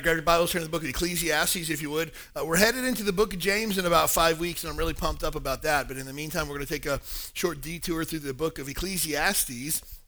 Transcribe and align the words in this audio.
Right, 0.00 0.04
grab 0.04 0.16
your 0.16 0.22
Bibles, 0.22 0.50
turn 0.50 0.62
to 0.62 0.66
the 0.66 0.70
book 0.70 0.82
of 0.82 0.88
Ecclesiastes, 0.88 1.68
if 1.68 1.82
you 1.82 1.90
would. 1.90 2.12
Uh, 2.34 2.42
we're 2.42 2.56
headed 2.56 2.86
into 2.86 3.02
the 3.02 3.12
book 3.12 3.34
of 3.34 3.38
James 3.38 3.76
in 3.76 3.84
about 3.84 4.08
five 4.08 4.40
weeks, 4.40 4.64
and 4.64 4.72
I'm 4.72 4.78
really 4.78 4.94
pumped 4.94 5.22
up 5.22 5.34
about 5.34 5.62
that. 5.64 5.88
But 5.88 5.98
in 5.98 6.06
the 6.06 6.12
meantime, 6.14 6.48
we're 6.48 6.54
going 6.54 6.66
to 6.66 6.72
take 6.72 6.86
a 6.86 7.00
short 7.34 7.60
detour 7.60 8.04
through 8.04 8.20
the 8.20 8.32
book 8.32 8.58
of 8.58 8.66
Ecclesiastes. 8.66 9.99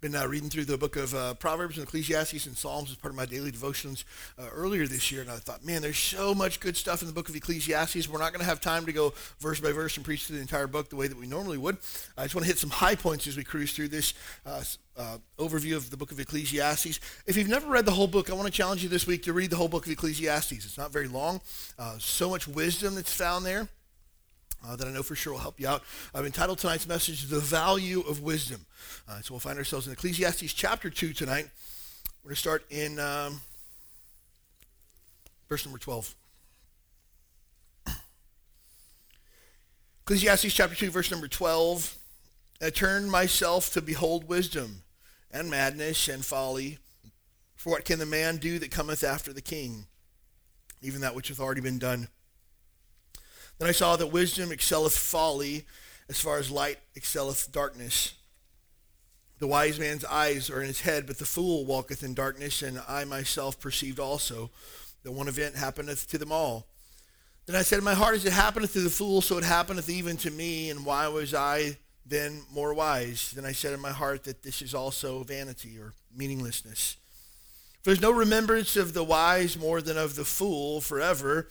Been 0.00 0.16
uh, 0.16 0.26
reading 0.26 0.48
through 0.48 0.64
the 0.64 0.78
book 0.78 0.96
of 0.96 1.14
uh, 1.14 1.34
Proverbs 1.34 1.76
and 1.76 1.86
Ecclesiastes 1.86 2.46
and 2.46 2.56
Psalms 2.56 2.90
as 2.90 2.96
part 2.96 3.12
of 3.12 3.18
my 3.18 3.26
daily 3.26 3.50
devotions 3.50 4.06
uh, 4.38 4.48
earlier 4.50 4.86
this 4.86 5.12
year, 5.12 5.20
and 5.20 5.30
I 5.30 5.36
thought, 5.36 5.62
man, 5.62 5.82
there's 5.82 5.98
so 5.98 6.34
much 6.34 6.58
good 6.58 6.74
stuff 6.74 7.02
in 7.02 7.06
the 7.06 7.12
book 7.12 7.28
of 7.28 7.36
Ecclesiastes. 7.36 8.08
We're 8.08 8.18
not 8.18 8.32
going 8.32 8.40
to 8.40 8.46
have 8.46 8.62
time 8.62 8.86
to 8.86 8.92
go 8.92 9.12
verse 9.40 9.60
by 9.60 9.72
verse 9.72 9.98
and 9.98 10.04
preach 10.06 10.24
through 10.24 10.36
the 10.36 10.42
entire 10.42 10.66
book 10.66 10.88
the 10.88 10.96
way 10.96 11.06
that 11.06 11.18
we 11.18 11.26
normally 11.26 11.58
would. 11.58 11.76
I 12.16 12.22
just 12.22 12.34
want 12.34 12.46
to 12.46 12.50
hit 12.50 12.56
some 12.56 12.70
high 12.70 12.94
points 12.94 13.26
as 13.26 13.36
we 13.36 13.44
cruise 13.44 13.74
through 13.74 13.88
this 13.88 14.14
uh, 14.46 14.62
uh, 14.96 15.18
overview 15.38 15.76
of 15.76 15.90
the 15.90 15.98
book 15.98 16.12
of 16.12 16.18
Ecclesiastes. 16.18 16.98
If 17.26 17.36
you've 17.36 17.48
never 17.48 17.68
read 17.68 17.84
the 17.84 17.92
whole 17.92 18.06
book, 18.06 18.30
I 18.30 18.32
want 18.32 18.46
to 18.46 18.52
challenge 18.52 18.82
you 18.82 18.88
this 18.88 19.06
week 19.06 19.24
to 19.24 19.34
read 19.34 19.50
the 19.50 19.56
whole 19.56 19.68
book 19.68 19.84
of 19.84 19.92
Ecclesiastes. 19.92 20.64
It's 20.64 20.78
not 20.78 20.92
very 20.92 21.08
long, 21.08 21.42
uh, 21.78 21.98
so 21.98 22.30
much 22.30 22.48
wisdom 22.48 22.94
that's 22.94 23.12
found 23.12 23.44
there. 23.44 23.68
Uh, 24.66 24.76
that 24.76 24.86
I 24.86 24.90
know 24.90 25.02
for 25.02 25.14
sure 25.14 25.32
will 25.32 25.40
help 25.40 25.58
you 25.58 25.66
out. 25.66 25.82
I've 26.14 26.26
entitled 26.26 26.58
tonight's 26.58 26.86
message, 26.86 27.28
The 27.28 27.40
Value 27.40 28.00
of 28.00 28.20
Wisdom. 28.20 28.66
Uh, 29.08 29.20
so 29.22 29.32
we'll 29.32 29.40
find 29.40 29.56
ourselves 29.56 29.86
in 29.86 29.92
Ecclesiastes 29.92 30.52
chapter 30.52 30.90
2 30.90 31.14
tonight. 31.14 31.48
We're 32.22 32.28
going 32.28 32.34
to 32.34 32.40
start 32.40 32.64
in 32.68 32.98
um, 32.98 33.40
verse 35.48 35.64
number 35.64 35.78
12. 35.78 36.14
Ecclesiastes 40.02 40.52
chapter 40.52 40.74
2, 40.74 40.90
verse 40.90 41.10
number 41.10 41.28
12. 41.28 41.96
I 42.60 42.68
turned 42.68 43.10
myself 43.10 43.72
to 43.72 43.80
behold 43.80 44.28
wisdom 44.28 44.82
and 45.30 45.48
madness 45.50 46.08
and 46.08 46.24
folly. 46.24 46.78
For 47.56 47.70
what 47.70 47.84
can 47.84 47.98
the 47.98 48.06
man 48.06 48.36
do 48.36 48.58
that 48.58 48.70
cometh 48.70 49.04
after 49.04 49.32
the 49.32 49.40
king? 49.40 49.86
Even 50.82 51.00
that 51.00 51.14
which 51.14 51.28
hath 51.28 51.40
already 51.40 51.60
been 51.60 51.78
done. 51.78 52.08
Then 53.60 53.68
I 53.68 53.72
saw 53.72 53.94
that 53.96 54.06
wisdom 54.06 54.52
excelleth 54.52 54.96
folly, 54.96 55.66
as 56.08 56.18
far 56.18 56.38
as 56.38 56.50
light 56.50 56.78
excelleth 56.96 57.52
darkness. 57.52 58.14
The 59.38 59.46
wise 59.46 59.78
man's 59.78 60.04
eyes 60.06 60.48
are 60.48 60.62
in 60.62 60.66
his 60.66 60.80
head, 60.80 61.06
but 61.06 61.18
the 61.18 61.26
fool 61.26 61.66
walketh 61.66 62.02
in 62.02 62.14
darkness, 62.14 62.62
and 62.62 62.80
I 62.88 63.04
myself 63.04 63.60
perceived 63.60 64.00
also 64.00 64.50
that 65.02 65.12
one 65.12 65.28
event 65.28 65.56
happeneth 65.56 66.08
to 66.08 66.16
them 66.16 66.32
all. 66.32 66.68
Then 67.44 67.54
I 67.54 67.60
said 67.60 67.78
in 67.78 67.84
my 67.84 67.92
heart, 67.92 68.14
as 68.14 68.24
it 68.24 68.32
happeneth 68.32 68.72
to 68.72 68.80
the 68.80 68.88
fool, 68.88 69.20
so 69.20 69.36
it 69.36 69.44
happeneth 69.44 69.90
even 69.90 70.16
to 70.18 70.30
me, 70.30 70.70
and 70.70 70.86
why 70.86 71.08
was 71.08 71.34
I 71.34 71.76
then 72.06 72.44
more 72.50 72.72
wise? 72.72 73.32
Then 73.32 73.44
I 73.44 73.52
said 73.52 73.74
in 73.74 73.80
my 73.80 73.92
heart 73.92 74.24
that 74.24 74.42
this 74.42 74.62
is 74.62 74.72
also 74.72 75.22
vanity 75.22 75.78
or 75.78 75.92
meaninglessness. 76.16 76.96
For 77.82 77.90
there's 77.90 78.00
no 78.00 78.10
remembrance 78.10 78.74
of 78.76 78.94
the 78.94 79.04
wise 79.04 79.58
more 79.58 79.82
than 79.82 79.98
of 79.98 80.16
the 80.16 80.24
fool 80.24 80.80
forever 80.80 81.48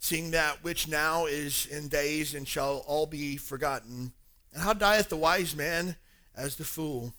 seeing 0.00 0.32
that 0.32 0.64
which 0.64 0.88
now 0.88 1.26
is 1.26 1.66
in 1.66 1.88
days 1.88 2.34
and 2.34 2.48
shall 2.48 2.82
all 2.86 3.06
be 3.06 3.36
forgotten. 3.36 4.12
And 4.52 4.62
how 4.62 4.72
dieth 4.72 5.10
the 5.10 5.16
wise 5.16 5.54
man 5.54 5.94
as 6.34 6.56
the 6.56 6.64
fool? 6.64 7.12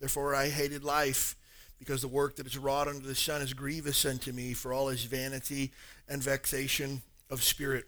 Therefore 0.00 0.34
I 0.34 0.48
hated 0.48 0.84
life, 0.84 1.36
because 1.78 2.02
the 2.02 2.08
work 2.08 2.36
that 2.36 2.46
is 2.46 2.58
wrought 2.58 2.88
under 2.88 3.06
the 3.06 3.14
sun 3.14 3.40
is 3.40 3.54
grievous 3.54 4.04
unto 4.04 4.32
me, 4.32 4.52
for 4.52 4.72
all 4.72 4.88
is 4.88 5.04
vanity 5.04 5.72
and 6.08 6.22
vexation 6.22 7.02
of 7.30 7.42
spirit. 7.42 7.86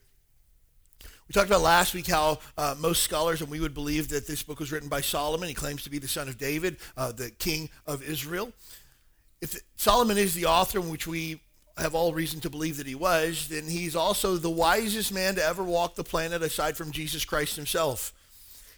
We 1.26 1.32
talked 1.32 1.48
about 1.48 1.62
last 1.62 1.92
week 1.94 2.06
how 2.06 2.38
uh, 2.56 2.76
most 2.78 3.02
scholars, 3.02 3.40
and 3.40 3.50
we 3.50 3.60
would 3.60 3.74
believe 3.74 4.08
that 4.08 4.26
this 4.26 4.42
book 4.42 4.60
was 4.60 4.70
written 4.72 4.88
by 4.88 5.00
Solomon. 5.00 5.48
He 5.48 5.54
claims 5.54 5.82
to 5.84 5.90
be 5.90 5.98
the 5.98 6.08
son 6.08 6.28
of 6.28 6.38
David, 6.38 6.76
uh, 6.96 7.12
the 7.12 7.30
king 7.30 7.68
of 7.86 8.02
Israel. 8.02 8.52
If 9.40 9.60
Solomon 9.76 10.18
is 10.18 10.34
the 10.34 10.46
author, 10.46 10.78
in 10.78 10.88
which 10.88 11.06
we 11.06 11.40
have 11.80 11.94
all 11.94 12.12
reason 12.12 12.40
to 12.40 12.50
believe 12.50 12.76
that 12.76 12.86
he 12.86 12.94
was, 12.94 13.48
then 13.48 13.64
he's 13.64 13.96
also 13.96 14.36
the 14.36 14.50
wisest 14.50 15.12
man 15.12 15.34
to 15.36 15.44
ever 15.44 15.64
walk 15.64 15.94
the 15.94 16.04
planet 16.04 16.42
aside 16.42 16.76
from 16.76 16.92
Jesus 16.92 17.24
Christ 17.24 17.56
himself. 17.56 18.12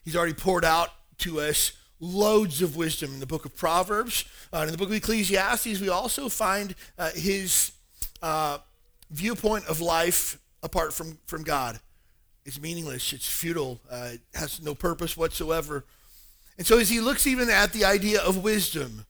He's 0.04 0.16
already 0.16 0.34
poured 0.34 0.64
out 0.64 0.90
to 1.18 1.40
us 1.40 1.72
loads 2.00 2.62
of 2.62 2.76
wisdom 2.76 3.12
in 3.14 3.20
the 3.20 3.26
book 3.26 3.44
of 3.44 3.56
Proverbs. 3.56 4.24
Uh, 4.52 4.64
in 4.66 4.72
the 4.72 4.78
book 4.78 4.88
of 4.88 4.94
Ecclesiastes, 4.94 5.80
we 5.80 5.88
also 5.88 6.28
find 6.28 6.74
uh, 6.98 7.10
his 7.14 7.72
uh, 8.22 8.58
viewpoint 9.10 9.66
of 9.66 9.80
life 9.80 10.38
apart 10.62 10.92
from, 10.92 11.18
from 11.26 11.44
God. 11.44 11.78
It's 12.44 12.60
meaningless, 12.60 13.12
it's 13.12 13.28
futile, 13.28 13.80
uh, 13.90 14.10
it 14.14 14.20
has 14.34 14.60
no 14.60 14.74
purpose 14.74 15.16
whatsoever. 15.16 15.84
And 16.58 16.66
so 16.66 16.78
as 16.78 16.88
he 16.88 17.00
looks 17.00 17.26
even 17.26 17.48
at 17.48 17.72
the 17.72 17.84
idea 17.84 18.20
of 18.20 18.42
wisdom, 18.42 19.06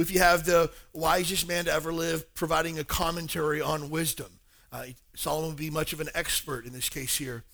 if 0.00 0.10
you 0.10 0.20
have 0.20 0.44
the 0.44 0.70
wisest 0.92 1.48
man 1.48 1.66
to 1.66 1.72
ever 1.72 1.92
live 1.92 2.34
providing 2.34 2.78
a 2.78 2.84
commentary 2.84 3.60
on 3.60 3.90
wisdom. 3.90 4.38
Uh, 4.70 4.86
Solomon 5.14 5.50
would 5.50 5.58
be 5.58 5.70
much 5.70 5.92
of 5.92 6.00
an 6.00 6.08
expert 6.14 6.66
in 6.66 6.72
this 6.72 6.88
case 6.88 7.16
here. 7.16 7.44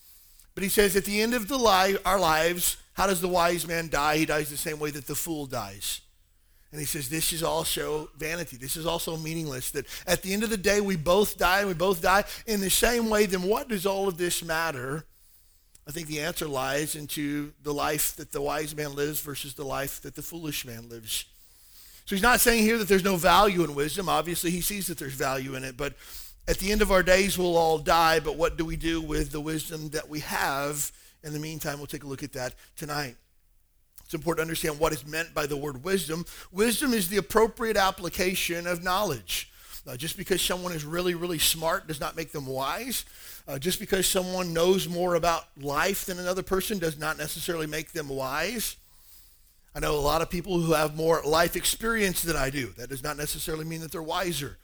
But 0.55 0.63
he 0.63 0.69
says, 0.69 0.97
at 0.97 1.05
the 1.05 1.21
end 1.21 1.35
of 1.35 1.49
the 1.49 1.59
li- 1.59 1.99
our 2.05 2.19
lives, 2.19 2.77
how 2.95 3.07
does 3.07 3.21
the 3.21 3.29
wise 3.29 3.67
man 3.67 3.89
die? 3.89 4.19
He 4.19 4.27
dies 4.27 4.51
the 4.51 4.57
same 4.57 4.79
way 4.79 4.91
that 4.91 5.07
the 5.07 5.15
fool 5.15 5.47
dies. 5.47 6.01
And 6.71 6.81
he 6.81 6.87
says, 6.87 7.09
this 7.09 7.33
is 7.33 7.43
also 7.43 8.11
vanity. 8.17 8.57
This 8.57 8.77
is 8.77 8.85
also 8.85 9.17
meaningless. 9.17 9.71
That 9.71 9.87
at 10.07 10.23
the 10.23 10.33
end 10.33 10.43
of 10.43 10.51
the 10.51 10.57
day, 10.57 10.81
we 10.81 10.97
both 10.97 11.39
die, 11.39 11.61
and 11.61 11.69
we 11.69 11.75
both 11.75 12.03
die 12.03 12.25
in 12.47 12.61
the 12.61 12.71
same 12.71 13.11
way. 13.11 13.27
Then 13.27 13.43
what 13.43 13.69
does 13.69 13.87
all 13.87 14.09
of 14.09 14.17
this 14.17 14.43
matter? 14.43 15.05
I 15.87 15.93
think 15.93 16.09
the 16.09 16.21
answer 16.21 16.49
lies 16.49 16.97
into 16.97 17.53
the 17.63 17.75
life 17.75 18.17
that 18.17 18.33
the 18.33 18.43
wise 18.43 18.75
man 18.75 18.95
lives 18.95 19.21
versus 19.21 19.55
the 19.55 19.65
life 19.65 20.01
that 20.03 20.15
the 20.15 20.23
foolish 20.23 20.65
man 20.65 20.89
lives. 20.89 21.27
So 22.07 22.15
he's 22.15 22.23
not 22.23 22.41
saying 22.41 22.65
here 22.65 22.77
that 22.79 22.89
there's 22.89 23.05
no 23.05 23.17
value 23.17 23.65
in 23.65 23.75
wisdom. 23.75 24.09
Obviously, 24.09 24.51
he 24.51 24.61
sees 24.61 24.87
that 24.89 24.99
there's 24.99 25.15
value 25.15 25.55
in 25.55 25.65
it. 25.65 25.77
But 25.77 25.95
at 26.47 26.59
the 26.59 26.71
end 26.71 26.83
of 26.83 26.93
our 26.93 27.03
days, 27.03 27.39
we'll 27.39 27.57
all 27.57 27.79
die. 27.79 28.21
But 28.21 28.37
what 28.37 28.59
do 28.59 28.65
we 28.65 28.77
do 28.77 29.01
with 29.01 29.33
the 29.33 29.41
wisdom 29.41 29.89
that 29.91 30.09
we 30.09 30.21
have? 30.21 30.93
In 31.23 31.33
the 31.33 31.39
meantime, 31.39 31.79
we'll 31.79 31.87
take 31.87 32.05
a 32.05 32.07
look 32.07 32.23
at 32.23 32.35
that 32.35 32.55
tonight. 32.77 33.17
It's 34.05 34.13
important 34.13 34.41
to 34.41 34.49
understand 34.49 34.79
what 34.79 34.93
is 34.93 35.07
meant 35.07 35.33
by 35.33 35.47
the 35.47 35.57
word 35.57 35.83
wisdom. 35.83 36.27
Wisdom 36.53 36.93
is 36.93 37.09
the 37.09 37.17
appropriate 37.17 37.79
application 37.79 38.67
of 38.67 38.85
knowledge. 38.85 39.51
Uh, 39.87 39.97
just 39.97 40.17
because 40.17 40.41
someone 40.41 40.73
is 40.73 40.85
really, 40.85 41.15
really 41.15 41.39
smart 41.39 41.87
does 41.87 42.01
not 42.01 42.17
make 42.17 42.33
them 42.33 42.47
wise. 42.47 43.05
Uh, 43.49 43.59
just 43.59 43.79
because 43.79 44.07
someone 44.07 44.53
knows 44.53 44.89
more 44.89 45.15
about 45.15 45.45
life 45.59 46.05
than 46.05 46.19
another 46.19 46.43
person 46.43 46.79
does 46.79 46.99
not 46.99 47.17
necessarily 47.17 47.67
make 47.67 47.93
them 47.93 48.09
wise. 48.09 48.77
I 49.75 49.81
know 49.81 49.97
a 49.97 49.99
lot 49.99 50.23
of 50.23 50.31
people 50.31 50.61
who 50.61 50.73
have 50.73 50.95
more 50.95 51.21
life 51.25 51.57
experience 51.57 52.23
than 52.23 52.37
I 52.37 52.51
do. 52.51 52.69
That 52.77 52.91
does 52.91 53.03
not 53.03 53.17
necessarily 53.17 53.65
mean 53.65 53.81
that 53.81 53.91
they're 53.91 54.03
wiser. 54.03 54.59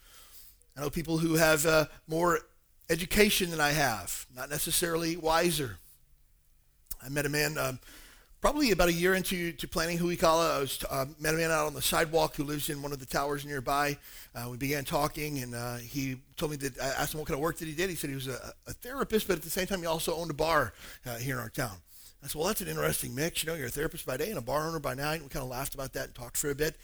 I 0.76 0.82
know 0.82 0.91
people 0.91 1.19
who 1.19 1.34
have 1.34 1.66
uh, 1.66 1.87
more 2.06 2.41
education 2.88 3.50
than 3.50 3.60
I 3.60 3.70
have, 3.70 4.26
not 4.37 4.50
necessarily 4.50 5.16
wiser. 5.16 5.78
I 7.04 7.09
met 7.09 7.26
a 7.26 7.28
man 7.28 7.59
um, 7.59 7.81
probably 8.41 8.70
about 8.70 8.88
a 8.88 8.93
year 8.93 9.15
into 9.15 9.53
to 9.53 9.66
planning 9.69 9.99
Huikala. 9.99 10.56
I 10.56 10.60
was 10.60 10.84
uh, 10.88 11.06
met 11.19 11.34
a 11.34 11.37
man 11.37 11.50
out 11.50 11.66
on 11.66 11.75
the 11.75 11.82
sidewalk 11.82 12.37
who 12.37 12.44
lives 12.44 12.70
in 12.70 12.81
one 12.81 12.93
of 12.93 13.00
the 13.00 13.06
towers 13.06 13.44
nearby. 13.44 13.97
Uh, 14.34 14.49
we 14.50 14.56
began 14.56 14.84
talking, 14.84 15.43
and 15.43 15.55
uh, 15.55 15.76
he 15.76 16.19
told 16.37 16.52
me 16.52 16.56
that 16.58 16.81
I 16.81 16.87
asked 17.02 17.14
him 17.14 17.20
what 17.20 17.26
kind 17.26 17.37
of 17.37 17.43
work 17.43 17.58
that 17.58 17.67
he 17.67 17.75
did. 17.75 17.90
He 17.90 17.96
said 17.96 18.11
he 18.11 18.17
was 18.17 18.29
a, 18.29 18.55
a 18.67 18.73
therapist, 18.73 19.26
but 19.26 19.37
at 19.37 19.43
the 19.43 19.50
same 19.50 19.67
time 19.67 19.81
he 19.81 19.87
also 19.87 20.14
owned 20.14 20.31
a 20.31 20.35
bar 20.35 20.73
uh, 21.05 21.17
here 21.17 21.35
in 21.35 21.40
our 21.40 21.50
town. 21.50 21.76
I 22.22 22.26
said, 22.26 22.38
well, 22.38 22.49
that's 22.49 22.61
an 22.61 22.69
interesting 22.69 23.14
mix. 23.14 23.43
You 23.43 23.49
know, 23.49 23.56
you're 23.56 23.69
a 23.69 23.70
therapist 23.70 24.05
by 24.05 24.17
day 24.17 24.28
and 24.28 24.38
a 24.38 24.43
bar 24.43 24.67
owner 24.67 24.78
by 24.78 24.94
night. 24.94 25.17
And 25.17 25.25
we 25.25 25.28
kind 25.28 25.43
of 25.43 25.49
laughed 25.49 25.75
about 25.75 25.94
that 25.94 26.06
and 26.06 26.14
talked 26.14 26.37
for 26.37 26.50
a 26.50 26.55
bit. 26.55 26.76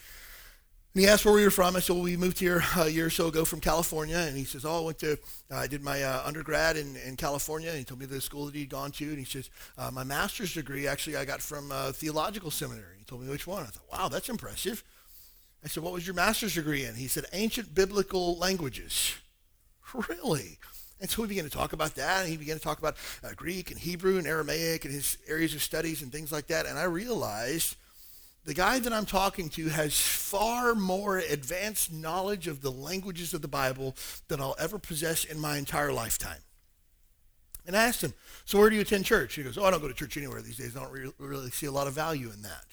And 0.95 1.03
he 1.03 1.09
asked 1.09 1.27
where 1.27 1.35
we 1.35 1.45
were 1.45 1.51
from. 1.51 1.77
I 1.77 1.81
said, 1.81 1.93
well, 1.93 2.03
we 2.03 2.17
moved 2.17 2.39
here 2.39 2.63
a 2.79 2.89
year 2.89 3.07
or 3.07 3.11
so 3.11 3.27
ago 3.27 3.45
from 3.45 3.61
California. 3.61 4.17
And 4.17 4.35
he 4.35 4.45
says, 4.45 4.65
oh, 4.65 4.83
I 4.83 4.85
went 4.87 4.99
to, 5.01 5.19
uh, 5.51 5.57
I 5.57 5.67
did 5.67 5.83
my 5.83 6.03
uh, 6.03 6.23
undergrad 6.25 6.79
in, 6.79 6.97
in 6.97 7.17
California. 7.17 7.69
And 7.69 7.79
he 7.79 7.85
told 7.85 8.01
me 8.01 8.07
the 8.07 8.19
school 8.19 8.47
that 8.47 8.55
he'd 8.55 8.71
gone 8.71 8.93
to. 8.93 9.05
And 9.05 9.19
he 9.19 9.27
says, 9.27 9.51
uh, 9.77 9.91
my 9.93 10.05
master's 10.05 10.55
degree, 10.55 10.87
actually, 10.87 11.17
I 11.17 11.27
got 11.27 11.43
from 11.43 11.71
uh, 11.71 11.93
theological 11.93 12.51
seminary. 12.51 12.97
He 12.99 13.05
told 13.05 13.23
me 13.23 13.29
which 13.29 13.47
one. 13.47 13.63
I 13.63 13.67
thought, 13.67 13.93
wow, 13.93 14.09
that's 14.09 14.31
impressive. 14.31 14.83
I 15.63 15.69
said, 15.69 15.83
what 15.83 15.93
was 15.93 16.07
your 16.07 16.15
master's 16.15 16.55
degree 16.55 16.85
in? 16.85 16.95
He 16.95 17.09
said, 17.09 17.27
ancient 17.33 17.75
biblical 17.75 18.39
languages. 18.39 19.15
Really? 20.09 20.59
And 21.01 21.11
so 21.11 21.23
we 21.23 21.29
began 21.29 21.45
to 21.45 21.51
talk 21.51 21.75
about 21.75 21.95
that, 21.97 22.23
and 22.23 22.29
he 22.29 22.37
began 22.39 22.57
to 22.57 22.63
talk 22.63 22.79
about 22.79 22.97
uh, 23.23 23.29
Greek 23.37 23.71
and 23.71 23.79
Hebrew 23.79 24.17
and 24.17 24.27
Aramaic 24.27 24.85
and 24.85 24.95
his 24.95 25.19
areas 25.29 25.55
of 25.55 25.63
studies 25.63 26.01
and 26.03 26.11
things 26.11 26.33
like 26.33 26.47
that. 26.47 26.65
And 26.67 26.79
I 26.79 26.85
realized 26.85 27.77
the 28.47 28.55
guy 28.55 28.79
that 28.79 28.93
I'm 28.93 29.05
talking 29.05 29.49
to 29.51 29.69
has 29.69 29.99
far 29.99 30.75
more 30.75 31.19
advanced 31.19 31.93
knowledge 31.93 32.47
of 32.47 32.63
the 32.63 32.71
languages 32.71 33.35
of 33.35 33.43
the 33.43 33.49
Bible 33.49 33.95
than 34.29 34.41
I'll 34.41 34.57
ever 34.59 34.79
possess 34.79 35.25
in 35.25 35.39
my 35.39 35.59
entire 35.59 35.93
lifetime. 35.93 36.39
And 37.67 37.77
I 37.77 37.83
asked 37.83 38.03
him, 38.03 38.15
so 38.45 38.59
where 38.59 38.71
do 38.71 38.77
you 38.77 38.83
attend 38.83 39.05
church? 39.05 39.35
He 39.35 39.43
goes, 39.43 39.59
oh, 39.59 39.65
I 39.65 39.71
don't 39.73 39.83
go 39.83 39.89
to 39.89 39.95
church 39.95 40.17
anywhere 40.17 40.41
these 40.41 40.57
days. 40.57 40.77
I 40.77 40.81
don't 40.81 40.93
re- 40.93 41.13
really 41.19 41.51
see 41.51 41.67
a 41.67 41.73
lot 41.73 41.89
of 41.89 41.93
value 41.95 42.31
in 42.33 42.43
that. 42.43 42.65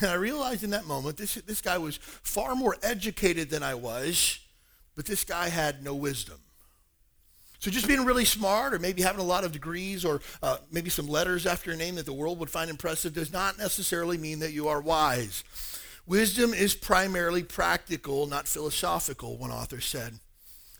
And 0.00 0.10
I 0.10 0.14
realized 0.14 0.64
in 0.64 0.70
that 0.70 0.86
moment, 0.86 1.18
this, 1.18 1.34
this 1.34 1.60
guy 1.60 1.76
was 1.76 1.98
far 1.98 2.54
more 2.54 2.76
educated 2.82 3.50
than 3.50 3.62
I 3.62 3.74
was, 3.74 4.40
but 4.96 5.04
this 5.04 5.22
guy 5.22 5.50
had 5.50 5.84
no 5.84 5.94
wisdom. 5.94 6.38
So 7.62 7.70
just 7.70 7.86
being 7.86 8.04
really 8.04 8.24
smart 8.24 8.74
or 8.74 8.80
maybe 8.80 9.02
having 9.02 9.20
a 9.20 9.24
lot 9.24 9.44
of 9.44 9.52
degrees 9.52 10.04
or 10.04 10.20
uh, 10.42 10.56
maybe 10.72 10.90
some 10.90 11.06
letters 11.06 11.46
after 11.46 11.70
your 11.70 11.78
name 11.78 11.94
that 11.94 12.06
the 12.06 12.12
world 12.12 12.40
would 12.40 12.50
find 12.50 12.68
impressive 12.68 13.14
does 13.14 13.32
not 13.32 13.56
necessarily 13.56 14.18
mean 14.18 14.40
that 14.40 14.50
you 14.50 14.66
are 14.66 14.80
wise. 14.80 15.44
Wisdom 16.04 16.52
is 16.52 16.74
primarily 16.74 17.44
practical, 17.44 18.26
not 18.26 18.48
philosophical, 18.48 19.36
one 19.36 19.52
author 19.52 19.80
said. 19.80 20.18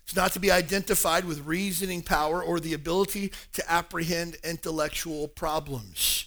It's 0.03 0.13
not 0.13 0.33
to 0.33 0.41
be 0.41 0.51
identified 0.51 1.23
with 1.23 1.45
reasoning 1.45 2.01
power 2.01 2.43
or 2.43 2.59
the 2.59 2.73
ability 2.73 3.31
to 3.53 3.71
apprehend 3.71 4.35
intellectual 4.43 5.29
problems. 5.29 6.25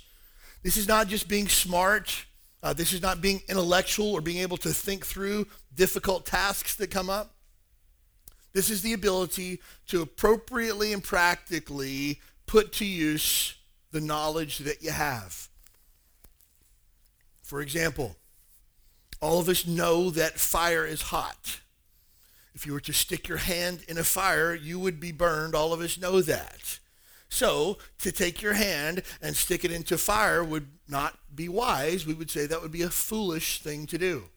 This 0.63 0.79
is 0.79 0.89
not 0.89 1.09
just 1.09 1.29
being 1.29 1.49
smart. 1.49 2.25
Uh, 2.63 2.73
this 2.73 2.95
is 2.95 3.03
not 3.03 3.21
being 3.21 3.43
intellectual 3.51 4.11
or 4.11 4.23
being 4.23 4.39
able 4.39 4.57
to 4.57 4.71
think 4.71 5.05
through 5.05 5.49
difficult 5.75 6.25
tasks 6.25 6.77
that 6.77 6.91
come 6.91 7.11
up. 7.11 7.36
This 8.57 8.71
is 8.71 8.81
the 8.81 8.95
ability 8.95 9.61
to 9.89 10.01
appropriately 10.01 10.95
and 10.95 11.05
practically 11.05 12.23
put 12.47 12.73
to 12.73 12.87
use 12.87 13.55
the 13.93 14.01
knowledge 14.01 14.61
that 14.61 14.83
you 14.83 14.93
have. 14.93 15.51
For 17.43 17.61
example, 17.61 18.17
all 19.21 19.41
of 19.41 19.51
us 19.51 19.67
know 19.67 20.09
that 20.09 20.39
fire 20.39 20.87
is 20.87 21.03
hot. 21.03 21.61
If 22.55 22.65
you 22.65 22.73
were 22.73 22.81
to 22.81 22.95
stick 22.95 23.29
your 23.29 23.37
hand 23.37 23.81
in 23.89 23.99
a 23.99 24.05
fire, 24.05 24.55
you 24.55 24.79
would 24.79 25.01
be 25.01 25.13
burned. 25.13 25.55
All 25.55 25.75
of 25.75 25.83
us 25.83 26.01
know 26.01 26.23
that. 26.23 26.79
So, 27.29 27.77
to 27.99 28.11
take 28.11 28.41
your 28.41 28.55
hand 28.55 29.03
and 29.21 29.37
stick 29.37 29.67
it 29.67 29.71
into 29.71 29.99
fire 29.99 30.43
would 30.43 30.69
not 30.89 31.19
be 31.35 31.51
wise. 31.51 32.07
We 32.07 32.15
would 32.15 32.31
say 32.31 32.47
that 32.47 32.63
would 32.63 32.73
be 32.73 32.81
a 32.81 32.89
foolish 32.89 33.61
thing 33.61 33.85
to 33.89 33.99
do. 33.99 34.31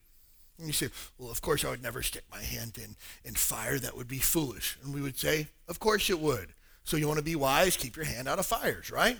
And 0.60 0.68
you 0.68 0.74
say, 0.74 0.90
well, 1.18 1.32
of 1.32 1.42
course 1.42 1.64
I 1.64 1.70
would 1.70 1.82
never 1.82 2.04
stick 2.04 2.24
my 2.30 2.42
hand 2.42 2.78
in, 2.78 2.96
in 3.24 3.36
fire. 3.36 3.80
That 3.80 3.96
would 3.96 4.08
be 4.08 4.20
foolish. 4.20 4.78
And 4.84 4.94
we 4.94 5.02
would 5.02 5.18
say, 5.18 5.48
of 5.68 5.80
course 5.80 6.10
it 6.10 6.20
would. 6.20 6.50
So 6.84 6.98
you 6.98 7.08
want 7.08 7.20
to 7.20 7.24
be 7.24 7.36
wise, 7.36 7.78
keep 7.78 7.96
your 7.96 8.06
hand 8.06 8.28
out 8.28 8.40
of 8.40 8.46
fires, 8.46 8.92
right? 8.92 9.18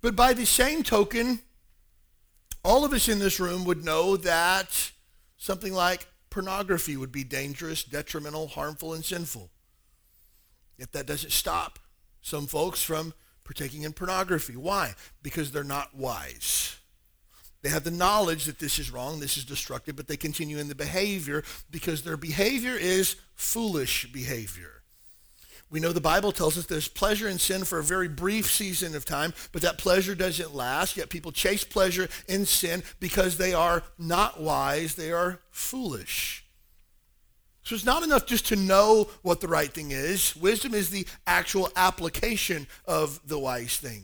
But 0.00 0.16
by 0.16 0.32
the 0.32 0.46
same 0.46 0.82
token, 0.82 1.40
all 2.64 2.84
of 2.84 2.92
us 2.92 3.08
in 3.08 3.18
this 3.18 3.40
room 3.40 3.64
would 3.64 3.84
know 3.84 4.16
that 4.18 4.92
something 5.36 5.72
like 5.72 6.06
pornography 6.30 6.96
would 6.96 7.12
be 7.12 7.24
dangerous, 7.24 7.82
detrimental, 7.82 8.48
harmful, 8.48 8.94
and 8.94 9.04
sinful. 9.04 9.50
Yet 10.78 10.92
that 10.92 11.06
doesn't 11.06 11.32
stop 11.32 11.78
some 12.22 12.46
folks 12.46 12.82
from 12.82 13.14
partaking 13.44 13.82
in 13.82 13.92
pornography. 13.92 14.56
Why? 14.56 14.94
Because 15.22 15.50
they're 15.52 15.64
not 15.64 15.94
wise. 15.94 16.76
They 17.62 17.68
have 17.68 17.84
the 17.84 17.92
knowledge 17.92 18.44
that 18.46 18.58
this 18.58 18.78
is 18.78 18.90
wrong, 18.90 19.20
this 19.20 19.36
is 19.36 19.44
destructive, 19.44 19.94
but 19.94 20.08
they 20.08 20.16
continue 20.16 20.58
in 20.58 20.68
the 20.68 20.74
behavior 20.74 21.44
because 21.70 22.02
their 22.02 22.16
behavior 22.16 22.74
is 22.74 23.16
foolish 23.36 24.12
behavior. 24.12 24.82
We 25.70 25.80
know 25.80 25.92
the 25.92 26.02
Bible 26.02 26.32
tells 26.32 26.58
us 26.58 26.66
there's 26.66 26.88
pleasure 26.88 27.28
in 27.28 27.38
sin 27.38 27.64
for 27.64 27.78
a 27.78 27.82
very 27.82 28.08
brief 28.08 28.50
season 28.50 28.94
of 28.94 29.06
time, 29.06 29.32
but 29.52 29.62
that 29.62 29.78
pleasure 29.78 30.14
doesn't 30.14 30.54
last. 30.54 30.98
Yet 30.98 31.08
people 31.08 31.32
chase 31.32 31.64
pleasure 31.64 32.08
in 32.28 32.44
sin 32.44 32.82
because 33.00 33.38
they 33.38 33.54
are 33.54 33.82
not 33.98 34.38
wise, 34.38 34.96
they 34.96 35.12
are 35.12 35.40
foolish. 35.50 36.44
So 37.62 37.74
it's 37.74 37.86
not 37.86 38.02
enough 38.02 38.26
just 38.26 38.48
to 38.48 38.56
know 38.56 39.08
what 39.22 39.40
the 39.40 39.48
right 39.48 39.72
thing 39.72 39.92
is. 39.92 40.36
Wisdom 40.36 40.74
is 40.74 40.90
the 40.90 41.06
actual 41.26 41.70
application 41.74 42.66
of 42.84 43.20
the 43.26 43.38
wise 43.38 43.78
thing. 43.78 44.02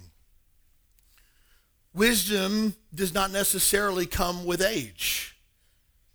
Wisdom 1.94 2.74
does 2.94 3.14
not 3.14 3.30
necessarily 3.30 4.06
come 4.06 4.44
with 4.44 4.62
age. 4.62 5.36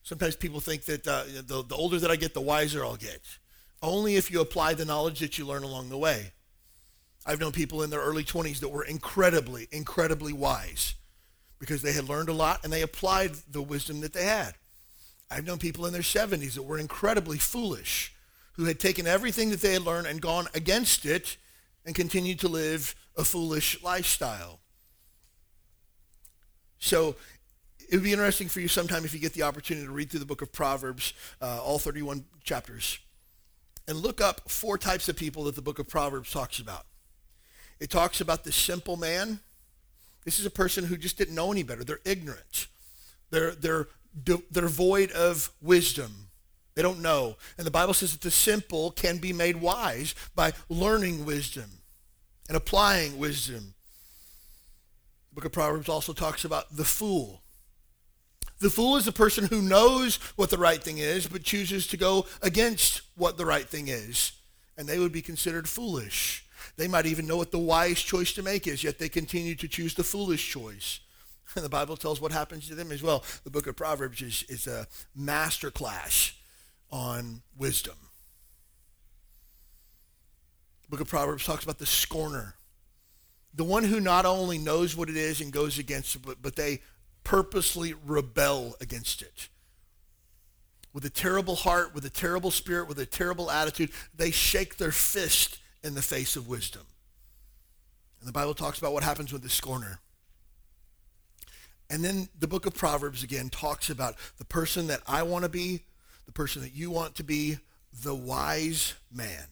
Sometimes 0.03 0.35
people 0.35 0.59
think 0.59 0.85
that 0.85 1.07
uh, 1.07 1.23
the, 1.45 1.63
the 1.63 1.75
older 1.75 1.99
that 1.99 2.11
I 2.11 2.15
get, 2.15 2.33
the 2.33 2.41
wiser 2.41 2.83
I'll 2.83 2.95
get. 2.95 3.21
Only 3.81 4.15
if 4.15 4.31
you 4.31 4.41
apply 4.41 4.75
the 4.75 4.85
knowledge 4.85 5.19
that 5.19 5.37
you 5.37 5.45
learn 5.45 5.63
along 5.63 5.89
the 5.89 5.97
way. 5.97 6.31
I've 7.25 7.39
known 7.39 7.51
people 7.51 7.83
in 7.83 7.89
their 7.89 8.01
early 8.01 8.23
20s 8.23 8.59
that 8.59 8.69
were 8.69 8.83
incredibly, 8.83 9.67
incredibly 9.71 10.33
wise 10.33 10.95
because 11.59 11.81
they 11.81 11.93
had 11.93 12.09
learned 12.09 12.27
a 12.27 12.33
lot 12.33 12.63
and 12.63 12.73
they 12.73 12.81
applied 12.81 13.31
the 13.49 13.61
wisdom 13.61 14.01
that 14.01 14.13
they 14.13 14.25
had. 14.25 14.55
I've 15.31 15.45
known 15.45 15.57
people 15.57 15.85
in 15.85 15.93
their 15.93 16.01
70s 16.01 16.55
that 16.55 16.63
were 16.63 16.77
incredibly 16.77 17.37
foolish 17.37 18.13
who 18.53 18.65
had 18.65 18.79
taken 18.79 19.07
everything 19.07 19.49
that 19.49 19.61
they 19.61 19.73
had 19.73 19.83
learned 19.83 20.07
and 20.07 20.21
gone 20.21 20.47
against 20.53 21.05
it 21.05 21.37
and 21.85 21.95
continued 21.95 22.39
to 22.41 22.47
live 22.47 22.95
a 23.17 23.23
foolish 23.23 23.81
lifestyle. 23.81 24.59
So 26.83 27.15
it 27.79 27.95
would 27.95 28.03
be 28.03 28.11
interesting 28.11 28.49
for 28.49 28.59
you 28.59 28.67
sometime 28.67 29.05
if 29.05 29.13
you 29.13 29.19
get 29.19 29.33
the 29.33 29.43
opportunity 29.43 29.87
to 29.87 29.91
read 29.91 30.09
through 30.09 30.19
the 30.19 30.25
book 30.25 30.41
of 30.41 30.51
Proverbs, 30.51 31.13
uh, 31.41 31.61
all 31.63 31.79
31 31.79 32.25
chapters, 32.43 32.99
and 33.87 33.97
look 33.97 34.19
up 34.19 34.49
four 34.49 34.77
types 34.77 35.07
of 35.07 35.15
people 35.15 35.45
that 35.45 35.55
the 35.55 35.61
book 35.61 35.79
of 35.79 35.87
Proverbs 35.87 36.29
talks 36.31 36.59
about. 36.59 36.85
It 37.79 37.89
talks 37.89 38.19
about 38.19 38.43
the 38.43 38.51
simple 38.51 38.97
man. 38.97 39.39
This 40.25 40.39
is 40.39 40.45
a 40.45 40.49
person 40.49 40.83
who 40.85 40.97
just 40.97 41.17
didn't 41.17 41.35
know 41.35 41.51
any 41.51 41.63
better. 41.63 41.85
They're 41.85 41.99
ignorant. 42.03 42.67
They're, 43.29 43.51
they're, 43.51 43.87
they're 44.51 44.67
void 44.67 45.11
of 45.11 45.51
wisdom. 45.61 46.27
They 46.75 46.81
don't 46.81 47.01
know. 47.01 47.37
And 47.57 47.65
the 47.65 47.71
Bible 47.71 47.93
says 47.93 48.11
that 48.11 48.21
the 48.21 48.31
simple 48.31 48.91
can 48.91 49.17
be 49.19 49.31
made 49.31 49.57
wise 49.57 50.15
by 50.35 50.51
learning 50.67 51.25
wisdom 51.25 51.69
and 52.49 52.57
applying 52.57 53.17
wisdom. 53.17 53.73
Book 55.33 55.45
of 55.45 55.51
Proverbs 55.51 55.89
also 55.89 56.13
talks 56.13 56.45
about 56.45 56.75
the 56.75 56.85
fool. 56.85 57.41
The 58.59 58.69
fool 58.69 58.97
is 58.97 59.05
the 59.05 59.11
person 59.11 59.45
who 59.45 59.61
knows 59.61 60.15
what 60.35 60.49
the 60.49 60.57
right 60.57 60.81
thing 60.81 60.99
is, 60.99 61.27
but 61.27 61.43
chooses 61.43 61.87
to 61.87 61.97
go 61.97 62.27
against 62.41 63.01
what 63.15 63.37
the 63.37 63.45
right 63.45 63.67
thing 63.67 63.87
is. 63.87 64.33
And 64.77 64.87
they 64.87 64.99
would 64.99 65.11
be 65.11 65.21
considered 65.21 65.67
foolish. 65.67 66.45
They 66.77 66.87
might 66.87 67.05
even 67.05 67.27
know 67.27 67.37
what 67.37 67.51
the 67.51 67.59
wise 67.59 68.01
choice 68.01 68.31
to 68.33 68.43
make 68.43 68.67
is, 68.67 68.83
yet 68.83 68.99
they 68.99 69.09
continue 69.09 69.55
to 69.55 69.67
choose 69.67 69.95
the 69.95 70.03
foolish 70.03 70.49
choice. 70.49 70.99
And 71.55 71.65
the 71.65 71.69
Bible 71.69 71.97
tells 71.97 72.21
what 72.21 72.31
happens 72.31 72.67
to 72.67 72.75
them 72.75 72.91
as 72.91 73.03
well. 73.03 73.23
The 73.43 73.49
book 73.49 73.67
of 73.67 73.75
Proverbs 73.75 74.21
is, 74.21 74.43
is 74.49 74.67
a 74.67 74.87
master 75.15 75.71
class 75.71 76.33
on 76.91 77.41
wisdom. 77.57 77.95
The 80.83 80.89
book 80.89 81.01
of 81.01 81.07
Proverbs 81.07 81.45
talks 81.45 81.63
about 81.63 81.79
the 81.79 81.85
scorner 81.85 82.55
the 83.53 83.63
one 83.63 83.83
who 83.83 83.99
not 83.99 84.25
only 84.25 84.57
knows 84.57 84.95
what 84.95 85.09
it 85.09 85.17
is 85.17 85.41
and 85.41 85.51
goes 85.51 85.77
against 85.77 86.15
it, 86.15 86.21
but, 86.25 86.41
but 86.41 86.55
they 86.55 86.81
purposely 87.23 87.93
rebel 88.05 88.75
against 88.81 89.21
it. 89.21 89.49
With 90.93 91.05
a 91.05 91.09
terrible 91.09 91.55
heart, 91.55 91.93
with 91.93 92.05
a 92.05 92.09
terrible 92.09 92.51
spirit, 92.51 92.87
with 92.87 92.99
a 92.99 93.05
terrible 93.05 93.49
attitude, 93.49 93.91
they 94.15 94.31
shake 94.31 94.77
their 94.77 94.91
fist 94.91 95.59
in 95.83 95.95
the 95.95 96.01
face 96.01 96.35
of 96.35 96.47
wisdom. 96.47 96.83
And 98.19 98.27
the 98.27 98.33
Bible 98.33 98.53
talks 98.53 98.79
about 98.79 98.93
what 98.93 99.03
happens 99.03 99.33
with 99.33 99.41
the 99.41 99.49
scorner. 99.49 99.99
And 101.89 102.03
then 102.03 102.29
the 102.39 102.47
book 102.47 102.65
of 102.65 102.73
Proverbs 102.73 103.23
again 103.23 103.49
talks 103.49 103.89
about 103.89 104.15
the 104.37 104.45
person 104.45 104.87
that 104.87 105.01
I 105.05 105.23
want 105.23 105.43
to 105.43 105.49
be, 105.49 105.83
the 106.25 106.31
person 106.31 106.61
that 106.61 106.73
you 106.73 106.89
want 106.89 107.15
to 107.15 107.23
be, 107.23 107.57
the 108.01 108.15
wise 108.15 108.93
man. 109.11 109.45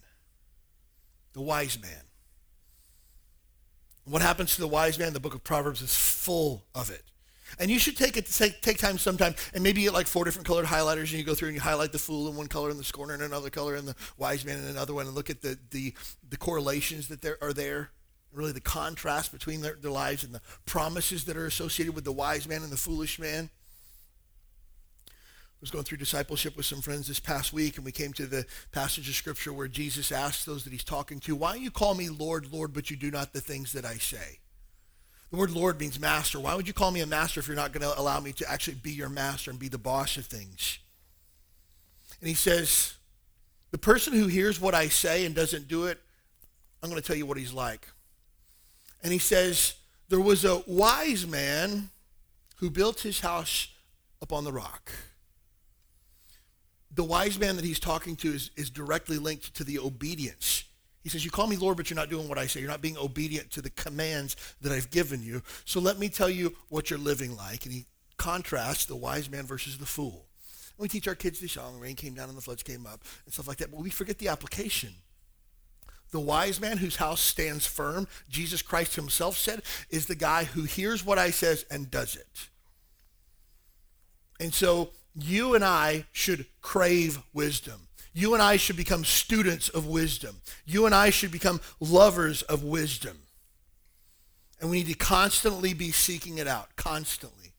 The 1.33 1.41
wise 1.41 1.79
man. 1.81 2.03
What 4.05 4.21
happens 4.21 4.55
to 4.55 4.61
the 4.61 4.67
wise 4.67 4.97
man? 4.97 5.13
The 5.13 5.19
book 5.19 5.35
of 5.35 5.43
Proverbs 5.43 5.81
is 5.81 5.95
full 5.95 6.65
of 6.73 6.89
it. 6.89 7.03
And 7.59 7.69
you 7.69 7.79
should 7.79 7.97
take 7.97 8.17
it 8.17 8.25
take, 8.27 8.61
take 8.61 8.77
time 8.77 8.97
sometime 8.97 9.35
and 9.53 9.63
maybe 9.63 9.81
get 9.81 9.93
like 9.93 10.07
four 10.07 10.23
different 10.23 10.47
colored 10.47 10.65
highlighters 10.65 11.09
and 11.09 11.13
you 11.13 11.23
go 11.23 11.35
through 11.35 11.49
and 11.49 11.55
you 11.55 11.61
highlight 11.61 11.91
the 11.91 11.99
fool 11.99 12.29
in 12.29 12.35
one 12.35 12.47
color 12.47 12.69
and 12.69 12.79
the 12.79 12.83
scorner 12.83 13.13
in 13.13 13.21
another 13.21 13.49
color 13.49 13.75
and 13.75 13.87
the 13.87 13.95
wise 14.17 14.45
man 14.45 14.59
in 14.59 14.65
another 14.65 14.93
one 14.93 15.05
and 15.05 15.15
look 15.15 15.29
at 15.29 15.41
the 15.41 15.57
the, 15.71 15.93
the 16.29 16.37
correlations 16.37 17.09
that 17.09 17.21
there 17.21 17.37
are 17.41 17.53
there, 17.53 17.89
really 18.31 18.53
the 18.53 18.61
contrast 18.61 19.31
between 19.31 19.61
their, 19.61 19.75
their 19.75 19.91
lives 19.91 20.23
and 20.23 20.33
the 20.33 20.41
promises 20.65 21.25
that 21.25 21.35
are 21.35 21.45
associated 21.45 21.93
with 21.93 22.05
the 22.05 22.11
wise 22.11 22.47
man 22.47 22.63
and 22.63 22.71
the 22.71 22.77
foolish 22.77 23.19
man 23.19 23.49
was 25.61 25.71
going 25.71 25.83
through 25.83 25.99
discipleship 25.99 26.57
with 26.57 26.65
some 26.65 26.81
friends 26.81 27.07
this 27.07 27.19
past 27.19 27.53
week, 27.53 27.77
and 27.77 27.85
we 27.85 27.91
came 27.91 28.11
to 28.13 28.25
the 28.25 28.45
passage 28.71 29.07
of 29.07 29.15
scripture 29.15 29.53
where 29.53 29.67
Jesus 29.67 30.11
asks 30.11 30.43
those 30.43 30.63
that 30.63 30.73
he's 30.73 30.83
talking 30.83 31.19
to, 31.21 31.35
Why 31.35 31.53
do 31.53 31.61
you 31.61 31.69
call 31.69 31.93
me 31.93 32.09
Lord, 32.09 32.51
Lord, 32.51 32.73
but 32.73 32.89
you 32.89 32.97
do 32.97 33.11
not 33.11 33.31
the 33.31 33.41
things 33.41 33.71
that 33.73 33.85
I 33.85 33.93
say? 33.93 34.39
The 35.29 35.37
word 35.37 35.51
Lord 35.51 35.79
means 35.79 35.99
master. 35.99 36.39
Why 36.39 36.55
would 36.55 36.67
you 36.67 36.73
call 36.73 36.91
me 36.91 36.99
a 37.01 37.05
master 37.05 37.39
if 37.39 37.47
you're 37.47 37.55
not 37.55 37.71
going 37.71 37.83
to 37.89 37.99
allow 37.99 38.19
me 38.19 38.33
to 38.33 38.51
actually 38.51 38.75
be 38.75 38.91
your 38.91 39.07
master 39.07 39.51
and 39.51 39.59
be 39.59 39.69
the 39.69 39.77
boss 39.77 40.17
of 40.17 40.25
things? 40.25 40.79
And 42.19 42.27
he 42.27 42.33
says, 42.33 42.95
The 43.69 43.77
person 43.77 44.13
who 44.13 44.27
hears 44.27 44.59
what 44.59 44.73
I 44.75 44.87
say 44.87 45.25
and 45.25 45.35
doesn't 45.35 45.67
do 45.67 45.85
it, 45.85 45.99
I'm 46.81 46.89
going 46.89 47.01
to 47.01 47.07
tell 47.07 47.15
you 47.15 47.27
what 47.27 47.37
he's 47.37 47.53
like. 47.53 47.87
And 49.03 49.13
he 49.13 49.19
says, 49.19 49.75
There 50.09 50.19
was 50.19 50.43
a 50.43 50.63
wise 50.65 51.25
man 51.25 51.91
who 52.57 52.69
built 52.71 53.01
his 53.01 53.19
house 53.19 53.69
upon 54.21 54.43
the 54.43 54.51
rock. 54.51 54.91
The 56.93 57.03
wise 57.03 57.39
man 57.39 57.55
that 57.55 57.65
he's 57.65 57.79
talking 57.79 58.15
to 58.17 58.33
is, 58.33 58.51
is 58.55 58.69
directly 58.69 59.17
linked 59.17 59.53
to 59.55 59.63
the 59.63 59.79
obedience. 59.79 60.65
He 61.03 61.09
says, 61.09 61.25
You 61.25 61.31
call 61.31 61.47
me 61.47 61.55
Lord, 61.55 61.77
but 61.77 61.89
you're 61.89 61.95
not 61.95 62.09
doing 62.09 62.27
what 62.27 62.37
I 62.37 62.47
say. 62.47 62.59
You're 62.59 62.69
not 62.69 62.81
being 62.81 62.97
obedient 62.97 63.51
to 63.51 63.61
the 63.61 63.69
commands 63.71 64.35
that 64.61 64.71
I've 64.71 64.91
given 64.91 65.23
you. 65.23 65.41
So 65.65 65.79
let 65.79 65.97
me 65.97 66.09
tell 66.09 66.29
you 66.29 66.55
what 66.69 66.89
you're 66.89 66.99
living 66.99 67.35
like. 67.35 67.65
And 67.65 67.73
he 67.73 67.85
contrasts 68.17 68.85
the 68.85 68.95
wise 68.95 69.29
man 69.29 69.45
versus 69.45 69.77
the 69.77 69.85
fool. 69.85 70.25
And 70.77 70.83
we 70.83 70.87
teach 70.87 71.07
our 71.07 71.15
kids 71.15 71.39
the 71.39 71.47
song, 71.47 71.79
rain 71.79 71.95
came 71.95 72.13
down 72.13 72.29
and 72.29 72.37
the 72.37 72.41
floods 72.41 72.63
came 72.63 72.85
up, 72.85 73.03
and 73.25 73.33
stuff 73.33 73.47
like 73.47 73.57
that. 73.57 73.71
But 73.71 73.79
we 73.79 73.89
forget 73.89 74.19
the 74.19 74.27
application. 74.27 74.93
The 76.11 76.19
wise 76.19 76.59
man 76.59 76.77
whose 76.77 76.97
house 76.97 77.21
stands 77.21 77.65
firm, 77.65 78.07
Jesus 78.29 78.61
Christ 78.61 78.95
himself 78.95 79.37
said, 79.37 79.61
is 79.89 80.05
the 80.05 80.15
guy 80.15 80.43
who 80.43 80.63
hears 80.63 81.05
what 81.05 81.17
I 81.17 81.31
says 81.31 81.65
and 81.71 81.89
does 81.89 82.15
it. 82.15 82.49
And 84.39 84.53
so 84.53 84.89
you 85.15 85.55
and 85.55 85.63
I 85.63 86.05
should 86.11 86.45
crave 86.61 87.19
wisdom. 87.33 87.87
You 88.13 88.33
and 88.33 88.43
I 88.43 88.57
should 88.57 88.75
become 88.75 89.05
students 89.05 89.69
of 89.69 89.87
wisdom. 89.87 90.37
You 90.65 90.85
and 90.85 90.93
I 90.93 91.09
should 91.09 91.31
become 91.31 91.61
lovers 91.79 92.41
of 92.43 92.63
wisdom. 92.63 93.17
And 94.59 94.69
we 94.69 94.79
need 94.79 94.91
to 94.91 94.97
constantly 94.97 95.73
be 95.73 95.91
seeking 95.91 96.37
it 96.37 96.47
out, 96.47 96.75
constantly. 96.75 97.51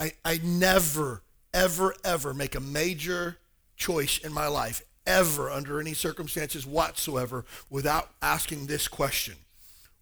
I, 0.00 0.12
I 0.24 0.40
never, 0.42 1.22
ever, 1.52 1.94
ever 2.04 2.34
make 2.34 2.54
a 2.54 2.60
major 2.60 3.38
choice 3.76 4.18
in 4.18 4.32
my 4.32 4.48
life, 4.48 4.82
ever, 5.06 5.50
under 5.50 5.80
any 5.80 5.94
circumstances 5.94 6.66
whatsoever, 6.66 7.44
without 7.70 8.10
asking 8.20 8.66
this 8.66 8.88
question 8.88 9.36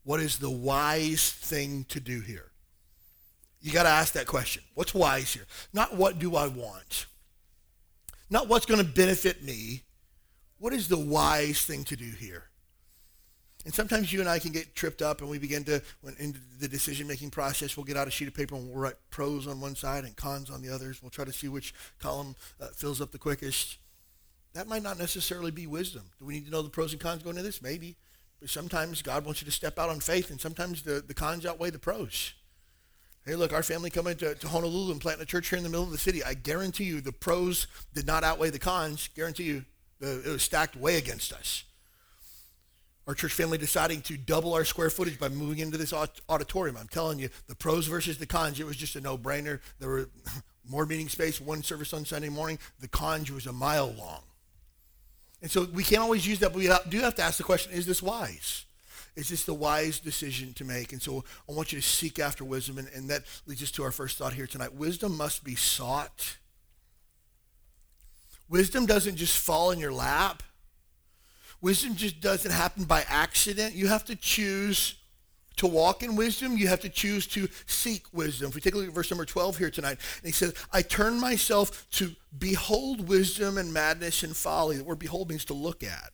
What 0.05 0.21
is 0.21 0.39
the 0.39 0.51
wise 0.51 1.31
thing 1.31 1.85
to 1.91 2.01
do 2.01 2.21
here? 2.21 2.52
You 3.63 3.73
got 3.73 3.85
to 3.85 3.89
ask 3.89 4.13
that 4.15 4.27
question. 4.27 4.63
What's 4.75 4.93
wise 4.93 5.33
here? 5.33 5.47
Not 5.73 5.97
what 5.97 6.19
do 6.19 6.35
I 6.35 6.49
want? 6.49 7.07
Not 8.29 8.49
what's 8.49 8.67
going 8.67 8.85
to 8.85 8.87
benefit 8.87 9.43
me. 9.43 9.83
What 10.59 10.73
is 10.73 10.89
the 10.89 10.99
wise 10.99 11.65
thing 11.65 11.85
to 11.85 11.97
do 11.97 12.11
here? 12.19 12.45
And 13.65 13.73
sometimes 13.73 14.13
you 14.13 14.19
and 14.19 14.29
I 14.29 14.41
can 14.41 14.51
get 14.51 14.75
tripped 14.75 15.03
up 15.03 15.21
and 15.21 15.31
we 15.31 15.39
begin 15.39 15.63
to, 15.65 15.81
when 16.01 16.17
in 16.19 16.37
the 16.59 16.67
decision-making 16.67 17.31
process, 17.31 17.77
we'll 17.77 17.85
get 17.85 17.97
out 17.97 18.09
a 18.09 18.11
sheet 18.11 18.27
of 18.27 18.35
paper 18.35 18.57
and 18.57 18.69
we'll 18.69 18.79
write 18.79 18.97
pros 19.11 19.47
on 19.47 19.61
one 19.61 19.77
side 19.77 20.03
and 20.03 20.17
cons 20.17 20.51
on 20.51 20.63
the 20.63 20.75
others. 20.75 21.01
We'll 21.01 21.11
try 21.11 21.25
to 21.25 21.33
see 21.33 21.47
which 21.47 21.73
column 22.01 22.35
uh, 22.61 22.69
fills 22.75 23.01
up 23.01 23.13
the 23.13 23.19
quickest. 23.19 23.79
That 24.55 24.67
might 24.67 24.83
not 24.83 24.99
necessarily 24.99 25.53
be 25.53 25.69
wisdom. 25.69 26.03
Do 26.19 26.25
we 26.25 26.35
need 26.35 26.47
to 26.47 26.51
know 26.51 26.63
the 26.63 26.71
pros 26.71 26.93
and 26.93 27.01
cons 27.01 27.23
going 27.23 27.37
into 27.37 27.47
this? 27.47 27.63
Maybe. 27.63 27.97
But 28.41 28.51
sometimes 28.51 29.03
God 29.03 29.25
wants 29.25 29.41
you 29.41 29.45
to 29.45 29.53
step 29.53 29.79
out 29.79 29.89
on 29.89 30.01
faith 30.01 30.31
and 30.31 30.41
sometimes 30.41 30.83
the, 30.83 31.01
the 31.07 31.15
cons 31.15 31.47
outweigh 31.47 31.71
the 31.71 31.79
pros. 31.79 32.35
Hey, 33.25 33.37
look, 33.37 33.53
our 33.53 33.63
family 33.63 33.89
coming 33.89 34.17
to, 34.17 34.35
to 34.35 34.49
Honolulu 34.49 34.91
and 34.91 35.01
planting 35.01 35.23
a 35.23 35.27
church 35.27 35.49
here 35.49 35.57
in 35.57 35.63
the 35.63 35.71
middle 35.71 35.85
of 35.85 35.93
the 35.93 35.99
city. 35.99 36.25
I 36.25 36.35
guarantee 36.35 36.85
you 36.85 37.01
the 37.01 37.13
pros 37.13 37.69
did 37.95 38.05
not 38.05 38.25
outweigh 38.25 38.51
the 38.51 38.59
cons. 38.59 39.09
Guarantee 39.15 39.45
you 39.45 39.65
the, 40.01 40.23
it 40.27 40.33
was 40.33 40.43
stacked 40.43 40.75
way 40.75 40.97
against 40.97 41.33
us. 41.33 41.63
Our 43.07 43.15
church 43.15 43.33
family 43.33 43.59
deciding 43.59 44.03
to 44.03 44.17
double 44.17 44.55
our 44.55 44.65
square 44.65 44.91
footage 44.91 45.21
by 45.21 45.29
moving 45.29 45.61
into 45.61 45.79
this 45.79 45.93
auditorium. 46.29 46.77
I'm 46.77 46.89
telling 46.89 47.21
you, 47.21 47.29
the 47.47 47.55
pros 47.55 47.87
versus 47.87 48.19
the 48.19 48.27
cons, 48.27 48.59
it 48.59 48.67
was 48.67 48.77
just 48.77 48.97
a 48.97 49.01
no-brainer. 49.01 49.61
There 49.79 49.89
were 49.89 50.09
more 50.69 50.85
meeting 50.85 51.09
space, 51.09 51.41
one 51.41 51.63
service 51.63 51.93
on 51.93 52.05
Sunday 52.05 52.29
morning. 52.29 52.59
The 52.81 52.89
cons 52.89 53.31
was 53.31 53.47
a 53.47 53.53
mile 53.53 53.93
long. 53.93 54.23
And 55.41 55.51
so 55.51 55.65
we 55.73 55.85
can't 55.85 56.03
always 56.03 56.27
use 56.27 56.41
that, 56.41 56.53
but 56.53 56.59
we 56.59 56.71
do 56.89 57.01
have 57.01 57.15
to 57.17 57.23
ask 57.23 57.39
the 57.39 57.45
question, 57.45 57.73
is 57.73 57.87
this 57.87 58.03
wise? 58.03 58.65
Is 59.15 59.29
this 59.29 59.45
the 59.45 59.55
wise 59.55 59.99
decision 59.99 60.55
to 60.55 60.65
make? 60.65 60.93
And 60.93 61.03
so 61.03 61.25
I 61.49 61.53
want 61.53 61.73
you 61.73 61.81
to 61.81 61.87
seek 61.87 62.19
after 62.19 62.45
wisdom, 62.45 62.79
and, 62.79 62.89
and 62.95 63.11
that 63.11 63.25
leads 63.47 63.63
us 63.63 63.71
to 63.73 63.83
our 63.83 63.91
first 63.91 64.17
thought 64.17 64.33
here 64.33 64.47
tonight. 64.47 64.75
Wisdom 64.75 65.17
must 65.17 65.45
be 65.45 65.55
sought. 65.55 66.39
Wisdom 68.49 68.87
doesn't 68.87 69.17
just 69.17 69.37
fall 69.37 69.71
in 69.71 69.79
your 69.79 69.93
lap. 69.93 70.43
Wisdom 71.61 71.95
just 71.95 72.21
doesn't 72.21 72.51
happen 72.51 72.85
by 72.85 73.05
accident. 73.09 73.75
You 73.75 73.87
have 73.89 74.05
to 74.07 74.17
choose 74.17 74.97
to 75.57 75.67
walk 75.67 76.03
in 76.03 76.17
wisdom. 76.17 76.57
You 76.57 76.69
have 76.69 76.81
to 76.81 76.89
choose 76.89 77.27
to 77.29 77.49
seek 77.67 78.05
wisdom. 78.13 78.49
If 78.49 78.55
we 78.55 78.61
take 78.61 78.75
a 78.75 78.79
look 78.79 78.89
at 78.89 78.95
verse 78.95 79.11
number 79.11 79.25
12 79.25 79.59
here 79.59 79.71
tonight, 79.71 79.99
and 80.19 80.27
he 80.27 80.33
says, 80.33 80.55
I 80.73 80.83
turn 80.83 81.21
myself 81.21 81.89
to 81.93 82.13
behold 82.39 83.09
wisdom 83.09 83.59
and 83.59 83.73
madness 83.73 84.23
and 84.23 84.35
folly. 84.35 84.79
The 84.79 84.85
word 84.85 84.99
behold 84.99 85.29
means 85.29 85.45
to 85.47 85.55
look 85.55 85.85
at. 85.85 86.13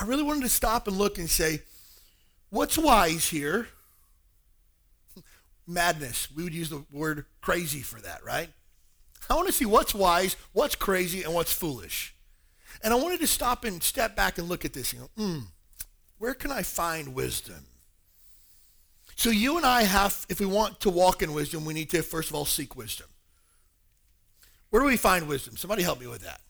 I 0.00 0.04
really 0.04 0.22
wanted 0.22 0.44
to 0.44 0.48
stop 0.48 0.88
and 0.88 0.96
look 0.96 1.18
and 1.18 1.28
say, 1.28 1.60
what's 2.48 2.78
wise 2.78 3.28
here? 3.28 3.68
Madness. 5.66 6.28
We 6.34 6.42
would 6.42 6.54
use 6.54 6.70
the 6.70 6.84
word 6.90 7.26
crazy 7.42 7.82
for 7.82 8.00
that, 8.00 8.24
right? 8.24 8.48
I 9.28 9.34
want 9.34 9.46
to 9.48 9.52
see 9.52 9.66
what's 9.66 9.94
wise, 9.94 10.36
what's 10.54 10.74
crazy, 10.74 11.22
and 11.22 11.34
what's 11.34 11.52
foolish. 11.52 12.14
And 12.82 12.94
I 12.94 12.96
wanted 12.96 13.20
to 13.20 13.26
stop 13.26 13.64
and 13.64 13.82
step 13.82 14.16
back 14.16 14.38
and 14.38 14.48
look 14.48 14.64
at 14.64 14.72
this 14.72 14.94
and 14.94 15.02
go, 15.02 15.10
hmm, 15.18 15.38
where 16.16 16.32
can 16.32 16.50
I 16.50 16.62
find 16.62 17.14
wisdom? 17.14 17.66
So 19.16 19.28
you 19.28 19.58
and 19.58 19.66
I 19.66 19.82
have, 19.82 20.24
if 20.30 20.40
we 20.40 20.46
want 20.46 20.80
to 20.80 20.88
walk 20.88 21.22
in 21.22 21.34
wisdom, 21.34 21.66
we 21.66 21.74
need 21.74 21.90
to, 21.90 22.00
first 22.02 22.30
of 22.30 22.34
all, 22.34 22.46
seek 22.46 22.74
wisdom. 22.74 23.06
Where 24.70 24.80
do 24.80 24.88
we 24.88 24.96
find 24.96 25.28
wisdom? 25.28 25.58
Somebody 25.58 25.82
help 25.82 26.00
me 26.00 26.06
with 26.06 26.22
that. 26.22 26.40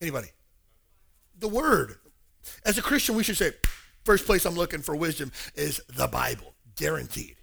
Anybody? 0.00 0.28
The 1.38 1.48
Word. 1.48 1.96
As 2.64 2.78
a 2.78 2.82
Christian, 2.82 3.14
we 3.14 3.24
should 3.24 3.36
say, 3.36 3.52
first 4.04 4.26
place 4.26 4.44
I'm 4.44 4.54
looking 4.54 4.80
for 4.80 4.96
wisdom 4.96 5.32
is 5.54 5.80
the 5.88 6.06
Bible, 6.06 6.54
guaranteed. 6.76 7.36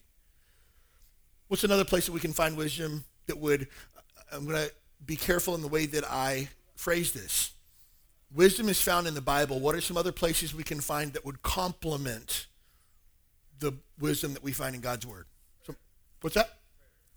What's 1.48 1.63
another 1.63 1.86
place 1.86 2.05
that 2.05 2.13
we 2.13 2.20
can 2.20 2.34
find 2.34 2.55
wisdom 2.55 3.03
that 3.27 3.38
would, 3.38 3.67
I'm 4.31 4.46
going 4.46 4.55
to 4.67 4.72
be 5.05 5.15
careful 5.15 5.55
in 5.55 5.62
the 5.62 5.67
way 5.67 5.86
that 5.88 6.03
I 6.10 6.50
phrase 6.75 7.12
this. 7.12 7.51
Wisdom 8.34 8.70
is 8.70 8.81
found 8.81 9.08
in 9.08 9.13
the 9.13 9.22
Bible. 9.22 9.60
What 9.60 9.75
are 9.75 9.81
some 9.81 9.98
other 9.98 10.12
places 10.12 10.55
we 10.55 10.63
can 10.63 10.79
find 10.79 11.13
that 11.13 11.25
would 11.25 11.41
complement 11.41 12.48
the 13.60 13.74
wisdom 14.00 14.34
that 14.34 14.43
we 14.43 14.53
find 14.53 14.75
in 14.75 14.81
God's 14.81 15.05
Word? 15.05 15.25
So, 15.63 15.75
what's 16.22 16.36
that? 16.36 16.60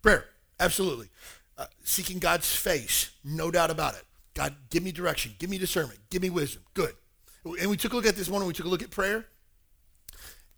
Prayer. 0.02 0.26
Absolutely. 0.58 1.08
Uh, 1.56 1.66
seeking 1.84 2.18
God's 2.18 2.54
face. 2.54 3.10
No 3.22 3.50
doubt 3.50 3.70
about 3.70 3.94
it. 3.94 4.02
God, 4.34 4.56
give 4.70 4.82
me 4.82 4.90
direction. 4.90 5.34
Give 5.38 5.48
me 5.48 5.58
discernment. 5.58 6.00
Give 6.10 6.20
me 6.20 6.30
wisdom. 6.30 6.64
Good. 6.74 6.94
And 7.44 7.68
we 7.68 7.76
took 7.76 7.92
a 7.92 7.96
look 7.96 8.06
at 8.06 8.16
this 8.16 8.28
morning. 8.28 8.46
We 8.48 8.54
took 8.54 8.66
a 8.66 8.68
look 8.70 8.82
at 8.82 8.90
prayer. 8.90 9.26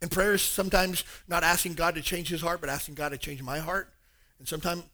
And 0.03 0.11
prayer 0.11 0.35
is 0.35 0.43
sometimes 0.43 1.05
not 1.27 1.43
asking 1.43 1.75
God 1.75 1.95
to 1.95 2.03
change 2.03 2.29
his 2.29 2.41
heart, 2.41 2.61
but 2.61 2.69
asking 2.69 2.95
God 2.95 3.11
to 3.11 3.19
change 3.19 3.43
my 3.43 3.59
heart. 3.59 3.93
And 4.39 4.47
sometimes 4.47 4.85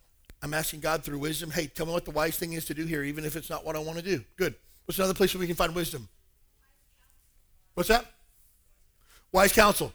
I'm 0.42 0.54
asking 0.54 0.80
God 0.80 1.02
through 1.02 1.18
wisdom, 1.18 1.50
hey, 1.50 1.66
tell 1.66 1.86
me 1.86 1.92
what 1.92 2.04
the 2.04 2.12
wise 2.12 2.36
thing 2.36 2.52
is 2.52 2.64
to 2.66 2.74
do 2.74 2.84
here, 2.84 3.02
even 3.02 3.24
if 3.24 3.36
it's 3.36 3.50
not 3.50 3.64
what 3.64 3.76
I 3.76 3.80
want 3.80 3.98
to 3.98 4.04
do. 4.04 4.24
Good. 4.36 4.54
What's 4.84 4.98
another 4.98 5.14
place 5.14 5.34
where 5.34 5.40
we 5.40 5.46
can 5.46 5.56
find 5.56 5.74
wisdom? 5.74 6.08
What's 7.74 7.88
that? 7.88 8.06
Wise 9.32 9.52
counsel. 9.52 9.92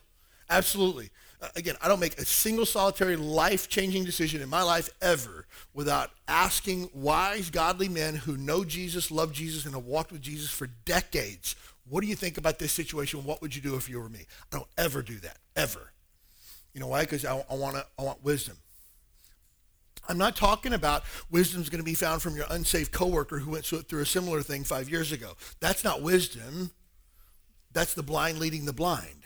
Absolutely. 0.50 1.10
Uh, 1.42 1.50
again, 1.56 1.76
I 1.82 1.88
don't 1.88 2.00
make 2.00 2.18
a 2.18 2.26
single 2.26 2.66
solitary 2.66 3.16
life-changing 3.16 4.06
decision 4.06 4.42
in 4.42 4.50
my 4.50 4.64
life 4.64 4.90
ever 5.02 5.46
without 5.74 6.10
asking 6.28 6.90
wise, 6.94 7.50
godly 7.50 7.90
men 7.90 8.16
who 8.16 8.38
know 8.38 8.64
Jesus, 8.64 9.12
love 9.12 9.32
Jesus, 9.32 9.66
and 9.66 9.76
have 9.76 9.86
walked 9.86 10.12
with 10.12 10.22
Jesus 10.22 10.50
for 10.50 10.68
decades 10.86 11.56
what 11.90 12.02
do 12.02 12.08
you 12.08 12.16
think 12.16 12.38
about 12.38 12.60
this 12.60 12.72
situation? 12.72 13.24
What 13.24 13.42
would 13.42 13.56
you 13.56 13.62
do 13.62 13.76
if 13.76 13.90
you 13.90 14.00
were 14.00 14.10
me? 14.10 14.26
I 14.52 14.58
don't 14.58 14.68
ever 14.78 15.02
do 15.02 15.18
that, 15.20 15.38
ever. 15.56 15.92
You 16.74 16.82
know 16.82 16.88
why? 16.88 17.02
Because 17.02 17.26
I, 17.26 17.44
I, 17.50 17.56
wanna, 17.56 17.86
I 17.98 18.04
want 18.04 18.24
wisdom. 18.24 18.58
I'm 20.10 20.18
not 20.18 20.36
talking 20.36 20.74
about 20.74 21.04
wisdom's 21.30 21.70
going 21.70 21.82
to 21.82 21.86
be 21.86 21.94
found 21.94 22.22
from 22.22 22.36
your 22.36 22.46
unsafe 22.50 22.92
coworker 22.92 23.40
who 23.40 23.52
went 23.52 23.66
through 23.66 24.02
a 24.02 24.06
similar 24.06 24.42
thing 24.42 24.64
five 24.64 24.90
years 24.90 25.12
ago. 25.12 25.34
That's 25.60 25.84
not 25.84 26.02
wisdom. 26.02 26.72
That's 27.74 27.94
the 27.94 28.04
blind 28.04 28.40
leading 28.40 28.66
the 28.66 28.74
blind. 28.74 29.24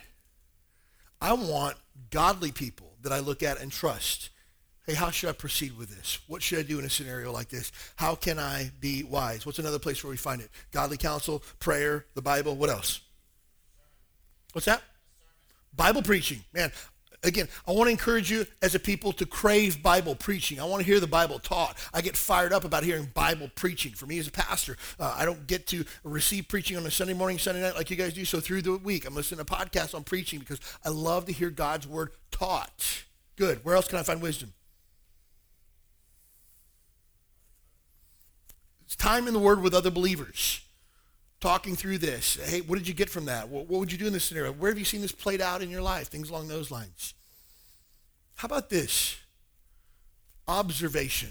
I 1.22 1.34
want 1.34 1.78
godly 2.10 2.52
people 2.52 2.94
that 3.04 3.14
I 3.14 3.20
look 3.20 3.44
at 3.44 3.62
and 3.62 3.72
trust 3.72 4.31
hey, 4.86 4.94
how 4.94 5.12
should 5.12 5.30
I 5.30 5.34
proceed 5.34 5.78
with 5.78 5.96
this? 5.96 6.20
What 6.28 6.42
should 6.42 6.60
I 6.60 6.64
do 6.64 6.80
in 6.80 6.86
a 6.86 6.90
scenario 6.90 7.32
like 7.32 7.50
this? 7.50 7.72
How 7.96 8.16
can 8.16 8.40
I 8.40 8.72
be 8.80 9.04
wise? 9.04 9.46
What's 9.46 9.60
another 9.60 9.80
place 9.80 10.04
where 10.04 10.12
we 10.12 10.18
find 10.18 10.42
it? 10.42 10.50
Godly 10.72 10.98
counsel, 10.98 11.44
prayer, 11.60 12.06
the 12.16 12.22
Bible. 12.22 12.56
What 12.56 12.70
else? 12.70 13.02
What's 14.54 14.66
that? 14.66 14.82
Bible 15.74 16.02
preaching. 16.02 16.44
Man, 16.54 16.72
again, 17.24 17.48
I 17.68 17.72
want 17.72 17.88
to 17.88 17.92
encourage 17.92 18.30
you 18.32 18.46
as 18.62 18.76
a 18.76 18.80
people 18.80 19.14
to 19.14 19.26
crave 19.26 19.82
Bible 19.82 20.16
preaching. 20.16 20.60
I 20.60 20.66
want 20.66 20.82
to 20.82 20.86
hear 20.86 21.00
the 21.00 21.08
Bible 21.08 21.40
taught. 21.40 21.78
I 21.94 22.02
get 22.02 22.18
fired 22.18 22.52
up 22.52 22.64
about 22.64 22.84
hearing 22.84 23.10
Bible 23.14 23.50
preaching. 23.56 23.94
For 23.94 24.06
me 24.06 24.20
as 24.20 24.28
a 24.28 24.32
pastor, 24.32 24.78
uh, 25.00 25.16
I 25.18 25.26
don't 25.26 25.48
get 25.48 25.68
to 25.68 25.86
receive 26.04 26.48
preaching 26.48 26.76
on 26.76 26.86
a 26.86 26.92
Sunday 26.92 27.14
morning, 27.14 27.38
Sunday 27.38 27.62
night 27.62 27.76
like 27.76 27.90
you 27.90 27.96
guys 27.96 28.14
do. 28.14 28.26
So 28.26 28.40
through 28.40 28.64
the 28.64 28.78
week, 28.78 29.06
I'm 29.06 29.16
listening 29.16 29.46
to 29.46 29.52
podcasts 29.52 29.96
on 29.96 30.04
preaching 30.04 30.40
because 30.40 30.60
I 30.84 30.90
love 30.90 31.26
to 31.26 31.32
hear 31.32 31.50
God's 31.50 31.88
word 31.88 32.10
taught. 32.32 33.04
Good. 33.38 33.64
Where 33.64 33.76
else 33.76 33.88
can 33.88 34.00
I 34.00 34.04
find 34.04 34.22
wisdom? 34.22 34.54
It's 38.92 38.98
time 38.98 39.30
in 39.30 39.34
the 39.34 39.40
Word 39.40 39.62
with 39.62 39.74
other 39.74 39.90
believers, 39.90 40.60
talking 41.40 41.78
through 41.78 42.00
this. 42.00 42.36
Hey, 42.36 42.60
what 42.60 42.78
did 42.78 42.90
you 42.90 42.94
get 42.94 43.10
from 43.10 43.24
that? 43.24 43.48
What, 43.48 43.68
what 43.68 43.80
would 43.80 43.90
you 43.90 43.98
do 43.98 44.06
in 44.06 44.12
this 44.12 44.26
scenario? 44.26 44.52
Where 44.52 44.70
have 44.70 44.78
you 44.78 44.84
seen 44.84 45.00
this 45.00 45.14
played 45.14 45.40
out 45.40 45.62
in 45.62 45.70
your 45.70 45.82
life? 45.82 46.10
Things 46.10 46.30
along 46.30 46.50
those 46.50 46.72
lines. 46.72 47.14
How 48.36 48.48
about 48.48 48.70
this? 48.70 49.16
Observation. 50.46 51.30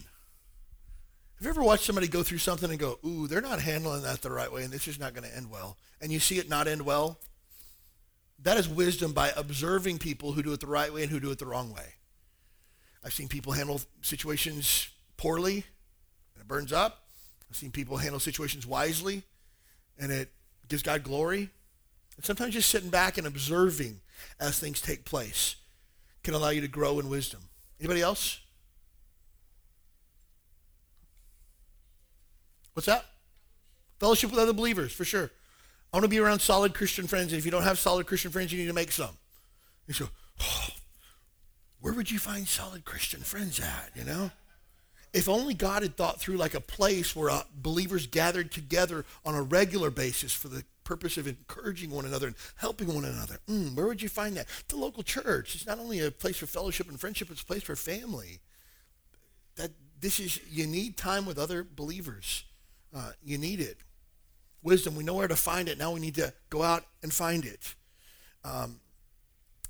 Have 1.36 1.44
you 1.44 1.50
ever 1.50 1.62
watched 1.62 1.84
somebody 1.84 2.08
go 2.08 2.22
through 2.22 2.38
something 2.38 2.70
and 2.70 2.78
go, 2.78 2.98
ooh, 3.04 3.26
they're 3.26 3.42
not 3.42 3.60
handling 3.60 4.04
that 4.04 4.22
the 4.22 4.30
right 4.30 4.50
way 4.50 4.64
and 4.64 4.72
this 4.72 4.88
is 4.88 4.98
not 4.98 5.12
going 5.12 5.28
to 5.28 5.36
end 5.36 5.50
well? 5.50 5.76
And 6.00 6.10
you 6.10 6.18
see 6.18 6.38
it 6.38 6.48
not 6.48 6.66
end 6.66 6.80
well? 6.80 7.20
That 8.42 8.56
is 8.56 8.70
wisdom 8.70 9.12
by 9.12 9.32
observing 9.36 9.98
people 9.98 10.32
who 10.32 10.42
do 10.42 10.54
it 10.54 10.60
the 10.60 10.66
right 10.66 10.94
way 10.94 11.02
and 11.02 11.10
who 11.10 11.20
do 11.20 11.30
it 11.30 11.38
the 11.38 11.44
wrong 11.44 11.74
way. 11.74 11.96
I've 13.04 13.12
seen 13.12 13.28
people 13.28 13.52
handle 13.52 13.82
situations 14.00 14.88
poorly 15.18 15.64
and 16.34 16.40
it 16.40 16.48
burns 16.48 16.72
up. 16.72 16.99
I've 17.50 17.56
seen 17.56 17.70
people 17.70 17.96
handle 17.96 18.20
situations 18.20 18.66
wisely 18.66 19.22
and 19.98 20.12
it 20.12 20.30
gives 20.68 20.82
God 20.82 21.02
glory. 21.02 21.50
And 22.16 22.24
sometimes 22.24 22.54
just 22.54 22.70
sitting 22.70 22.90
back 22.90 23.18
and 23.18 23.26
observing 23.26 24.00
as 24.38 24.58
things 24.58 24.80
take 24.80 25.04
place 25.04 25.56
can 26.22 26.34
allow 26.34 26.50
you 26.50 26.60
to 26.60 26.68
grow 26.68 27.00
in 27.00 27.08
wisdom. 27.08 27.40
Anybody 27.80 28.02
else? 28.02 28.40
What's 32.74 32.86
that? 32.86 33.04
Fellowship 33.98 34.30
with 34.30 34.38
other 34.38 34.52
believers, 34.52 34.92
for 34.92 35.04
sure. 35.04 35.30
I 35.92 35.96
want 35.96 36.04
to 36.04 36.08
be 36.08 36.18
around 36.18 36.40
solid 36.40 36.74
Christian 36.74 37.06
friends. 37.06 37.32
And 37.32 37.38
if 37.38 37.44
you 37.44 37.50
don't 37.50 37.62
have 37.62 37.78
solid 37.78 38.06
Christian 38.06 38.30
friends, 38.30 38.52
you 38.52 38.58
need 38.58 38.68
to 38.68 38.72
make 38.72 38.92
some. 38.92 39.16
You 39.86 39.94
go, 39.94 40.08
oh, 40.40 40.68
where 41.80 41.92
would 41.94 42.10
you 42.10 42.18
find 42.18 42.46
solid 42.46 42.84
Christian 42.84 43.20
friends 43.20 43.58
at, 43.58 43.90
you 43.94 44.04
know? 44.04 44.30
If 45.12 45.28
only 45.28 45.54
God 45.54 45.82
had 45.82 45.96
thought 45.96 46.20
through 46.20 46.36
like 46.36 46.54
a 46.54 46.60
place 46.60 47.16
where 47.16 47.30
uh, 47.30 47.42
believers 47.54 48.06
gathered 48.06 48.52
together 48.52 49.04
on 49.24 49.34
a 49.34 49.42
regular 49.42 49.90
basis 49.90 50.32
for 50.32 50.48
the 50.48 50.64
purpose 50.84 51.16
of 51.16 51.26
encouraging 51.26 51.90
one 51.90 52.04
another 52.04 52.28
and 52.28 52.36
helping 52.56 52.94
one 52.94 53.04
another. 53.04 53.38
Mm, 53.48 53.74
where 53.74 53.86
would 53.86 54.02
you 54.02 54.08
find 54.08 54.36
that? 54.36 54.46
The 54.68 54.76
local 54.76 55.02
church. 55.02 55.54
It's 55.54 55.66
not 55.66 55.78
only 55.78 56.00
a 56.00 56.10
place 56.10 56.36
for 56.36 56.46
fellowship 56.46 56.88
and 56.88 56.98
friendship, 56.98 57.30
it's 57.30 57.42
a 57.42 57.46
place 57.46 57.62
for 57.62 57.76
family. 57.76 58.40
That 59.56 59.70
this 60.00 60.20
is 60.20 60.40
you 60.50 60.66
need 60.66 60.96
time 60.96 61.26
with 61.26 61.38
other 61.38 61.64
believers. 61.64 62.44
Uh, 62.94 63.12
you 63.22 63.38
need 63.38 63.60
it 63.60 63.78
wisdom. 64.62 64.94
We 64.94 65.04
know 65.04 65.14
where 65.14 65.28
to 65.28 65.36
find 65.36 65.68
it. 65.68 65.78
Now 65.78 65.92
we 65.92 66.00
need 66.00 66.14
to 66.16 66.32
go 66.50 66.62
out 66.62 66.84
and 67.02 67.12
find 67.12 67.44
it. 67.44 67.74
Um, 68.44 68.80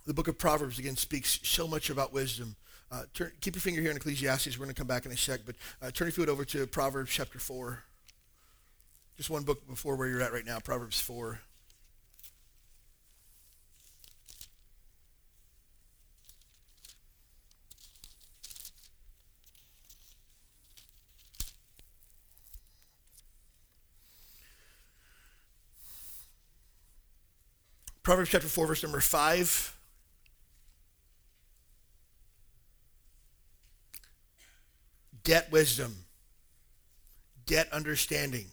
the 0.07 0.15
book 0.15 0.29
of 0.29 0.39
Proverbs, 0.39 0.79
again, 0.79 0.97
speaks 0.97 1.41
so 1.43 1.69
much 1.69 1.91
about 1.91 2.13
wisdom. 2.13 2.57
Uh, 2.93 3.03
turn, 3.15 3.31
keep 3.41 3.55
your 3.55 3.61
finger 3.61 3.81
here 3.81 3.93
in 3.93 3.97
Ecclesiastes. 3.97 4.59
We're 4.59 4.65
going 4.65 4.75
to 4.75 4.79
come 4.79 4.89
back 4.89 5.07
in 5.07 5.13
a 5.13 5.17
sec, 5.17 5.41
but 5.47 5.55
uh, 5.81 5.91
turn 5.93 6.09
your 6.09 6.13
foot 6.13 6.29
over 6.29 6.45
to 6.47 6.67
Proverbs 6.67 7.11
chapter 7.11 7.39
4. 7.39 7.85
Just 9.17 9.31
one 9.31 9.45
book 9.45 9.67
before 9.69 9.95
where 9.95 10.09
you're 10.09 10.23
at 10.23 10.33
right 10.33 10.45
now, 10.45 10.59
Proverbs 10.59 11.01
4. 11.01 11.39
Proverbs 28.03 28.31
chapter 28.31 28.49
4, 28.49 28.67
verse 28.67 28.83
number 28.83 28.99
5. 28.99 29.80
Get 35.31 35.53
wisdom. 35.53 35.95
Get 37.47 37.73
understanding. 37.73 38.47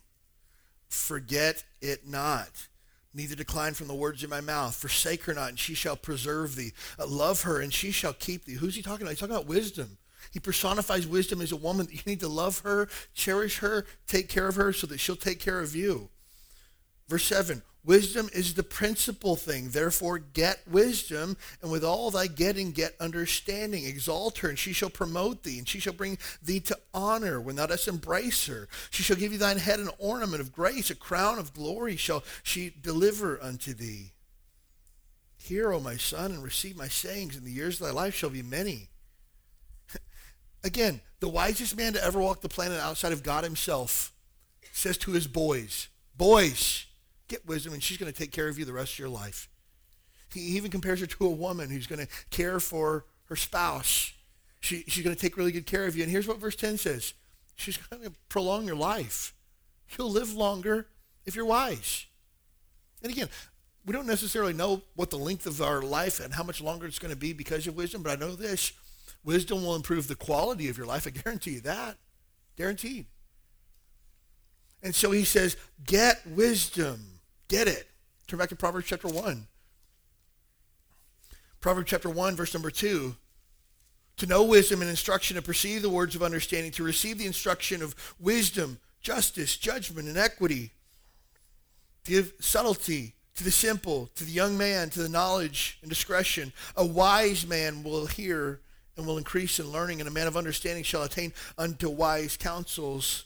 Forget 0.90 1.64
it 1.82 2.08
not. 2.08 2.68
Neither 3.16 3.34
decline 3.34 3.74
from 3.74 3.88
the 3.88 3.96
words 3.96 4.24
of 4.24 4.30
my 4.30 4.42
mouth. 4.42 4.76
Forsake 4.76 5.24
her 5.24 5.34
not, 5.34 5.50
and 5.50 5.58
she 5.58 5.74
shall 5.74 5.96
preserve 5.96 6.56
thee. 6.56 6.74
Uh, 7.00 7.08
love 7.08 7.42
her, 7.42 7.60
and 7.60 7.74
she 7.74 7.90
shall 7.90 8.14
keep 8.14 8.46
thee. 8.46 8.54
Who's 8.54 8.76
he 8.76 8.84
talking 8.84 9.02
about? 9.02 9.10
He's 9.10 9.20
talking 9.20 9.34
about 9.34 9.48
wisdom. 9.48 9.98
He 10.30 10.40
personifies 10.40 11.08
wisdom 11.08 11.42
as 11.42 11.52
a 11.52 11.56
woman. 11.56 11.88
You 11.90 11.98
need 12.06 12.20
to 12.20 12.28
love 12.28 12.60
her, 12.60 12.90
cherish 13.16 13.58
her, 13.58 13.88
take 14.06 14.30
care 14.30 14.48
of 14.48 14.54
her 14.54 14.72
so 14.72 14.86
that 14.86 15.00
she'll 15.00 15.16
take 15.16 15.40
care 15.40 15.62
of 15.62 15.76
you. 15.76 16.12
Verse 17.08 17.26
7 17.26 17.62
Wisdom 17.88 18.30
is 18.34 18.54
the 18.54 18.64
principal 18.64 19.38
thing. 19.38 19.70
Therefore, 19.70 20.20
get 20.20 20.60
wisdom, 20.70 21.38
and 21.62 21.72
with 21.72 21.86
all 21.86 22.12
thy 22.12 22.28
getting, 22.28 22.72
get 22.72 22.94
understanding. 23.00 23.86
Exalt 23.86 24.40
her, 24.40 24.50
and 24.50 24.60
she 24.60 24.74
shall 24.74 24.90
promote 24.90 25.44
thee, 25.44 25.58
and 25.58 25.70
she 25.70 25.80
shall 25.80 25.94
bring 25.94 26.18
thee 26.44 26.60
to 26.60 26.78
honor 26.94 27.40
when 27.40 27.56
thou 27.56 27.66
dost 27.66 27.88
embrace 27.88 28.46
her. 28.48 28.68
She 28.90 29.04
shall 29.04 29.16
give 29.16 29.32
thee 29.32 29.38
thine 29.38 29.58
head 29.58 29.80
an 29.80 29.90
ornament 30.00 30.42
of 30.42 30.52
grace, 30.52 30.90
a 30.90 30.96
crown 30.96 31.40
of 31.40 31.54
glory 31.54 31.96
shall 31.96 32.26
she 32.44 32.74
deliver 32.82 33.42
unto 33.42 33.74
thee. 33.74 34.12
Hear, 35.38 35.72
O 35.72 35.80
my 35.80 35.96
son, 35.96 36.32
and 36.34 36.44
receive 36.44 36.76
my 36.76 36.90
sayings, 36.90 37.38
and 37.38 37.46
the 37.46 37.52
years 37.52 37.80
of 37.80 37.88
thy 37.88 37.94
life 37.94 38.14
shall 38.14 38.30
be 38.30 38.44
many. 38.44 38.90
Again, 40.66 41.00
the 41.22 41.30
wisest 41.30 41.78
man 41.78 41.94
to 41.94 42.04
ever 42.04 42.20
walk 42.20 42.42
the 42.42 42.50
planet 42.50 42.82
outside 42.82 43.14
of 43.14 43.24
God 43.24 43.46
himself 43.46 44.12
says 44.74 44.98
to 44.98 45.12
his 45.12 45.26
boys, 45.26 45.88
Boys, 46.18 46.87
Get 47.28 47.46
wisdom, 47.46 47.74
and 47.74 47.84
she's 47.84 47.98
going 47.98 48.12
to 48.12 48.18
take 48.18 48.32
care 48.32 48.48
of 48.48 48.58
you 48.58 48.66
the 48.66 48.74
rest 48.74 48.94
of 48.94 49.00
your 49.00 49.10
life. 49.10 49.50
He 50.34 50.42
even 50.58 50.72
compares 50.72 51.00
her 51.00 51.08
to 51.08 51.26
a 51.26 51.30
woman 51.30 51.70
who's 51.70 51.88
going 51.88 52.06
to 52.06 52.08
care 52.30 52.60
for 52.60 53.06
her 53.26 53.36
spouse. 53.36 54.14
She, 54.60 54.84
she's 54.88 55.04
going 55.04 55.16
to 55.16 55.22
take 55.22 55.38
really 55.38 55.52
good 55.52 55.66
care 55.66 55.86
of 55.86 55.96
you. 55.96 56.04
And 56.04 56.12
here's 56.12 56.28
what 56.28 56.38
verse 56.38 56.56
10 56.56 56.78
says. 56.78 57.14
She's 57.56 57.78
going 57.78 58.04
to 58.04 58.12
prolong 58.30 58.66
your 58.66 58.76
life. 58.76 59.34
You'll 59.98 60.12
live 60.12 60.34
longer 60.34 60.88
if 61.26 61.36
you're 61.36 61.46
wise. 61.46 62.06
And 63.02 63.12
again, 63.12 63.30
we 63.86 63.94
don't 63.94 64.08
necessarily 64.08 64.54
know 64.54 64.82
what 64.96 65.10
the 65.10 65.18
length 65.18 65.46
of 65.46 65.62
our 65.62 65.82
life 65.82 66.20
and 66.20 66.34
how 66.34 66.44
much 66.44 66.62
longer 66.62 66.86
it's 66.86 67.00
going 67.00 67.14
to 67.14 67.20
be 67.20 67.34
because 67.34 67.68
of 67.68 67.76
wisdom, 67.76 68.04
but 68.04 68.12
I 68.12 68.16
know 68.16 68.36
this. 68.36 68.74
Wisdom 69.24 69.64
will 69.64 69.76
improve 69.76 70.08
the 70.08 70.16
quality 70.16 70.70
of 70.70 70.78
your 70.78 70.88
life. 70.88 71.08
I 71.08 71.12
guarantee 71.12 71.52
you 71.52 71.62
that. 71.62 71.98
Guaranteed. 72.58 73.06
And 74.84 74.94
so 74.94 75.12
he 75.12 75.24
says, 75.24 75.58
get 75.86 76.26
wisdom. 76.28 77.17
Get 77.48 77.68
it. 77.68 77.88
Turn 78.28 78.40
back 78.40 78.50
to 78.50 78.56
Proverbs 78.56 78.88
chapter 78.88 79.08
1. 79.08 79.48
Proverbs 81.62 81.90
chapter 81.90 82.10
1, 82.10 82.36
verse 82.36 82.54
number 82.54 82.70
2. 82.70 83.16
To 84.18 84.26
know 84.26 84.44
wisdom 84.44 84.82
and 84.82 84.90
instruction, 84.90 85.36
to 85.36 85.42
perceive 85.42 85.82
the 85.82 85.90
words 85.90 86.16
of 86.16 86.24
understanding, 86.24 86.72
to 86.74 86.84
receive 86.84 87.18
the 87.18 87.26
instruction 87.26 87.82
of 87.82 87.96
wisdom, 88.20 88.80
justice, 89.02 89.58
judgment, 89.58 90.08
and 90.08 90.18
equity, 90.18 90.72
to 92.04 92.12
give 92.12 92.34
subtlety 92.40 93.14
to 93.36 93.44
the 93.44 93.52
simple, 93.52 94.10
to 94.16 94.26
the 94.26 94.32
young 94.32 94.58
man, 94.58 94.90
to 94.90 95.02
the 95.02 95.10
knowledge 95.10 95.78
and 95.82 95.90
discretion. 95.90 96.52
A 96.76 96.86
wise 96.86 97.46
man 97.46 97.84
will 97.84 98.08
hear 98.08 98.60
and 98.98 99.06
will 99.06 99.20
increase 99.20 99.60
in 99.60 99.72
learning, 99.72 100.00
and 100.00 100.10
a 100.10 100.12
man 100.12 100.28
of 100.28 100.36
understanding 100.36 100.84
shall 100.84 101.04
attain 101.04 101.32
unto 101.58 101.88
wise 101.88 102.36
counsels. 102.36 103.26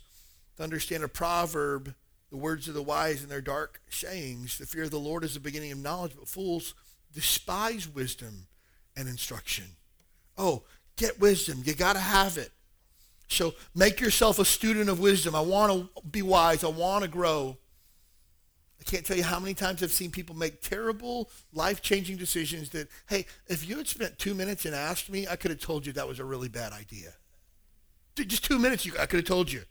To 0.58 0.64
understand 0.64 1.04
a 1.04 1.08
proverb 1.08 1.96
the 2.32 2.38
words 2.38 2.68
of 2.68 2.74
the 2.74 2.82
wise 2.82 3.22
and 3.22 3.30
their 3.30 3.42
dark 3.42 3.82
sayings. 3.90 4.58
The 4.58 4.66
fear 4.66 4.84
of 4.84 4.92
the 4.92 4.98
Lord 4.98 5.24
is 5.24 5.34
the 5.34 5.40
beginning 5.40 5.72
of 5.74 5.78
knowledge, 5.78 6.14
but 6.18 6.28
fools 6.28 6.74
despise 7.14 7.88
wisdom 7.88 8.48
and 8.96 9.08
instruction. 9.08 9.66
Oh, 10.38 10.64
get 10.96 11.20
wisdom. 11.20 11.62
You 11.66 11.76
got 11.76 11.94
to 11.94 12.00
have 12.00 12.38
it. 12.38 12.52
So 13.28 13.54
make 13.76 14.00
yourself 14.00 14.40
a 14.40 14.46
student 14.46 14.90
of 14.90 15.00
wisdom. 15.00 15.36
I 15.36 15.42
want 15.42 15.72
to 15.72 16.02
be 16.04 16.22
wise. 16.22 16.64
I 16.64 16.70
want 16.70 17.04
to 17.04 17.10
grow. 17.10 17.58
I 18.80 18.84
can't 18.84 19.06
tell 19.06 19.16
you 19.16 19.24
how 19.24 19.40
many 19.40 19.54
times 19.54 19.84
I've 19.84 19.92
seen 19.92 20.10
people 20.10 20.36
make 20.36 20.62
terrible, 20.62 21.30
life-changing 21.54 22.18
decisions 22.18 22.70
that, 22.72 22.90
hey, 23.08 23.28
if 23.48 23.70
you 23.70 23.78
had 23.78 23.88
spent 23.88 24.18
two 24.18 24.34
minutes 24.34 24.66
and 24.66 24.74
asked 24.74 25.10
me, 25.10 25.28
I 25.28 25.36
could 25.36 25.52
have 25.52 25.60
told 25.60 25.86
you 25.86 25.94
that 25.94 26.08
was 26.08 26.20
a 26.20 26.26
really 26.26 26.50
bad 26.50 26.74
idea. 26.74 27.14
Just 28.16 28.44
two 28.44 28.58
minutes, 28.58 28.88
I 29.00 29.06
could 29.06 29.20
have 29.20 29.28
told 29.28 29.52
you. 29.52 29.62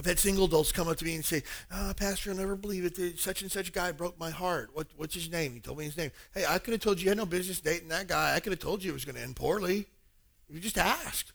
I've 0.00 0.06
had 0.06 0.18
single 0.18 0.46
adults 0.46 0.72
come 0.72 0.88
up 0.88 0.96
to 0.96 1.04
me 1.04 1.14
and 1.14 1.22
say, 1.22 1.42
oh, 1.70 1.92
Pastor, 1.94 2.30
you'll 2.30 2.38
never 2.38 2.56
believe 2.56 2.86
it. 2.86 3.18
Such 3.18 3.42
and 3.42 3.52
such 3.52 3.70
guy 3.70 3.92
broke 3.92 4.18
my 4.18 4.30
heart. 4.30 4.70
What, 4.72 4.86
what's 4.96 5.14
his 5.14 5.30
name? 5.30 5.52
He 5.52 5.60
told 5.60 5.76
me 5.76 5.84
his 5.84 5.98
name. 5.98 6.10
Hey, 6.32 6.46
I 6.48 6.58
could 6.58 6.72
have 6.72 6.80
told 6.80 6.98
you 6.98 7.04
you 7.04 7.10
had 7.10 7.18
no 7.18 7.26
business 7.26 7.60
dating 7.60 7.88
that 7.88 8.08
guy. 8.08 8.34
I 8.34 8.40
could 8.40 8.52
have 8.52 8.60
told 8.60 8.82
you 8.82 8.92
it 8.92 8.94
was 8.94 9.04
going 9.04 9.16
to 9.16 9.20
end 9.20 9.36
poorly. 9.36 9.84
You 10.48 10.58
just 10.58 10.78
asked. 10.78 11.32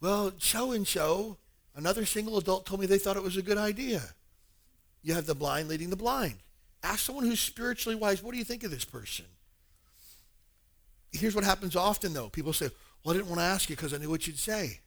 Well, 0.00 0.32
so 0.38 0.72
and 0.72 0.88
so, 0.88 1.36
another 1.76 2.06
single 2.06 2.38
adult 2.38 2.64
told 2.64 2.80
me 2.80 2.86
they 2.86 2.96
thought 2.96 3.18
it 3.18 3.22
was 3.22 3.36
a 3.36 3.42
good 3.42 3.58
idea. 3.58 4.00
You 5.02 5.12
have 5.12 5.26
the 5.26 5.34
blind 5.34 5.68
leading 5.68 5.90
the 5.90 5.96
blind. 5.96 6.36
Ask 6.82 7.00
someone 7.00 7.26
who's 7.26 7.40
spiritually 7.40 7.94
wise, 7.94 8.22
what 8.22 8.32
do 8.32 8.38
you 8.38 8.44
think 8.44 8.64
of 8.64 8.70
this 8.70 8.86
person? 8.86 9.26
Here's 11.12 11.34
what 11.34 11.44
happens 11.44 11.76
often, 11.76 12.14
though. 12.14 12.30
People 12.30 12.54
say, 12.54 12.70
well, 13.04 13.14
I 13.14 13.18
didn't 13.18 13.28
want 13.28 13.40
to 13.40 13.44
ask 13.44 13.68
you 13.68 13.76
because 13.76 13.92
I 13.92 13.98
knew 13.98 14.08
what 14.08 14.26
you'd 14.26 14.38
say. 14.38 14.80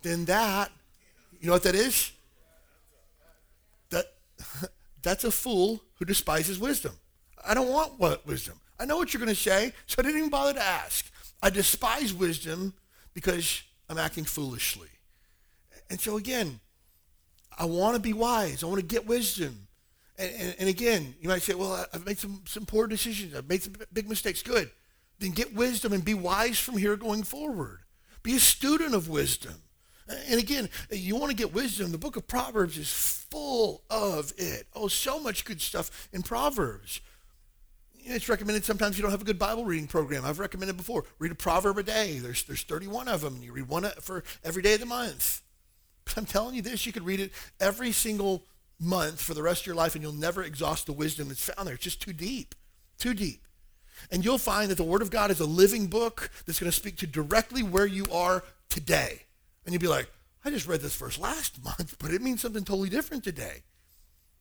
Then 0.00 0.24
that, 0.24 0.72
you 1.38 1.48
know 1.48 1.52
what 1.52 1.64
that 1.64 1.74
is? 1.74 2.12
That's 5.02 5.24
a 5.24 5.30
fool 5.30 5.82
who 5.94 6.04
despises 6.04 6.58
wisdom. 6.58 6.92
I 7.44 7.54
don't 7.54 7.70
want 7.70 7.98
what 7.98 8.26
wisdom. 8.26 8.60
I 8.78 8.84
know 8.84 8.96
what 8.96 9.12
you're 9.12 9.22
going 9.22 9.34
to 9.34 9.40
say, 9.40 9.72
so 9.86 9.96
I 9.98 10.02
didn't 10.02 10.18
even 10.18 10.30
bother 10.30 10.54
to 10.54 10.62
ask. 10.62 11.10
I 11.42 11.50
despise 11.50 12.14
wisdom 12.14 12.74
because 13.14 13.62
I'm 13.88 13.98
acting 13.98 14.24
foolishly. 14.24 14.88
And 15.90 16.00
so 16.00 16.16
again, 16.16 16.60
I 17.58 17.64
want 17.64 17.96
to 17.96 18.00
be 18.00 18.12
wise. 18.12 18.62
I 18.62 18.66
want 18.66 18.80
to 18.80 18.86
get 18.86 19.06
wisdom. 19.06 19.68
And, 20.18 20.32
and, 20.38 20.56
and, 20.60 20.68
again, 20.68 21.14
you 21.20 21.28
might 21.28 21.42
say, 21.42 21.54
well, 21.54 21.86
I've 21.92 22.06
made 22.06 22.18
some, 22.18 22.42
some 22.46 22.66
poor 22.66 22.86
decisions. 22.86 23.34
I've 23.34 23.48
made 23.48 23.62
some 23.62 23.74
big 23.92 24.08
mistakes. 24.08 24.42
Good. 24.42 24.70
then 25.18 25.30
get 25.30 25.54
wisdom 25.54 25.92
and 25.92 26.04
be 26.04 26.14
wise 26.14 26.58
from 26.58 26.76
here 26.76 26.96
going 26.96 27.22
forward. 27.22 27.80
Be 28.22 28.36
a 28.36 28.40
student 28.40 28.94
of 28.94 29.08
wisdom. 29.08 29.54
And 30.28 30.40
again, 30.40 30.68
you 30.90 31.16
want 31.16 31.30
to 31.30 31.36
get 31.36 31.52
wisdom, 31.52 31.92
the 31.92 31.98
book 31.98 32.16
of 32.16 32.26
Proverbs 32.26 32.78
is 32.78 32.90
full 32.90 33.82
of 33.90 34.32
it. 34.36 34.66
Oh, 34.74 34.88
so 34.88 35.18
much 35.20 35.44
good 35.44 35.60
stuff 35.60 36.08
in 36.12 36.22
Proverbs. 36.22 37.00
It's 38.04 38.28
recommended 38.28 38.64
sometimes 38.64 38.98
you 38.98 39.02
don't 39.02 39.12
have 39.12 39.22
a 39.22 39.24
good 39.24 39.38
Bible 39.38 39.64
reading 39.64 39.86
program. 39.86 40.24
I've 40.24 40.40
recommended 40.40 40.76
before, 40.76 41.04
read 41.18 41.30
a 41.30 41.36
proverb 41.36 41.78
a 41.78 41.82
day. 41.82 42.18
There's, 42.18 42.42
there's 42.44 42.62
31 42.62 43.08
of 43.08 43.20
them. 43.20 43.40
You 43.42 43.52
read 43.52 43.68
one 43.68 43.84
for 44.00 44.24
every 44.42 44.62
day 44.62 44.74
of 44.74 44.80
the 44.80 44.86
month. 44.86 45.40
But 46.04 46.18
I'm 46.18 46.26
telling 46.26 46.56
you 46.56 46.62
this, 46.62 46.84
you 46.84 46.92
could 46.92 47.06
read 47.06 47.20
it 47.20 47.32
every 47.60 47.92
single 47.92 48.44
month 48.80 49.20
for 49.20 49.34
the 49.34 49.42
rest 49.42 49.62
of 49.62 49.66
your 49.66 49.76
life 49.76 49.94
and 49.94 50.02
you'll 50.02 50.12
never 50.12 50.42
exhaust 50.42 50.86
the 50.86 50.92
wisdom 50.92 51.28
that's 51.28 51.48
found 51.48 51.68
there. 51.68 51.74
It's 51.74 51.84
just 51.84 52.02
too 52.02 52.12
deep, 52.12 52.56
too 52.98 53.14
deep. 53.14 53.46
And 54.10 54.24
you'll 54.24 54.38
find 54.38 54.70
that 54.70 54.76
the 54.76 54.84
Word 54.84 55.02
of 55.02 55.10
God 55.10 55.30
is 55.30 55.38
a 55.38 55.46
living 55.46 55.86
book 55.86 56.30
that's 56.44 56.58
going 56.58 56.70
to 56.70 56.76
speak 56.76 56.96
to 56.96 57.06
directly 57.06 57.62
where 57.62 57.86
you 57.86 58.06
are 58.12 58.42
today. 58.68 59.22
And 59.64 59.72
you'd 59.72 59.80
be 59.82 59.88
like, 59.88 60.10
I 60.44 60.50
just 60.50 60.66
read 60.66 60.80
this 60.80 60.96
verse 60.96 61.18
last 61.18 61.62
month, 61.64 61.96
but 61.98 62.12
it 62.12 62.22
means 62.22 62.40
something 62.40 62.64
totally 62.64 62.88
different 62.88 63.24
today. 63.24 63.62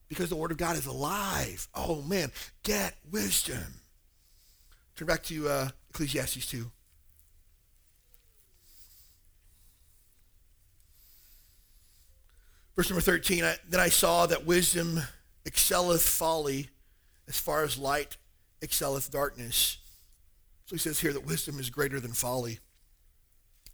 Because 0.07 0.29
the 0.29 0.35
Word 0.35 0.51
of 0.51 0.57
God 0.57 0.75
is 0.75 0.85
alive. 0.85 1.67
Oh, 1.73 2.01
man, 2.01 2.31
get 2.63 2.95
wisdom. 3.09 3.81
Turn 4.95 5.07
back 5.07 5.23
to 5.23 5.47
uh, 5.47 5.69
Ecclesiastes 5.89 6.45
2. 6.47 6.69
Verse 12.75 12.89
number 12.89 13.01
13, 13.01 13.43
I, 13.43 13.55
then 13.69 13.79
I 13.79 13.89
saw 13.89 14.25
that 14.25 14.45
wisdom 14.45 15.01
excelleth 15.45 16.01
folly 16.01 16.69
as 17.27 17.37
far 17.37 17.63
as 17.63 17.77
light 17.77 18.17
excelleth 18.61 19.11
darkness. 19.11 19.77
So 20.65 20.75
he 20.75 20.79
says 20.79 20.99
here 20.99 21.13
that 21.13 21.25
wisdom 21.25 21.59
is 21.59 21.69
greater 21.69 21.99
than 21.99 22.13
folly. 22.13 22.59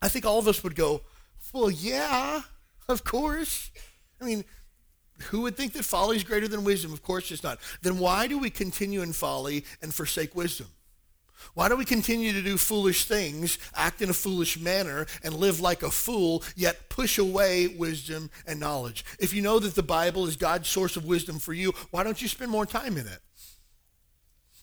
I 0.01 0.09
think 0.09 0.25
all 0.25 0.39
of 0.39 0.47
us 0.47 0.63
would 0.63 0.75
go, 0.75 1.01
well, 1.53 1.69
yeah, 1.69 2.41
of 2.87 3.03
course. 3.03 3.71
I 4.21 4.25
mean, 4.25 4.43
who 5.23 5.41
would 5.41 5.57
think 5.57 5.73
that 5.73 5.85
folly 5.85 6.17
is 6.17 6.23
greater 6.23 6.47
than 6.47 6.63
wisdom? 6.63 6.93
Of 6.93 7.03
course 7.03 7.31
it's 7.31 7.43
not. 7.43 7.59
Then 7.81 7.99
why 7.99 8.27
do 8.27 8.37
we 8.37 8.49
continue 8.49 9.01
in 9.01 9.13
folly 9.13 9.65
and 9.81 9.93
forsake 9.93 10.35
wisdom? 10.35 10.67
Why 11.53 11.69
do 11.69 11.75
we 11.75 11.85
continue 11.85 12.33
to 12.33 12.41
do 12.41 12.57
foolish 12.57 13.05
things, 13.05 13.57
act 13.75 14.01
in 14.01 14.09
a 14.09 14.13
foolish 14.13 14.59
manner, 14.59 15.05
and 15.23 15.35
live 15.35 15.59
like 15.59 15.83
a 15.83 15.91
fool, 15.91 16.43
yet 16.55 16.89
push 16.89 17.17
away 17.17 17.67
wisdom 17.67 18.29
and 18.45 18.59
knowledge? 18.59 19.05
If 19.19 19.33
you 19.33 19.41
know 19.41 19.59
that 19.59 19.75
the 19.75 19.83
Bible 19.83 20.25
is 20.27 20.35
God's 20.35 20.67
source 20.67 20.97
of 20.97 21.05
wisdom 21.05 21.39
for 21.39 21.53
you, 21.53 21.73
why 21.91 22.03
don't 22.03 22.21
you 22.21 22.27
spend 22.27 22.51
more 22.51 22.65
time 22.65 22.97
in 22.97 23.07
it? 23.07 23.19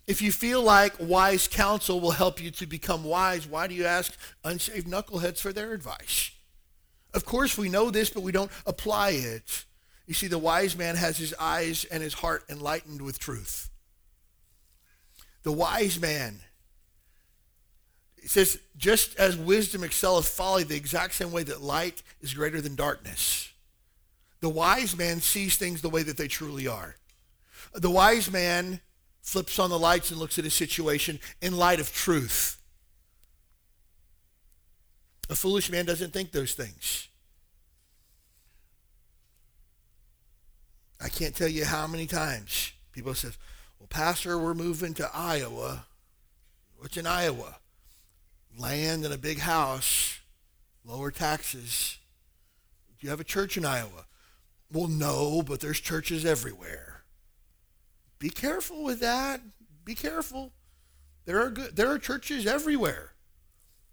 If 0.07 0.21
you 0.21 0.33
feel 0.33 0.63
like 0.63 0.95
wise 0.99 1.49
counsel 1.49 2.01
will 2.01 2.11
help 2.11 2.43
you 2.43 2.51
to 2.53 2.67
become 2.67 3.05
wise, 3.05 3.47
why 3.47 3.67
do 3.67 3.75
you 3.75 3.87
ask 3.87 4.13
unsaved 4.45 4.87
knuckleheads 4.87 5.39
for 5.39 5.53
their 5.53 5.73
advice? 5.73 6.31
Of 7.15 7.25
course, 7.25 7.57
we 7.57 7.71
know 7.71 7.91
this, 7.91 8.11
but 8.11 8.23
we 8.23 8.33
don't 8.33 8.51
apply 8.67 9.11
it. 9.11 9.65
You 10.07 10.13
see, 10.13 10.27
the 10.27 10.39
wise 10.39 10.77
man 10.77 10.97
has 10.97 11.17
his 11.17 11.35
eyes 11.41 11.87
and 11.91 12.03
his 12.03 12.15
heart 12.15 12.45
enlightened 12.51 13.01
with 13.01 13.19
truth. 13.19 13.71
The 15.45 15.53
wise 15.53 15.99
man 15.99 16.41
it 18.25 18.31
says, 18.31 18.59
just 18.79 19.19
as 19.19 19.37
wisdom 19.37 19.85
excelleth 19.85 20.27
folly, 20.27 20.65
the 20.65 20.77
exact 20.77 21.13
same 21.13 21.31
way 21.31 21.43
that 21.43 21.61
light 21.61 22.03
is 22.23 22.33
greater 22.33 22.63
than 22.63 22.75
darkness. 22.75 23.53
The 24.41 24.49
wise 24.49 24.97
man 24.97 25.21
sees 25.21 25.59
things 25.59 25.83
the 25.83 25.91
way 25.91 26.03
that 26.03 26.17
they 26.17 26.27
truly 26.27 26.67
are. 26.67 26.97
The 27.75 27.91
wise 27.91 28.31
man 28.31 28.81
flips 29.21 29.59
on 29.59 29.69
the 29.69 29.79
lights 29.79 30.11
and 30.11 30.19
looks 30.19 30.39
at 30.39 30.45
his 30.45 30.55
situation 30.55 31.21
in 31.43 31.55
light 31.59 31.81
of 31.81 31.93
truth. 31.93 32.59
A 35.29 35.35
foolish 35.35 35.71
man 35.71 35.87
doesn't 35.87 36.13
think 36.13 36.33
those 36.33 36.53
things. 36.53 37.09
I 41.01 41.09
can't 41.09 41.35
tell 41.35 41.49
you 41.49 41.65
how 41.65 41.87
many 41.87 42.07
times 42.07 42.73
people 42.93 43.15
say, 43.15 43.29
well, 43.79 43.89
Pastor, 43.89 44.39
we're 44.39 44.55
moving 44.55 44.95
to 44.95 45.11
Iowa. 45.13 45.85
What's 46.79 46.97
in 46.97 47.07
Iowa? 47.07 47.57
land 48.59 49.05
and 49.05 49.15
a 49.15 49.19
big 49.19 49.39
house, 49.39 50.21
lower 50.85 51.11
taxes. 51.11 51.99
Do 52.99 53.07
you 53.07 53.11
have 53.11 53.21
a 53.21 53.25
church 53.25 53.57
in 53.57 53.65
Iowa? 53.65 54.07
Well, 54.73 54.89
no, 54.89 55.43
but 55.43 55.61
there's 55.61 55.81
churches 55.81 56.25
everywhere. 56.25 57.03
Be 58.19 58.31
careful 58.31 58.83
with 58.83 59.01
that. 59.01 59.41
Be 59.85 59.95
careful. 59.95 60.53
There 61.27 61.41
are 61.41 61.51
good, 61.51 61.77
there 61.77 61.91
are 61.91 61.99
churches 61.99 62.47
everywhere. 62.47 63.13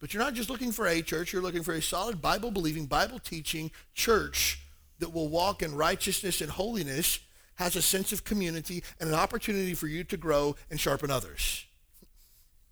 But 0.01 0.13
you're 0.13 0.23
not 0.23 0.33
just 0.33 0.49
looking 0.49 0.71
for 0.71 0.87
a 0.87 1.01
church, 1.03 1.31
you're 1.31 1.43
looking 1.43 1.61
for 1.61 1.73
a 1.73 1.81
solid 1.81 2.21
Bible 2.21 2.49
believing, 2.49 2.87
Bible 2.87 3.19
teaching 3.19 3.69
church 3.93 4.59
that 4.97 5.13
will 5.13 5.29
walk 5.29 5.61
in 5.61 5.75
righteousness 5.75 6.41
and 6.41 6.49
holiness, 6.49 7.19
has 7.55 7.75
a 7.75 7.81
sense 7.81 8.11
of 8.11 8.23
community 8.23 8.83
and 8.99 9.09
an 9.09 9.15
opportunity 9.15 9.75
for 9.75 9.85
you 9.85 10.03
to 10.03 10.17
grow 10.17 10.55
and 10.71 10.79
sharpen 10.79 11.11
others. 11.11 11.65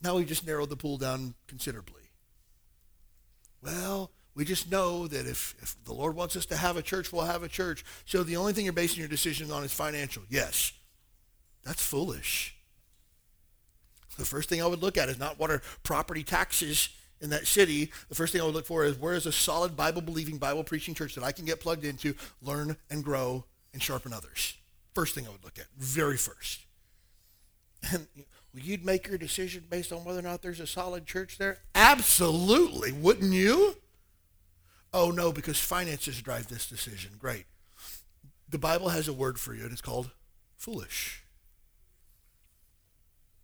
Now 0.01 0.15
we 0.15 0.25
just 0.25 0.45
narrowed 0.47 0.69
the 0.69 0.75
pool 0.75 0.97
down 0.97 1.35
considerably. 1.47 2.01
Well, 3.61 4.09
we 4.33 4.43
just 4.43 4.71
know 4.71 5.07
that 5.07 5.27
if, 5.27 5.53
if 5.61 5.75
the 5.83 5.93
Lord 5.93 6.15
wants 6.15 6.35
us 6.35 6.47
to 6.47 6.55
have 6.55 6.77
a 6.77 6.81
church, 6.81 7.13
we'll 7.13 7.25
have 7.25 7.43
a 7.43 7.47
church. 7.47 7.85
So 8.05 8.23
the 8.23 8.37
only 8.37 8.53
thing 8.53 8.63
you're 8.63 8.73
basing 8.73 8.99
your 8.99 9.07
decision 9.07 9.51
on 9.51 9.63
is 9.63 9.73
financial. 9.73 10.23
Yes. 10.29 10.71
That's 11.63 11.83
foolish. 11.83 12.55
The 14.17 14.25
first 14.25 14.49
thing 14.49 14.63
I 14.63 14.65
would 14.65 14.81
look 14.81 14.97
at 14.97 15.09
is 15.09 15.19
not 15.19 15.37
what 15.37 15.51
are 15.51 15.61
property 15.83 16.23
taxes 16.23 16.89
in 17.21 17.29
that 17.31 17.47
city. 17.47 17.91
The 18.09 18.15
first 18.15 18.33
thing 18.33 18.41
I 18.41 18.45
would 18.45 18.55
look 18.55 18.65
for 18.65 18.83
is 18.85 18.97
where 18.97 19.13
is 19.13 19.25
a 19.25 19.31
solid 19.31 19.75
Bible-believing, 19.75 20.37
Bible-preaching 20.37 20.95
church 20.95 21.15
that 21.15 21.23
I 21.23 21.31
can 21.31 21.45
get 21.45 21.59
plugged 21.59 21.85
into, 21.85 22.15
learn 22.41 22.77
and 22.89 23.03
grow 23.03 23.45
and 23.73 23.81
sharpen 23.81 24.13
others. 24.13 24.55
First 24.93 25.15
thing 25.15 25.27
I 25.27 25.29
would 25.29 25.43
look 25.43 25.59
at, 25.59 25.65
very 25.77 26.17
first. 26.17 26.61
And 27.91 28.07
well, 28.15 28.63
you'd 28.63 28.83
make 28.83 29.07
your 29.07 29.17
decision 29.17 29.65
based 29.69 29.91
on 29.93 30.03
whether 30.03 30.19
or 30.19 30.23
not 30.23 30.41
there's 30.41 30.59
a 30.59 30.67
solid 30.67 31.05
church 31.05 31.37
there? 31.37 31.59
Absolutely. 31.75 32.91
Wouldn't 32.91 33.33
you? 33.33 33.75
Oh, 34.91 35.11
no, 35.11 35.31
because 35.31 35.59
finances 35.59 36.21
drive 36.21 36.47
this 36.47 36.67
decision. 36.67 37.11
Great. 37.19 37.45
The 38.49 38.57
Bible 38.57 38.89
has 38.89 39.07
a 39.07 39.13
word 39.13 39.39
for 39.39 39.53
you, 39.53 39.63
and 39.63 39.71
it's 39.71 39.81
called 39.81 40.09
foolish. 40.57 41.23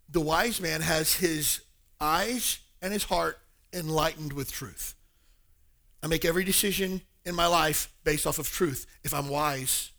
The 0.08 0.20
wise 0.20 0.60
man 0.60 0.80
has 0.80 1.14
his 1.14 1.60
eyes 2.00 2.58
and 2.82 2.92
his 2.92 3.04
heart 3.04 3.38
enlightened 3.76 4.32
with 4.32 4.50
truth. 4.50 4.94
I 6.02 6.06
make 6.06 6.24
every 6.24 6.44
decision 6.44 7.02
in 7.24 7.34
my 7.34 7.46
life 7.46 7.92
based 8.04 8.26
off 8.26 8.38
of 8.38 8.48
truth 8.48 8.86
if 9.04 9.12
I'm 9.12 9.28
wise. 9.28 9.92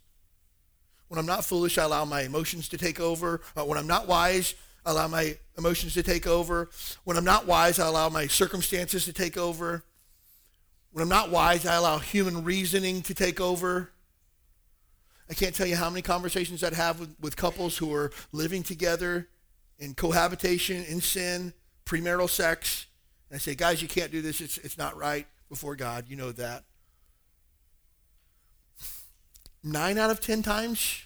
When 1.08 1.20
I'm 1.20 1.26
not 1.26 1.46
foolish, 1.46 1.78
I 1.78 1.84
allow 1.84 2.06
my 2.06 2.22
emotions 2.22 2.68
to 2.70 2.78
take 2.78 3.00
over. 3.00 3.42
Uh, 3.56 3.63
when 3.63 3.78
I'm 3.78 3.88
not 3.88 4.08
wise, 4.08 4.56
I 4.86 4.92
allow 4.92 5.08
my 5.08 5.38
emotions 5.58 5.94
to 5.94 6.04
take 6.04 6.28
over. 6.28 6.70
When 7.04 7.18
I'm 7.18 7.24
not 7.24 7.46
wise, 7.46 7.80
I 7.80 7.88
allow 7.88 8.10
my 8.10 8.28
circumstances 8.28 9.06
to 9.06 9.13
take 9.13 9.38
over. 9.38 9.84
When 10.92 11.04
I'm 11.04 11.10
not 11.10 11.30
wise, 11.30 11.66
I 11.66 11.76
allow 11.76 12.00
human 12.00 12.44
reasoning 12.44 13.02
to 13.04 13.13
take 13.13 13.40
over. 13.40 13.92
I 15.30 15.34
can't 15.34 15.54
tell 15.54 15.68
you 15.68 15.76
how 15.76 15.90
many 15.90 16.02
conversations 16.02 16.63
I'd 16.63 16.74
have 16.74 17.00
with, 17.00 17.16
with 17.20 17.36
couples 17.36 17.78
who 17.78 17.94
are 17.94 18.12
living 18.32 18.63
together 18.63 19.28
in 19.78 19.94
cohabitation, 19.94 20.84
in 20.86 21.02
sin, 21.02 21.54
premarital 21.86 22.30
sex. 22.30 22.87
And 23.30 23.36
I 23.36 23.40
say, 23.40 23.56
guys, 23.56 23.82
you 23.82 23.88
can't 23.88 24.12
do 24.12 24.22
this. 24.22 24.42
It's, 24.42 24.58
it's 24.60 24.78
not 24.78 24.98
right 24.98 25.28
before 25.50 25.76
God. 25.76 26.06
You 26.08 26.16
know 26.16 26.32
that. 26.34 26.63
Nine 29.63 29.98
out 29.98 30.10
of 30.10 30.22
ten 30.22 30.44
times, 30.44 31.04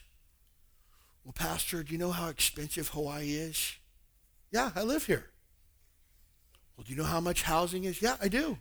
well, 1.24 1.34
Pastor, 1.34 1.84
do 1.84 1.92
you 1.94 1.98
know 1.98 2.12
how 2.12 2.30
expensive 2.30 2.90
Hawaii 2.90 3.32
is? 3.32 3.76
Yeah, 4.52 4.72
I 4.76 4.84
live 4.84 5.06
here. 5.06 5.26
Well, 6.76 6.84
do 6.84 6.94
you 6.94 6.98
know 6.98 7.08
how 7.08 7.20
much 7.20 7.44
housing 7.44 7.86
is? 7.86 8.02
Yeah, 8.02 8.18
I 8.22 8.28
do. 8.28 8.58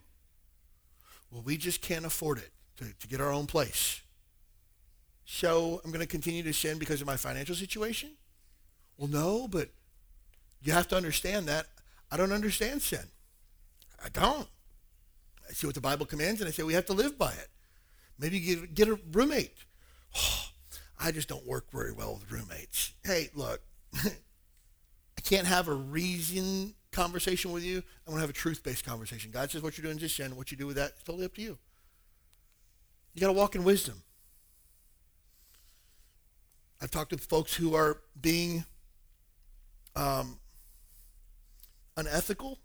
Well, 1.31 1.43
we 1.43 1.57
just 1.57 1.83
can't 1.83 2.05
afford 2.05 2.39
it 2.39 2.51
to, 2.79 2.85
to 2.99 3.09
get 3.09 3.21
our 3.21 3.33
own 3.33 3.47
place. 3.47 4.01
So 5.25 5.81
I'm 5.85 5.91
going 5.91 6.01
to 6.01 6.07
continue 6.07 6.43
to 6.43 6.53
sin 6.53 6.79
because 6.79 7.01
of 7.01 7.07
my 7.07 7.17
financial 7.17 7.55
situation? 7.55 8.11
Well, 8.97 9.09
no, 9.09 9.49
but 9.49 9.69
you 10.63 10.73
have 10.73 10.89
to 10.89 10.97
understand 10.97 11.47
that 11.47 11.67
I 12.11 12.17
don't 12.17 12.33
understand 12.33 12.83
sin. 12.83 13.05
I 14.05 14.09
don't. 14.09 14.49
I 15.49 15.53
see 15.53 15.67
what 15.67 15.75
the 15.75 15.81
Bible 15.81 16.07
commands, 16.07 16.41
and 16.41 16.49
I 16.49 16.53
say 16.53 16.63
we 16.63 16.75
have 16.75 16.87
to 16.87 16.93
live 16.93 17.19
by 17.19 17.33
it. 17.33 17.49
Maybe 18.19 18.41
get, 18.41 18.75
get 18.75 18.89
a 18.89 18.99
roommate. 19.13 19.65
Oh, 20.17 20.45
I 21.03 21.13
just 21.13 21.29
don't 21.29 21.47
work 21.47 21.71
very 21.73 21.93
well 21.93 22.15
with 22.15 22.31
roommates. 22.31 22.93
Hey, 23.03 23.31
look, 23.35 23.63
I 24.05 25.21
can't 25.23 25.47
have 25.47 25.69
a 25.69 25.75
reason 25.75 26.75
conversation 26.93 27.53
with 27.53 27.65
you. 27.65 27.83
I 28.07 28.11
want 28.11 28.19
to 28.19 28.21
have 28.23 28.31
a 28.31 28.35
truth-based 28.35 28.85
conversation. 28.85 29.31
God 29.31 29.51
says 29.51 29.63
what 29.63 29.79
you're 29.79 29.85
doing 29.85 29.99
is 29.99 30.15
sin. 30.15 30.37
What 30.37 30.51
you 30.51 30.57
do 30.57 30.67
with 30.67 30.77
that 30.77 30.93
is 30.97 31.03
totally 31.03 31.25
up 31.25 31.35
to 31.35 31.43
you. 31.43 31.59
You 33.15 33.21
got 33.21 33.29
to 33.29 33.33
walk 33.33 33.55
in 33.55 33.65
wisdom. 33.65 34.03
I've 36.81 36.91
talked 36.91 37.11
to 37.11 37.19
folks 37.19 37.55
who 37.55 37.75
are 37.75 37.99
being 38.21 38.65
um, 39.97 40.39
unethical 41.97 42.59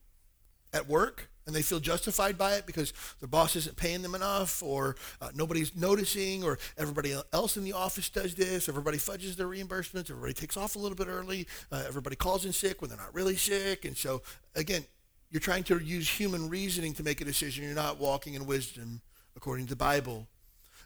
at 0.75 0.87
work 0.87 1.29
and 1.47 1.55
they 1.55 1.61
feel 1.61 1.79
justified 1.79 2.37
by 2.37 2.55
it 2.55 2.65
because 2.65 2.91
their 3.19 3.27
boss 3.27 3.55
isn't 3.55 3.75
paying 3.77 4.01
them 4.01 4.15
enough 4.15 4.61
or 4.61 4.95
uh, 5.21 5.29
nobody's 5.33 5.75
noticing 5.75 6.43
or 6.43 6.57
everybody 6.77 7.15
else 7.33 7.55
in 7.55 7.63
the 7.63 7.73
office 7.73 8.09
does 8.09 8.35
this 8.35 8.67
everybody 8.67 8.97
fudges 8.97 9.35
their 9.35 9.47
reimbursements 9.47 10.09
everybody 10.09 10.33
takes 10.33 10.57
off 10.57 10.75
a 10.75 10.79
little 10.79 10.95
bit 10.95 11.07
early 11.07 11.47
uh, 11.71 11.83
everybody 11.87 12.15
calls 12.15 12.45
in 12.45 12.51
sick 12.51 12.81
when 12.81 12.89
they're 12.89 12.99
not 12.99 13.13
really 13.13 13.35
sick. 13.35 13.85
And 13.85 13.95
so 13.95 14.21
again 14.55 14.83
you're 15.31 15.39
trying 15.39 15.63
to 15.63 15.79
use 15.79 16.09
human 16.09 16.49
reasoning 16.49 16.93
to 16.93 17.03
make 17.03 17.19
a 17.19 17.25
decision. 17.25 17.63
You're 17.63 17.73
not 17.73 17.99
walking 17.99 18.35
in 18.35 18.45
wisdom 18.45 19.01
according 19.35 19.65
to 19.65 19.71
the 19.71 19.75
bible. 19.75 20.27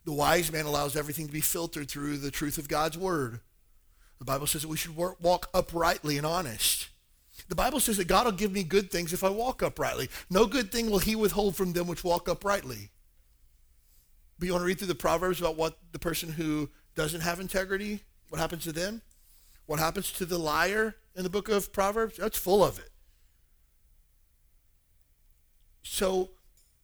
The 0.05 0.13
wise 0.13 0.51
man 0.51 0.65
allows 0.65 0.95
everything 0.95 1.27
to 1.27 1.33
be 1.33 1.41
filtered 1.41 1.89
through 1.89 2.17
the 2.17 2.31
truth 2.31 2.57
of 2.57 2.67
god's 2.67 2.97
word. 2.97 3.41
The 4.17 4.25
bible 4.25 4.47
says 4.47 4.63
that 4.63 4.67
we 4.67 4.77
should 4.77 4.95
walk 4.95 5.49
uprightly 5.53 6.17
and 6.17 6.25
honest 6.25 6.89
the 7.49 7.55
Bible 7.55 7.79
says 7.79 7.97
that 7.97 8.07
God 8.07 8.25
will 8.25 8.31
give 8.31 8.51
me 8.51 8.63
good 8.63 8.91
things 8.91 9.11
if 9.11 9.23
I 9.23 9.29
walk 9.29 9.63
uprightly. 9.63 10.07
No 10.29 10.45
good 10.45 10.71
thing 10.71 10.89
will 10.89 10.99
he 10.99 11.15
withhold 11.15 11.55
from 11.55 11.73
them 11.73 11.87
which 11.87 12.03
walk 12.03 12.29
uprightly. 12.29 12.91
But 14.37 14.45
you 14.45 14.53
want 14.53 14.61
to 14.61 14.67
read 14.67 14.77
through 14.77 14.87
the 14.87 14.95
Proverbs 14.95 15.39
about 15.39 15.57
what 15.57 15.77
the 15.91 15.99
person 15.99 16.31
who 16.31 16.69
doesn't 16.95 17.21
have 17.21 17.39
integrity, 17.39 18.03
what 18.29 18.39
happens 18.39 18.63
to 18.63 18.71
them? 18.71 19.01
What 19.65 19.79
happens 19.79 20.11
to 20.13 20.25
the 20.25 20.37
liar 20.37 20.95
in 21.15 21.23
the 21.23 21.29
book 21.29 21.49
of 21.49 21.73
Proverbs? 21.73 22.17
That's 22.17 22.37
full 22.37 22.63
of 22.63 22.77
it. 22.77 22.91
So 25.81 26.29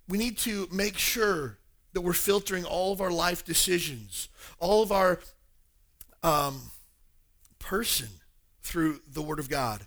we 0.08 0.18
need 0.18 0.38
to 0.40 0.68
make 0.72 0.98
sure 0.98 1.60
that 1.94 2.02
we're 2.02 2.14
filtering 2.14 2.66
all 2.66 2.92
of 2.92 3.02
our 3.02 3.12
life 3.12 3.46
decisions, 3.46 4.30
all 4.60 4.82
of 4.82 4.92
our 4.92 5.20
um, 6.24 6.72
person 7.60 8.10
through 8.64 9.02
the 9.08 9.22
Word 9.22 9.40
of 9.40 9.48
God. 9.48 9.86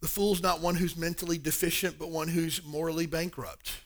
The 0.00 0.08
fool's 0.08 0.42
not 0.42 0.60
one 0.60 0.74
who's 0.74 0.96
mentally 0.96 1.38
deficient, 1.38 1.98
but 1.98 2.10
one 2.10 2.28
who's 2.28 2.64
morally 2.64 3.06
bankrupt. 3.06 3.80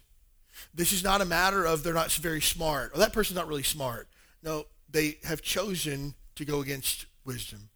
This 0.74 0.92
is 0.92 1.04
not 1.04 1.20
a 1.20 1.24
matter 1.24 1.64
of 1.64 1.82
they're 1.82 1.94
not 1.94 2.12
very 2.12 2.40
smart, 2.40 2.92
or 2.94 2.98
that 2.98 3.12
person's 3.12 3.36
not 3.36 3.48
really 3.48 3.62
smart. 3.62 4.08
No, 4.42 4.64
they 4.90 5.18
have 5.24 5.42
chosen 5.42 6.14
to 6.36 6.44
go 6.44 6.60
against 6.60 7.06
wisdom. 7.24 7.70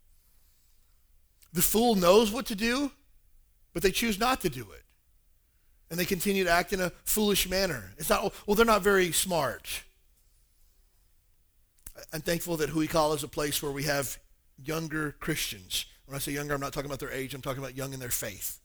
The 1.53 1.63
fool 1.63 1.95
knows 1.95 2.33
what 2.33 2.47
to 2.47 2.55
do, 2.55 2.91
but 3.73 3.83
they 3.83 3.93
choose 3.93 4.19
not 4.19 4.41
to 4.41 4.49
do 4.49 4.63
it. 4.73 4.83
And 5.91 5.99
they 5.99 6.05
continue 6.05 6.45
to 6.45 6.51
act 6.51 6.73
in 6.73 6.81
a 6.81 6.91
foolish 7.05 7.49
manner. 7.49 7.93
It's 7.99 8.11
not, 8.11 8.35
well, 8.47 8.57
they're 8.57 8.67
not 8.67 8.83
very 8.83 9.13
smart. 9.13 9.83
I'm 12.13 12.23
thankful 12.23 12.57
that 12.57 12.71
Huikala 12.71 13.17
is 13.17 13.23
a 13.23 13.29
place 13.29 13.63
where 13.63 13.71
we 13.71 13.85
have 13.85 14.19
younger 14.63 15.15
Christians 15.21 15.87
when 16.07 16.17
I 16.17 16.19
say 16.19 16.33
younger, 16.33 16.55
I'm 16.55 16.61
not 16.61 16.73
talking 16.73 16.91
about 16.91 17.01
their 17.01 17.11
age. 17.11 17.35
I'm 17.35 17.43
talking 17.43 17.63
about 17.63 17.77
young 17.77 17.93
in 17.93 18.01
their 18.01 18.11
faith. 18.11 18.61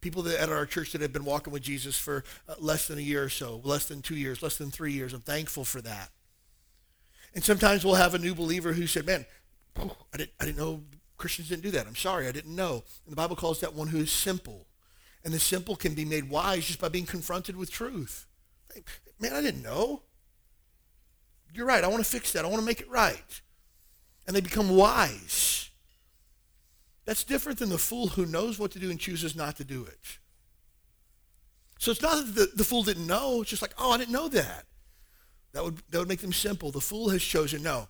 People 0.00 0.22
that 0.22 0.40
at 0.40 0.48
our 0.48 0.64
church 0.64 0.92
that 0.92 1.02
have 1.02 1.12
been 1.12 1.24
walking 1.24 1.52
with 1.52 1.62
Jesus 1.62 1.98
for 1.98 2.24
uh, 2.48 2.54
less 2.58 2.88
than 2.88 2.98
a 2.98 3.02
year 3.02 3.22
or 3.24 3.28
so, 3.28 3.60
less 3.64 3.86
than 3.86 4.00
two 4.00 4.16
years, 4.16 4.42
less 4.42 4.56
than 4.56 4.70
three 4.70 4.92
years. 4.92 5.12
I'm 5.12 5.20
thankful 5.20 5.64
for 5.64 5.82
that. 5.82 6.10
And 7.34 7.44
sometimes 7.44 7.84
we'll 7.84 7.94
have 7.94 8.14
a 8.14 8.18
new 8.18 8.34
believer 8.34 8.72
who 8.72 8.86
said, 8.86 9.06
man, 9.06 9.26
oh, 9.78 9.96
I, 10.12 10.16
didn't, 10.16 10.32
I 10.40 10.46
didn't 10.46 10.58
know 10.58 10.82
Christians 11.16 11.50
didn't 11.50 11.62
do 11.62 11.70
that. 11.72 11.86
I'm 11.86 11.96
sorry, 11.96 12.26
I 12.26 12.32
didn't 12.32 12.56
know. 12.56 12.82
And 13.04 13.12
the 13.12 13.16
Bible 13.16 13.36
calls 13.36 13.60
that 13.60 13.74
one 13.74 13.88
who 13.88 13.98
is 13.98 14.10
simple. 14.10 14.66
And 15.22 15.34
the 15.34 15.38
simple 15.38 15.76
can 15.76 15.94
be 15.94 16.06
made 16.06 16.30
wise 16.30 16.66
just 16.66 16.80
by 16.80 16.88
being 16.88 17.04
confronted 17.04 17.56
with 17.56 17.70
truth. 17.70 18.26
Man, 19.20 19.34
I 19.34 19.42
didn't 19.42 19.62
know. 19.62 20.02
You're 21.52 21.66
right. 21.66 21.84
I 21.84 21.88
want 21.88 22.02
to 22.02 22.10
fix 22.10 22.32
that. 22.32 22.44
I 22.44 22.48
want 22.48 22.60
to 22.60 22.66
make 22.66 22.80
it 22.80 22.88
right. 22.88 23.40
And 24.26 24.34
they 24.34 24.40
become 24.40 24.70
wise. 24.70 25.69
That's 27.10 27.24
different 27.24 27.58
than 27.58 27.70
the 27.70 27.76
fool 27.76 28.06
who 28.06 28.24
knows 28.24 28.56
what 28.56 28.70
to 28.70 28.78
do 28.78 28.88
and 28.88 28.96
chooses 28.96 29.34
not 29.34 29.56
to 29.56 29.64
do 29.64 29.84
it. 29.84 30.18
So 31.80 31.90
it's 31.90 32.00
not 32.00 32.24
that 32.24 32.34
the, 32.36 32.50
the 32.54 32.62
fool 32.62 32.84
didn't 32.84 33.08
know. 33.08 33.40
It's 33.40 33.50
just 33.50 33.62
like, 33.62 33.74
oh, 33.78 33.90
I 33.90 33.98
didn't 33.98 34.12
know 34.12 34.28
that. 34.28 34.64
That 35.52 35.64
would, 35.64 35.78
that 35.90 35.98
would 35.98 36.06
make 36.06 36.20
them 36.20 36.32
simple. 36.32 36.70
The 36.70 36.80
fool 36.80 37.08
has 37.08 37.20
chosen 37.20 37.64
no. 37.64 37.88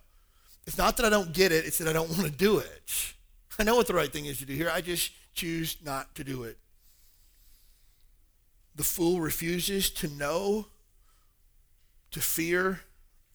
It's 0.65 0.79
not 0.79 0.97
that 0.97 1.05
I 1.05 1.11
don't 1.11 1.33
get 1.33 1.51
it. 1.51 1.65
It's 1.65 1.77
that 1.77 1.87
I 1.87 1.93
don't 1.93 2.09
want 2.09 2.23
to 2.23 2.31
do 2.31 2.57
it. 2.57 3.13
I 3.59 3.63
know 3.63 3.75
what 3.75 3.85
the 3.85 3.93
right 3.93 4.11
thing 4.11 4.25
is 4.25 4.39
to 4.39 4.45
do 4.47 4.55
here. 4.55 4.71
I 4.73 4.81
just 4.81 5.11
choose 5.35 5.77
not 5.85 6.15
to 6.15 6.23
do 6.23 6.41
it. 6.41 6.57
The 8.73 8.83
fool 8.83 9.21
refuses 9.21 9.91
to 9.91 10.07
know, 10.07 10.65
to 12.09 12.19
fear, 12.19 12.79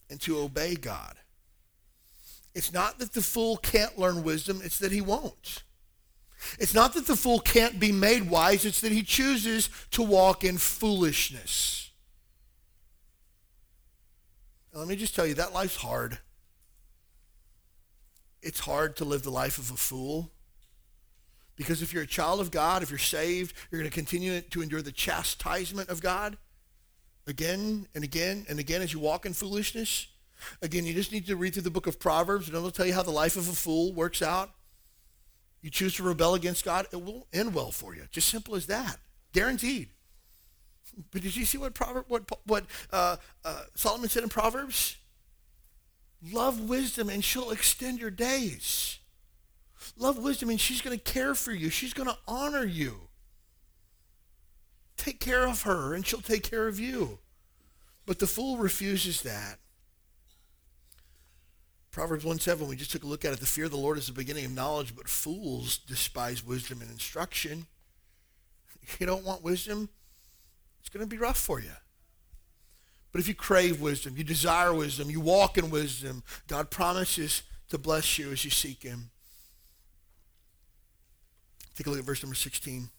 and 0.09 0.19
to 0.19 0.37
obey 0.37 0.75
God. 0.75 1.15
It's 2.53 2.73
not 2.73 2.99
that 2.99 3.13
the 3.13 3.21
fool 3.21 3.55
can't 3.55 3.97
learn 3.97 4.21
wisdom, 4.21 4.59
it's 4.61 4.79
that 4.79 4.91
he 4.91 4.99
won't. 4.99 5.63
It's 6.59 6.73
not 6.73 6.93
that 6.93 7.07
the 7.07 7.15
fool 7.15 7.39
can't 7.39 7.79
be 7.79 7.91
made 7.91 8.29
wise, 8.29 8.65
it's 8.65 8.81
that 8.81 8.91
he 8.91 9.03
chooses 9.03 9.69
to 9.91 10.03
walk 10.03 10.43
in 10.43 10.57
foolishness. 10.57 11.91
Now, 14.73 14.79
let 14.79 14.87
me 14.87 14.95
just 14.95 15.15
tell 15.15 15.25
you, 15.25 15.33
that 15.35 15.53
life's 15.53 15.77
hard. 15.77 16.19
It's 18.41 18.59
hard 18.59 18.95
to 18.97 19.05
live 19.05 19.23
the 19.23 19.31
life 19.31 19.57
of 19.57 19.71
a 19.71 19.77
fool. 19.77 20.31
Because 21.55 21.81
if 21.81 21.91
you're 21.91 22.03
a 22.03 22.07
child 22.07 22.39
of 22.39 22.51
God, 22.51 22.83
if 22.83 22.91
you're 22.91 22.99
saved, 22.99 23.55
you're 23.71 23.81
going 23.81 23.89
to 23.89 23.95
continue 23.95 24.41
to 24.41 24.61
endure 24.61 24.83
the 24.83 24.91
chastisement 24.91 25.89
of 25.89 26.01
God 26.01 26.37
again 27.25 27.87
and 27.95 28.03
again 28.03 28.45
and 28.47 28.59
again 28.59 28.81
as 28.81 28.93
you 28.93 28.99
walk 28.99 29.25
in 29.25 29.33
foolishness. 29.33 30.07
Again, 30.61 30.85
you 30.85 30.93
just 30.93 31.11
need 31.11 31.25
to 31.25 31.35
read 31.35 31.53
through 31.53 31.63
the 31.63 31.71
book 31.71 31.87
of 31.87 31.99
Proverbs, 31.99 32.47
and 32.47 32.55
it'll 32.55 32.69
tell 32.69 32.85
you 32.85 32.93
how 32.93 33.01
the 33.01 33.09
life 33.09 33.35
of 33.35 33.49
a 33.49 33.53
fool 33.53 33.91
works 33.91 34.21
out. 34.21 34.51
You 35.61 35.69
choose 35.69 35.95
to 35.95 36.03
rebel 36.03 36.35
against 36.35 36.63
God, 36.63 36.87
it 36.91 37.03
will 37.03 37.27
end 37.33 37.53
well 37.53 37.71
for 37.71 37.95
you. 37.95 38.03
Just 38.11 38.29
simple 38.29 38.55
as 38.55 38.67
that. 38.67 38.97
Guaranteed. 39.33 39.89
But 41.11 41.21
did 41.21 41.35
you 41.35 41.45
see 41.45 41.59
what 41.59 41.75
Proverb, 41.75 42.05
what 42.07 42.23
what 42.45 42.65
uh, 42.91 43.17
uh, 43.45 43.63
Solomon 43.75 44.09
said 44.09 44.23
in 44.23 44.29
Proverbs? 44.29 44.95
Love 46.31 46.67
wisdom, 46.67 47.09
and 47.09 47.23
she'll 47.23 47.51
extend 47.51 47.99
your 47.99 48.09
days. 48.09 48.97
Love 49.95 50.17
wisdom, 50.17 50.49
and 50.49 50.59
she's 50.59 50.81
going 50.81 50.97
to 50.97 51.03
care 51.03 51.35
for 51.35 51.51
you. 51.51 51.69
She's 51.69 51.93
going 51.93 52.09
to 52.09 52.17
honor 52.27 52.63
you. 52.65 53.09
Take 54.95 55.19
care 55.19 55.47
of 55.47 55.63
her, 55.63 55.93
and 55.93 56.05
she'll 56.05 56.21
take 56.21 56.49
care 56.49 56.67
of 56.67 56.79
you. 56.79 57.19
But 58.05 58.19
the 58.19 58.27
fool 58.27 58.57
refuses 58.57 59.21
that. 59.21 59.59
Proverbs 61.97 62.23
1 62.23 62.37
7, 62.37 62.67
we 62.67 62.75
just 62.75 62.91
took 62.91 63.03
a 63.03 63.07
look 63.07 63.25
at 63.25 63.33
it. 63.33 63.39
The 63.39 63.47
fear 63.47 63.65
of 63.65 63.71
the 63.71 63.77
Lord 63.77 63.97
is 63.97 64.05
the 64.05 64.13
beginning 64.13 64.45
of 64.45 64.51
knowledge, 64.51 64.95
but 64.95 65.09
fools 65.09 65.79
despise 65.79 66.45
wisdom 66.45 66.79
and 66.79 66.91
instruction. 66.91 67.65
If 68.83 68.97
you 69.01 69.07
don't 69.07 69.25
want 69.25 69.41
wisdom, 69.41 69.89
it's 70.79 70.89
going 70.89 71.03
to 71.03 71.09
be 71.09 71.17
rough 71.17 71.39
for 71.39 71.59
you. 71.59 71.71
But 73.11 73.21
if 73.21 73.27
you 73.27 73.33
crave 73.33 73.81
wisdom, 73.81 74.13
you 74.15 74.23
desire 74.23 74.75
wisdom, 74.75 75.09
you 75.09 75.19
walk 75.19 75.57
in 75.57 75.71
wisdom, 75.71 76.21
God 76.45 76.69
promises 76.69 77.41
to 77.69 77.79
bless 77.79 78.19
you 78.19 78.31
as 78.31 78.45
you 78.45 78.51
seek 78.51 78.83
him. 78.83 79.09
Take 81.75 81.87
a 81.87 81.89
look 81.89 81.97
at 81.97 82.05
verse 82.05 82.21
number 82.21 82.35
16. 82.35 82.89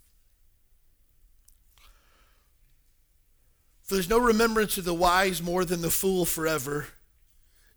For 3.84 3.94
there's 3.94 4.10
no 4.10 4.18
remembrance 4.18 4.76
of 4.76 4.84
the 4.84 4.92
wise 4.92 5.40
more 5.40 5.64
than 5.64 5.82
the 5.82 5.88
fool 5.88 6.24
forever 6.24 6.88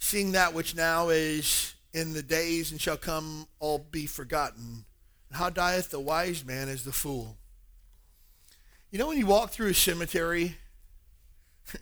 seeing 0.02 0.34
that 0.34 0.54
which 0.54 0.76
now 0.76 1.10
is 1.10 1.76
in 1.94 2.14
the 2.14 2.24
days 2.24 2.72
and 2.72 2.82
shall 2.82 2.98
come 2.98 3.48
all 3.60 3.78
be 3.92 4.06
forgotten. 4.08 4.84
How 5.32 5.50
dieth 5.50 5.92
the 5.92 6.00
wise 6.00 6.44
man 6.44 6.68
as 6.68 6.84
the 6.84 6.92
fool? 6.92 7.38
You 8.90 9.00
know, 9.00 9.08
when 9.08 9.18
you 9.18 9.26
walk 9.26 9.52
through 9.52 9.70
a 9.70 9.74
cemetery, 9.74 10.58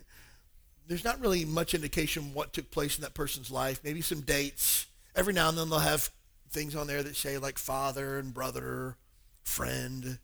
there's 0.86 1.02
not 1.02 1.20
really 1.20 1.44
much 1.44 1.74
indication 1.74 2.34
what 2.34 2.52
took 2.52 2.70
place 2.70 2.96
in 2.96 3.02
that 3.02 3.14
person's 3.14 3.50
life. 3.50 3.80
Maybe 3.82 4.02
some 4.02 4.20
dates. 4.20 4.86
Every 5.16 5.32
now 5.32 5.48
and 5.48 5.58
then 5.58 5.70
they'll 5.70 5.80
have 5.80 6.10
things 6.50 6.76
on 6.76 6.86
there 6.86 7.02
that 7.02 7.16
say 7.16 7.38
like 7.38 7.58
father 7.58 8.18
and 8.18 8.32
brother, 8.32 8.96
friend. 9.42 10.18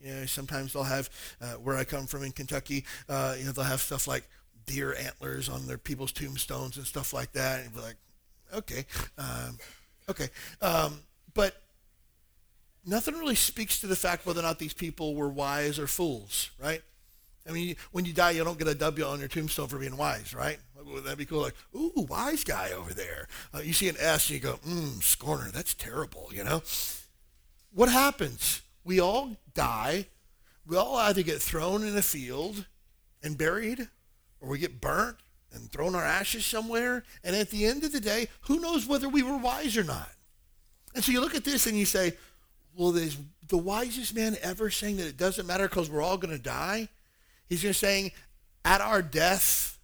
You 0.00 0.14
know, 0.14 0.26
sometimes 0.26 0.72
they'll 0.72 0.84
have, 0.84 1.10
uh, 1.40 1.54
where 1.54 1.76
I 1.76 1.84
come 1.84 2.06
from 2.06 2.22
in 2.22 2.32
Kentucky, 2.32 2.84
uh, 3.08 3.34
you 3.38 3.44
know, 3.44 3.52
they'll 3.52 3.64
have 3.64 3.80
stuff 3.80 4.06
like 4.06 4.28
deer 4.70 4.94
antlers 4.94 5.48
on 5.48 5.66
their 5.66 5.78
people's 5.78 6.12
tombstones 6.12 6.76
and 6.76 6.86
stuff 6.86 7.12
like 7.12 7.32
that. 7.32 7.64
And 7.64 7.74
be 7.74 7.80
like, 7.80 7.96
okay, 8.54 8.84
um, 9.18 9.58
okay. 10.08 10.28
Um, 10.62 11.00
but 11.34 11.60
nothing 12.84 13.14
really 13.14 13.34
speaks 13.34 13.80
to 13.80 13.86
the 13.86 13.96
fact 13.96 14.26
whether 14.26 14.40
or 14.40 14.44
not 14.44 14.58
these 14.58 14.74
people 14.74 15.14
were 15.14 15.28
wise 15.28 15.78
or 15.78 15.86
fools, 15.86 16.50
right? 16.62 16.82
I 17.48 17.52
mean, 17.52 17.76
when 17.92 18.04
you 18.04 18.12
die, 18.12 18.32
you 18.32 18.44
don't 18.44 18.58
get 18.58 18.68
a 18.68 18.74
W 18.74 19.04
on 19.04 19.18
your 19.18 19.28
tombstone 19.28 19.68
for 19.68 19.78
being 19.78 19.96
wise, 19.96 20.34
right? 20.34 20.58
Wouldn't 20.76 21.04
that 21.06 21.18
be 21.18 21.24
cool? 21.24 21.42
Like, 21.42 21.54
ooh, 21.74 22.06
wise 22.08 22.44
guy 22.44 22.70
over 22.72 22.92
there. 22.92 23.28
Uh, 23.54 23.60
you 23.60 23.72
see 23.72 23.88
an 23.88 23.96
S 23.98 24.28
and 24.28 24.34
you 24.38 24.40
go, 24.40 24.58
mmm, 24.66 25.02
scorner, 25.02 25.50
that's 25.50 25.74
terrible, 25.74 26.30
you 26.32 26.44
know? 26.44 26.62
What 27.72 27.88
happens? 27.88 28.62
We 28.84 29.00
all 29.00 29.36
die. 29.54 30.06
We 30.66 30.76
all 30.76 30.96
either 30.96 31.22
get 31.22 31.40
thrown 31.40 31.84
in 31.84 31.96
a 31.96 32.02
field 32.02 32.66
and 33.22 33.36
buried, 33.36 33.88
or 34.40 34.48
we 34.48 34.58
get 34.58 34.80
burnt 34.80 35.16
and 35.52 35.70
thrown 35.70 35.94
our 35.94 36.04
ashes 36.04 36.44
somewhere. 36.44 37.04
And 37.24 37.34
at 37.34 37.50
the 37.50 37.66
end 37.66 37.84
of 37.84 37.92
the 37.92 38.00
day, 38.00 38.28
who 38.42 38.60
knows 38.60 38.86
whether 38.86 39.08
we 39.08 39.22
were 39.22 39.36
wise 39.36 39.76
or 39.76 39.84
not? 39.84 40.10
And 40.94 41.04
so 41.04 41.12
you 41.12 41.20
look 41.20 41.34
at 41.34 41.44
this 41.44 41.66
and 41.66 41.76
you 41.76 41.86
say, 41.86 42.14
well, 42.74 42.92
these, 42.92 43.16
the 43.48 43.58
wisest 43.58 44.14
man 44.14 44.36
ever 44.42 44.70
saying 44.70 44.96
that 44.96 45.06
it 45.06 45.16
doesn't 45.16 45.46
matter 45.46 45.68
because 45.68 45.90
we're 45.90 46.02
all 46.02 46.16
going 46.16 46.36
to 46.36 46.42
die? 46.42 46.88
He's 47.48 47.62
just 47.62 47.80
saying, 47.80 48.12
at 48.64 48.80
our 48.80 49.02
death, 49.02 49.78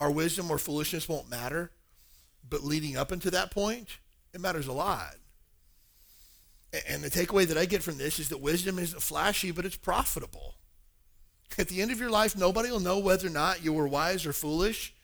our 0.00 0.10
wisdom 0.10 0.50
or 0.50 0.58
foolishness 0.58 1.08
won't 1.08 1.30
matter. 1.30 1.70
But 2.48 2.64
leading 2.64 2.96
up 2.96 3.12
into 3.12 3.30
that 3.30 3.50
point, 3.50 3.98
it 4.32 4.40
matters 4.40 4.66
a 4.66 4.72
lot. 4.72 5.14
And 6.88 7.02
the 7.02 7.10
takeaway 7.10 7.46
that 7.48 7.58
I 7.58 7.64
get 7.64 7.82
from 7.82 7.98
this 7.98 8.18
is 8.18 8.28
that 8.28 8.40
wisdom 8.40 8.78
isn't 8.78 9.02
flashy, 9.02 9.50
but 9.50 9.64
it's 9.64 9.76
profitable. 9.76 10.54
At 11.58 11.68
the 11.68 11.82
end 11.82 11.90
of 11.90 12.00
your 12.00 12.10
life, 12.10 12.36
nobody 12.36 12.70
will 12.70 12.80
know 12.80 12.98
whether 12.98 13.26
or 13.26 13.30
not 13.30 13.62
you 13.62 13.72
were 13.72 13.86
wise 13.86 14.24
or 14.24 14.32
foolish, 14.32 14.94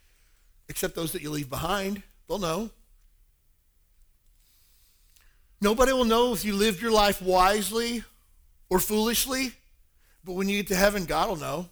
except 0.69 0.95
those 0.95 1.13
that 1.13 1.23
you 1.23 1.31
leave 1.31 1.51
behind. 1.51 2.03
They'll 2.29 2.39
know. 2.39 2.71
Nobody 5.61 5.93
will 5.93 6.05
know 6.05 6.33
if 6.33 6.45
you 6.45 6.55
lived 6.55 6.81
your 6.81 6.93
life 6.93 7.21
wisely 7.21 8.05
or 8.69 8.79
foolishly, 8.79 9.53
but 10.25 10.33
when 10.35 10.49
you 10.49 10.59
get 10.59 10.69
to 10.69 10.77
heaven, 10.77 11.05
God 11.05 11.29
will 11.29 11.37
know. 11.37 11.69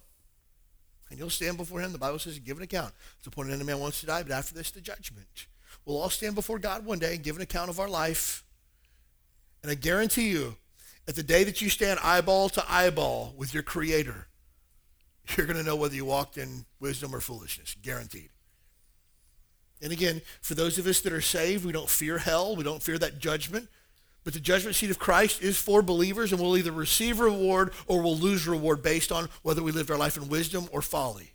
And 1.09 1.19
you'll 1.19 1.29
stand 1.29 1.57
before 1.57 1.81
him. 1.81 1.91
The 1.91 1.97
Bible 1.97 2.19
says, 2.19 2.39
give 2.39 2.57
an 2.57 2.63
account. 2.63 2.93
It's 3.19 3.27
appointed 3.27 3.53
any 3.53 3.63
man 3.63 3.79
wants 3.79 3.99
to 3.99 4.07
die, 4.07 4.23
but 4.23 4.31
after 4.31 4.55
this, 4.55 4.71
the 4.71 4.81
judgment. 4.81 5.45
We'll 5.85 5.97
all 5.97 6.09
stand 6.09 6.35
before 6.35 6.57
God 6.57 6.83
one 6.83 6.99
day 6.99 7.13
and 7.13 7.23
give 7.23 7.35
an 7.35 7.43
account 7.43 7.69
of 7.69 7.79
our 7.79 7.87
life. 7.87 8.43
And 9.61 9.71
I 9.71 9.75
guarantee 9.75 10.29
you, 10.29 10.57
at 11.07 11.15
the 11.15 11.23
day 11.23 11.43
that 11.43 11.61
you 11.61 11.69
stand 11.69 11.99
eyeball 12.01 12.49
to 12.49 12.71
eyeball 12.71 13.35
with 13.37 13.53
your 13.53 13.61
Creator, 13.61 14.27
you're 15.35 15.45
going 15.45 15.57
to 15.57 15.63
know 15.63 15.75
whether 15.75 15.95
you 15.95 16.05
walked 16.05 16.37
in 16.37 16.65
wisdom 16.79 17.13
or 17.13 17.19
foolishness. 17.19 17.75
Guaranteed. 17.81 18.29
And 19.81 19.91
again, 19.91 20.21
for 20.41 20.55
those 20.55 20.77
of 20.77 20.87
us 20.87 21.01
that 21.01 21.13
are 21.13 21.21
saved, 21.21 21.65
we 21.65 21.71
don't 21.71 21.89
fear 21.89 22.17
hell. 22.17 22.55
We 22.55 22.63
don't 22.63 22.81
fear 22.81 22.97
that 22.97 23.19
judgment. 23.19 23.67
But 24.23 24.33
the 24.33 24.39
judgment 24.39 24.75
seat 24.75 24.89
of 24.89 24.97
Christ 24.97 25.41
is 25.43 25.57
for 25.57 25.83
believers, 25.83 26.31
and 26.31 26.41
we'll 26.41 26.57
either 26.57 26.71
receive 26.71 27.19
reward 27.19 27.73
or 27.85 28.01
we'll 28.01 28.17
lose 28.17 28.47
reward 28.47 28.81
based 28.81 29.11
on 29.11 29.29
whether 29.43 29.61
we 29.61 29.71
lived 29.71 29.91
our 29.91 29.97
life 29.97 30.17
in 30.17 30.29
wisdom 30.29 30.67
or 30.71 30.81
folly. 30.81 31.33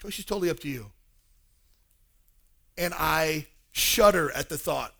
Choice 0.00 0.20
is 0.20 0.24
totally 0.24 0.50
up 0.50 0.60
to 0.60 0.68
you. 0.68 0.92
And 2.78 2.94
I 2.96 3.46
shudder 3.72 4.30
at 4.30 4.48
the 4.48 4.58
thought 4.58 4.94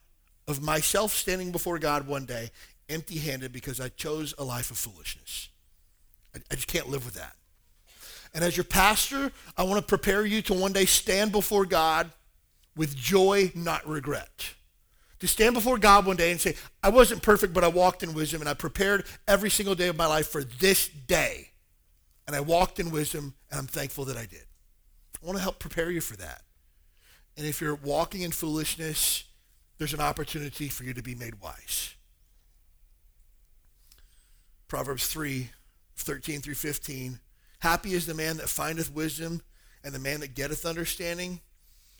of 0.48 0.60
myself 0.60 1.12
standing 1.12 1.52
before 1.52 1.78
God 1.78 2.06
one 2.06 2.24
day 2.24 2.50
empty 2.88 3.18
handed 3.18 3.52
because 3.52 3.80
I 3.80 3.88
chose 3.88 4.34
a 4.36 4.44
life 4.44 4.70
of 4.70 4.78
foolishness. 4.78 5.48
I, 6.34 6.40
I 6.50 6.54
just 6.56 6.66
can't 6.66 6.88
live 6.88 7.04
with 7.04 7.14
that. 7.14 7.36
And 8.34 8.42
as 8.42 8.56
your 8.56 8.64
pastor, 8.64 9.30
I 9.56 9.62
want 9.62 9.80
to 9.80 9.86
prepare 9.86 10.26
you 10.26 10.42
to 10.42 10.54
one 10.54 10.72
day 10.72 10.84
stand 10.86 11.30
before 11.30 11.64
God 11.64 12.10
with 12.76 12.96
joy, 12.96 13.52
not 13.54 13.86
regret. 13.86 14.54
To 15.20 15.28
stand 15.28 15.54
before 15.54 15.78
God 15.78 16.04
one 16.04 16.16
day 16.16 16.32
and 16.32 16.40
say, 16.40 16.56
I 16.82 16.88
wasn't 16.88 17.22
perfect, 17.22 17.54
but 17.54 17.62
I 17.62 17.68
walked 17.68 18.02
in 18.02 18.12
wisdom 18.12 18.42
and 18.42 18.48
I 18.48 18.54
prepared 18.54 19.06
every 19.28 19.50
single 19.50 19.76
day 19.76 19.88
of 19.88 19.96
my 19.96 20.06
life 20.06 20.28
for 20.28 20.42
this 20.42 20.88
day. 20.88 21.50
And 22.26 22.34
I 22.34 22.40
walked 22.40 22.80
in 22.80 22.90
wisdom 22.90 23.34
and 23.50 23.60
I'm 23.60 23.66
thankful 23.66 24.04
that 24.06 24.16
I 24.16 24.26
did. 24.26 24.44
I 25.22 25.26
want 25.26 25.38
to 25.38 25.42
help 25.42 25.60
prepare 25.60 25.90
you 25.90 26.00
for 26.00 26.16
that. 26.16 26.42
And 27.36 27.46
if 27.46 27.60
you're 27.60 27.76
walking 27.76 28.22
in 28.22 28.32
foolishness, 28.32 29.24
there's 29.78 29.94
an 29.94 30.00
opportunity 30.00 30.68
for 30.68 30.84
you 30.84 30.92
to 30.92 31.02
be 31.02 31.14
made 31.14 31.40
wise. 31.40 31.94
Proverbs 34.68 35.06
3, 35.06 35.50
13 35.96 36.40
through 36.40 36.54
15. 36.54 37.20
Happy 37.64 37.94
is 37.94 38.04
the 38.04 38.12
man 38.12 38.36
that 38.36 38.50
findeth 38.50 38.92
wisdom 38.92 39.40
and 39.82 39.94
the 39.94 39.98
man 39.98 40.20
that 40.20 40.34
getteth 40.34 40.66
understanding. 40.66 41.40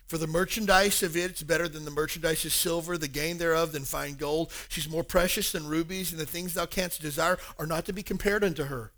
For 0.07 0.19
the 0.19 0.27
merchandise 0.27 1.03
of 1.03 1.17
it 1.17 1.37
is 1.37 1.43
better 1.43 1.69
than 1.69 1.87
the 1.87 1.91
merchandise 1.91 2.45
of 2.45 2.53
silver, 2.53 2.99
the 2.99 3.09
gain 3.09 3.39
thereof 3.39 3.73
than 3.73 3.85
fine 3.85 4.17
gold. 4.17 4.53
She's 4.69 4.91
more 4.91 5.03
precious 5.03 5.53
than 5.53 5.67
rubies, 5.67 6.13
and 6.13 6.21
the 6.21 6.27
things 6.27 6.53
thou 6.53 6.67
canst 6.67 7.01
desire 7.01 7.39
are 7.59 7.65
not 7.65 7.87
to 7.87 7.95
be 7.95 8.03
compared 8.03 8.45
unto 8.45 8.65
her. 8.65 8.93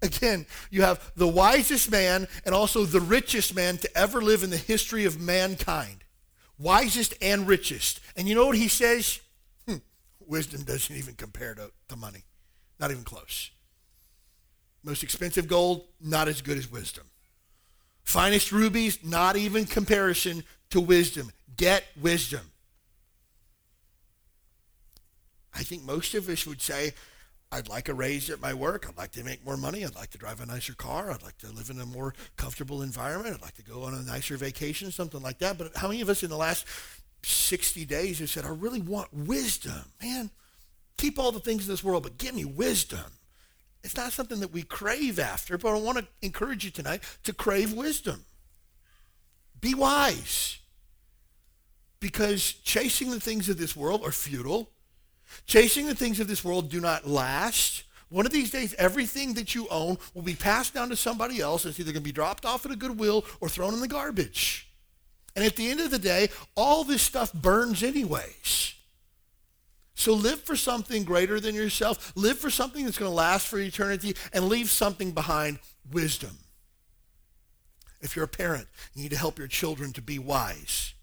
Again, 0.00 0.46
you 0.70 0.80
have 0.80 1.12
the 1.16 1.28
wisest 1.28 1.90
man 1.90 2.28
and 2.46 2.54
also 2.54 2.86
the 2.86 3.02
richest 3.02 3.54
man 3.54 3.76
to 3.76 3.94
ever 3.94 4.22
live 4.22 4.42
in 4.42 4.48
the 4.48 4.56
history 4.56 5.04
of 5.04 5.20
mankind. 5.20 6.02
Wisest 6.58 7.12
and 7.20 7.46
richest. 7.46 8.00
And 8.16 8.26
you 8.26 8.34
know 8.34 8.46
what 8.46 8.56
he 8.56 8.68
says? 8.68 9.20
Hmm, 9.68 9.76
wisdom 10.26 10.62
doesn't 10.62 10.96
even 10.96 11.12
compare 11.12 11.54
to, 11.56 11.72
to 11.90 11.96
money. 11.96 12.24
Not 12.80 12.90
even 12.90 13.04
close. 13.04 13.50
Most 14.84 15.02
expensive 15.02 15.46
gold, 15.46 15.84
not 16.00 16.28
as 16.28 16.42
good 16.42 16.58
as 16.58 16.70
wisdom. 16.70 17.04
Finest 18.02 18.50
rubies, 18.52 18.98
not 19.04 19.36
even 19.36 19.64
comparison 19.64 20.42
to 20.70 20.80
wisdom. 20.80 21.30
Get 21.56 21.84
wisdom. 22.00 22.40
I 25.54 25.62
think 25.62 25.84
most 25.84 26.14
of 26.14 26.28
us 26.28 26.46
would 26.46 26.60
say, 26.60 26.94
I'd 27.52 27.68
like 27.68 27.90
a 27.90 27.94
raise 27.94 28.30
at 28.30 28.40
my 28.40 28.54
work. 28.54 28.88
I'd 28.88 28.96
like 28.96 29.12
to 29.12 29.24
make 29.24 29.44
more 29.44 29.58
money. 29.58 29.84
I'd 29.84 29.94
like 29.94 30.10
to 30.12 30.18
drive 30.18 30.40
a 30.40 30.46
nicer 30.46 30.72
car. 30.72 31.10
I'd 31.10 31.22
like 31.22 31.36
to 31.38 31.52
live 31.52 31.68
in 31.68 31.78
a 31.78 31.86
more 31.86 32.14
comfortable 32.36 32.80
environment. 32.80 33.34
I'd 33.36 33.42
like 33.42 33.56
to 33.56 33.62
go 33.62 33.82
on 33.82 33.94
a 33.94 34.02
nicer 34.02 34.38
vacation, 34.38 34.90
something 34.90 35.20
like 35.20 35.38
that. 35.40 35.58
But 35.58 35.76
how 35.76 35.88
many 35.88 36.00
of 36.00 36.08
us 36.08 36.22
in 36.22 36.30
the 36.30 36.36
last 36.36 36.66
60 37.22 37.84
days 37.84 38.20
have 38.20 38.30
said, 38.30 38.46
I 38.46 38.48
really 38.48 38.80
want 38.80 39.12
wisdom? 39.12 39.92
Man, 40.02 40.30
keep 40.96 41.18
all 41.18 41.30
the 41.30 41.40
things 41.40 41.66
in 41.66 41.72
this 41.72 41.84
world, 41.84 42.04
but 42.04 42.16
give 42.16 42.34
me 42.34 42.46
wisdom. 42.46 43.04
It's 43.84 43.96
not 43.96 44.12
something 44.12 44.40
that 44.40 44.52
we 44.52 44.62
crave 44.62 45.18
after, 45.18 45.58
but 45.58 45.74
I 45.74 45.78
want 45.78 45.98
to 45.98 46.06
encourage 46.22 46.64
you 46.64 46.70
tonight 46.70 47.02
to 47.24 47.32
crave 47.32 47.72
wisdom. 47.72 48.24
Be 49.60 49.74
wise. 49.74 50.58
Because 52.00 52.52
chasing 52.52 53.10
the 53.10 53.20
things 53.20 53.48
of 53.48 53.58
this 53.58 53.76
world 53.76 54.02
are 54.04 54.12
futile. 54.12 54.70
Chasing 55.46 55.86
the 55.86 55.94
things 55.94 56.20
of 56.20 56.28
this 56.28 56.44
world 56.44 56.70
do 56.70 56.80
not 56.80 57.06
last. 57.06 57.84
One 58.08 58.26
of 58.26 58.32
these 58.32 58.50
days, 58.50 58.74
everything 58.74 59.34
that 59.34 59.54
you 59.54 59.66
own 59.68 59.98
will 60.12 60.22
be 60.22 60.34
passed 60.34 60.74
down 60.74 60.90
to 60.90 60.96
somebody 60.96 61.40
else. 61.40 61.64
It's 61.64 61.80
either 61.80 61.92
going 61.92 62.02
to 62.02 62.08
be 62.08 62.12
dropped 62.12 62.44
off 62.44 62.66
at 62.66 62.72
a 62.72 62.76
Goodwill 62.76 63.24
or 63.40 63.48
thrown 63.48 63.72
in 63.72 63.80
the 63.80 63.88
garbage. 63.88 64.68
And 65.34 65.44
at 65.44 65.56
the 65.56 65.70
end 65.70 65.80
of 65.80 65.90
the 65.90 65.98
day, 65.98 66.28
all 66.54 66.84
this 66.84 67.02
stuff 67.02 67.32
burns 67.32 67.82
anyways. 67.82 68.74
So 69.94 70.14
live 70.14 70.42
for 70.42 70.56
something 70.56 71.04
greater 71.04 71.38
than 71.38 71.54
yourself. 71.54 72.12
Live 72.16 72.38
for 72.38 72.50
something 72.50 72.84
that's 72.84 72.98
going 72.98 73.10
to 73.10 73.14
last 73.14 73.46
for 73.46 73.58
eternity 73.58 74.16
and 74.32 74.48
leave 74.48 74.70
something 74.70 75.12
behind 75.12 75.58
wisdom. 75.90 76.38
If 78.00 78.16
you're 78.16 78.24
a 78.24 78.28
parent, 78.28 78.66
you 78.94 79.02
need 79.02 79.10
to 79.10 79.18
help 79.18 79.38
your 79.38 79.48
children 79.48 79.92
to 79.92 80.02
be 80.02 80.18
wise. 80.18 80.94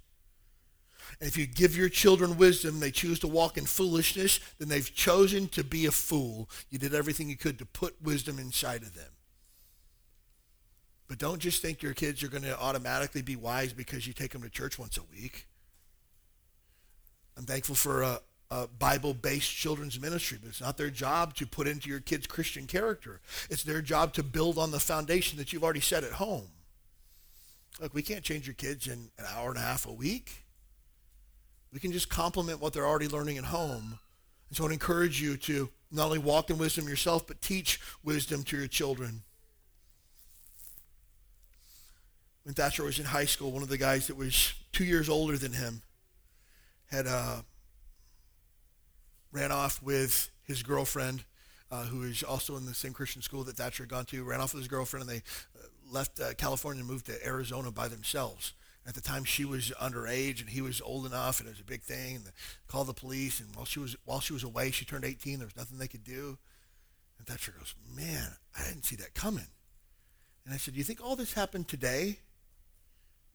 And 1.19 1.27
if 1.27 1.37
you 1.37 1.45
give 1.45 1.75
your 1.75 1.89
children 1.89 2.37
wisdom, 2.37 2.79
they 2.79 2.91
choose 2.91 3.19
to 3.19 3.27
walk 3.27 3.57
in 3.57 3.65
foolishness, 3.65 4.39
then 4.57 4.69
they've 4.69 4.93
chosen 4.93 5.47
to 5.49 5.63
be 5.63 5.85
a 5.85 5.91
fool. 5.91 6.49
You 6.69 6.79
did 6.79 6.93
everything 6.93 7.29
you 7.29 7.37
could 7.37 7.59
to 7.59 7.65
put 7.65 8.01
wisdom 8.01 8.39
inside 8.39 8.83
of 8.83 8.95
them. 8.95 9.11
But 11.07 11.17
don't 11.17 11.39
just 11.39 11.61
think 11.61 11.81
your 11.81 11.93
kids 11.93 12.23
are 12.23 12.27
going 12.27 12.43
to 12.43 12.57
automatically 12.59 13.21
be 13.21 13.35
wise 13.35 13.73
because 13.73 14.05
you 14.05 14.13
take 14.13 14.31
them 14.31 14.43
to 14.43 14.49
church 14.49 14.77
once 14.77 14.97
a 14.97 15.03
week. 15.11 15.47
I'm 17.35 17.45
thankful 17.45 17.75
for 17.75 18.03
a, 18.03 18.19
a 18.51 18.67
Bible-based 18.67 19.51
children's 19.51 19.99
ministry, 19.99 20.39
but 20.41 20.49
it's 20.49 20.61
not 20.61 20.77
their 20.77 20.89
job 20.89 21.35
to 21.35 21.45
put 21.45 21.67
into 21.67 21.89
your 21.89 21.99
kids' 21.99 22.25
Christian 22.25 22.65
character. 22.65 23.21
It's 23.49 23.63
their 23.63 23.81
job 23.81 24.13
to 24.13 24.23
build 24.23 24.57
on 24.57 24.71
the 24.71 24.79
foundation 24.79 25.37
that 25.37 25.53
you've 25.53 25.63
already 25.63 25.81
set 25.81 26.03
at 26.03 26.13
home. 26.13 26.47
Look, 27.79 27.93
we 27.93 28.01
can't 28.01 28.23
change 28.23 28.47
your 28.47 28.55
kids 28.55 28.87
in 28.87 29.09
an 29.17 29.25
hour 29.35 29.49
and 29.49 29.57
a 29.57 29.61
half 29.61 29.85
a 29.85 29.93
week. 29.93 30.45
We 31.71 31.79
can 31.79 31.91
just 31.91 32.09
complement 32.09 32.59
what 32.59 32.73
they're 32.73 32.87
already 32.87 33.07
learning 33.07 33.37
at 33.37 33.45
home. 33.45 33.99
And 34.49 34.57
so 34.57 34.63
I 34.63 34.67
would 34.67 34.73
encourage 34.73 35.21
you 35.21 35.37
to 35.37 35.69
not 35.91 36.05
only 36.05 36.17
walk 36.17 36.49
in 36.49 36.57
wisdom 36.57 36.89
yourself, 36.89 37.27
but 37.27 37.41
teach 37.41 37.79
wisdom 38.03 38.43
to 38.43 38.57
your 38.57 38.67
children. 38.67 39.21
When 42.43 42.55
Thatcher 42.55 42.83
was 42.83 42.97
in 42.97 43.05
high 43.05 43.25
school, 43.25 43.51
one 43.51 43.61
of 43.61 43.69
the 43.69 43.77
guys 43.77 44.07
that 44.07 44.17
was 44.17 44.53
two 44.71 44.85
years 44.85 45.07
older 45.07 45.37
than 45.37 45.53
him 45.53 45.83
had 46.87 47.05
uh, 47.05 47.41
ran 49.31 49.51
off 49.51 49.81
with 49.81 50.31
his 50.43 50.63
girlfriend, 50.63 51.23
uh, 51.71 51.83
who 51.83 52.03
is 52.03 52.23
also 52.23 52.57
in 52.57 52.65
the 52.65 52.73
same 52.73 52.93
Christian 52.93 53.21
school 53.21 53.43
that 53.43 53.57
Thatcher 53.57 53.83
had 53.83 53.89
gone 53.89 54.05
to, 54.05 54.23
ran 54.23 54.41
off 54.41 54.53
with 54.53 54.61
his 54.61 54.67
girlfriend, 54.67 55.07
and 55.07 55.17
they 55.17 55.23
uh, 55.59 55.67
left 55.91 56.19
uh, 56.19 56.33
California 56.33 56.81
and 56.81 56.89
moved 56.89 57.05
to 57.07 57.25
Arizona 57.25 57.71
by 57.71 57.87
themselves. 57.87 58.53
At 58.87 58.95
the 58.95 59.01
time, 59.01 59.23
she 59.23 59.45
was 59.45 59.71
underage 59.79 60.39
and 60.39 60.49
he 60.49 60.61
was 60.61 60.81
old 60.81 61.05
enough, 61.05 61.39
and 61.39 61.47
it 61.47 61.51
was 61.51 61.59
a 61.59 61.63
big 61.63 61.83
thing. 61.83 62.15
And 62.15 62.25
they 62.25 62.31
called 62.67 62.87
the 62.87 62.93
police, 62.93 63.39
and 63.39 63.55
while 63.55 63.65
she 63.65 63.79
was 63.79 63.95
while 64.05 64.19
she 64.19 64.33
was 64.33 64.43
away, 64.43 64.71
she 64.71 64.85
turned 64.85 65.05
18. 65.05 65.37
There 65.37 65.45
was 65.45 65.55
nothing 65.55 65.77
they 65.77 65.87
could 65.87 66.03
do. 66.03 66.39
And 67.19 67.27
Thatcher 67.27 67.53
goes, 67.57 67.75
"Man, 67.87 68.31
I 68.57 68.63
didn't 68.67 68.85
see 68.85 68.95
that 68.95 69.13
coming." 69.13 69.47
And 70.43 70.53
I 70.53 70.57
said, 70.57 70.73
"Do 70.73 70.79
you 70.79 70.83
think 70.83 71.03
all 71.03 71.15
this 71.15 71.33
happened 71.33 71.67
today?" 71.67 72.19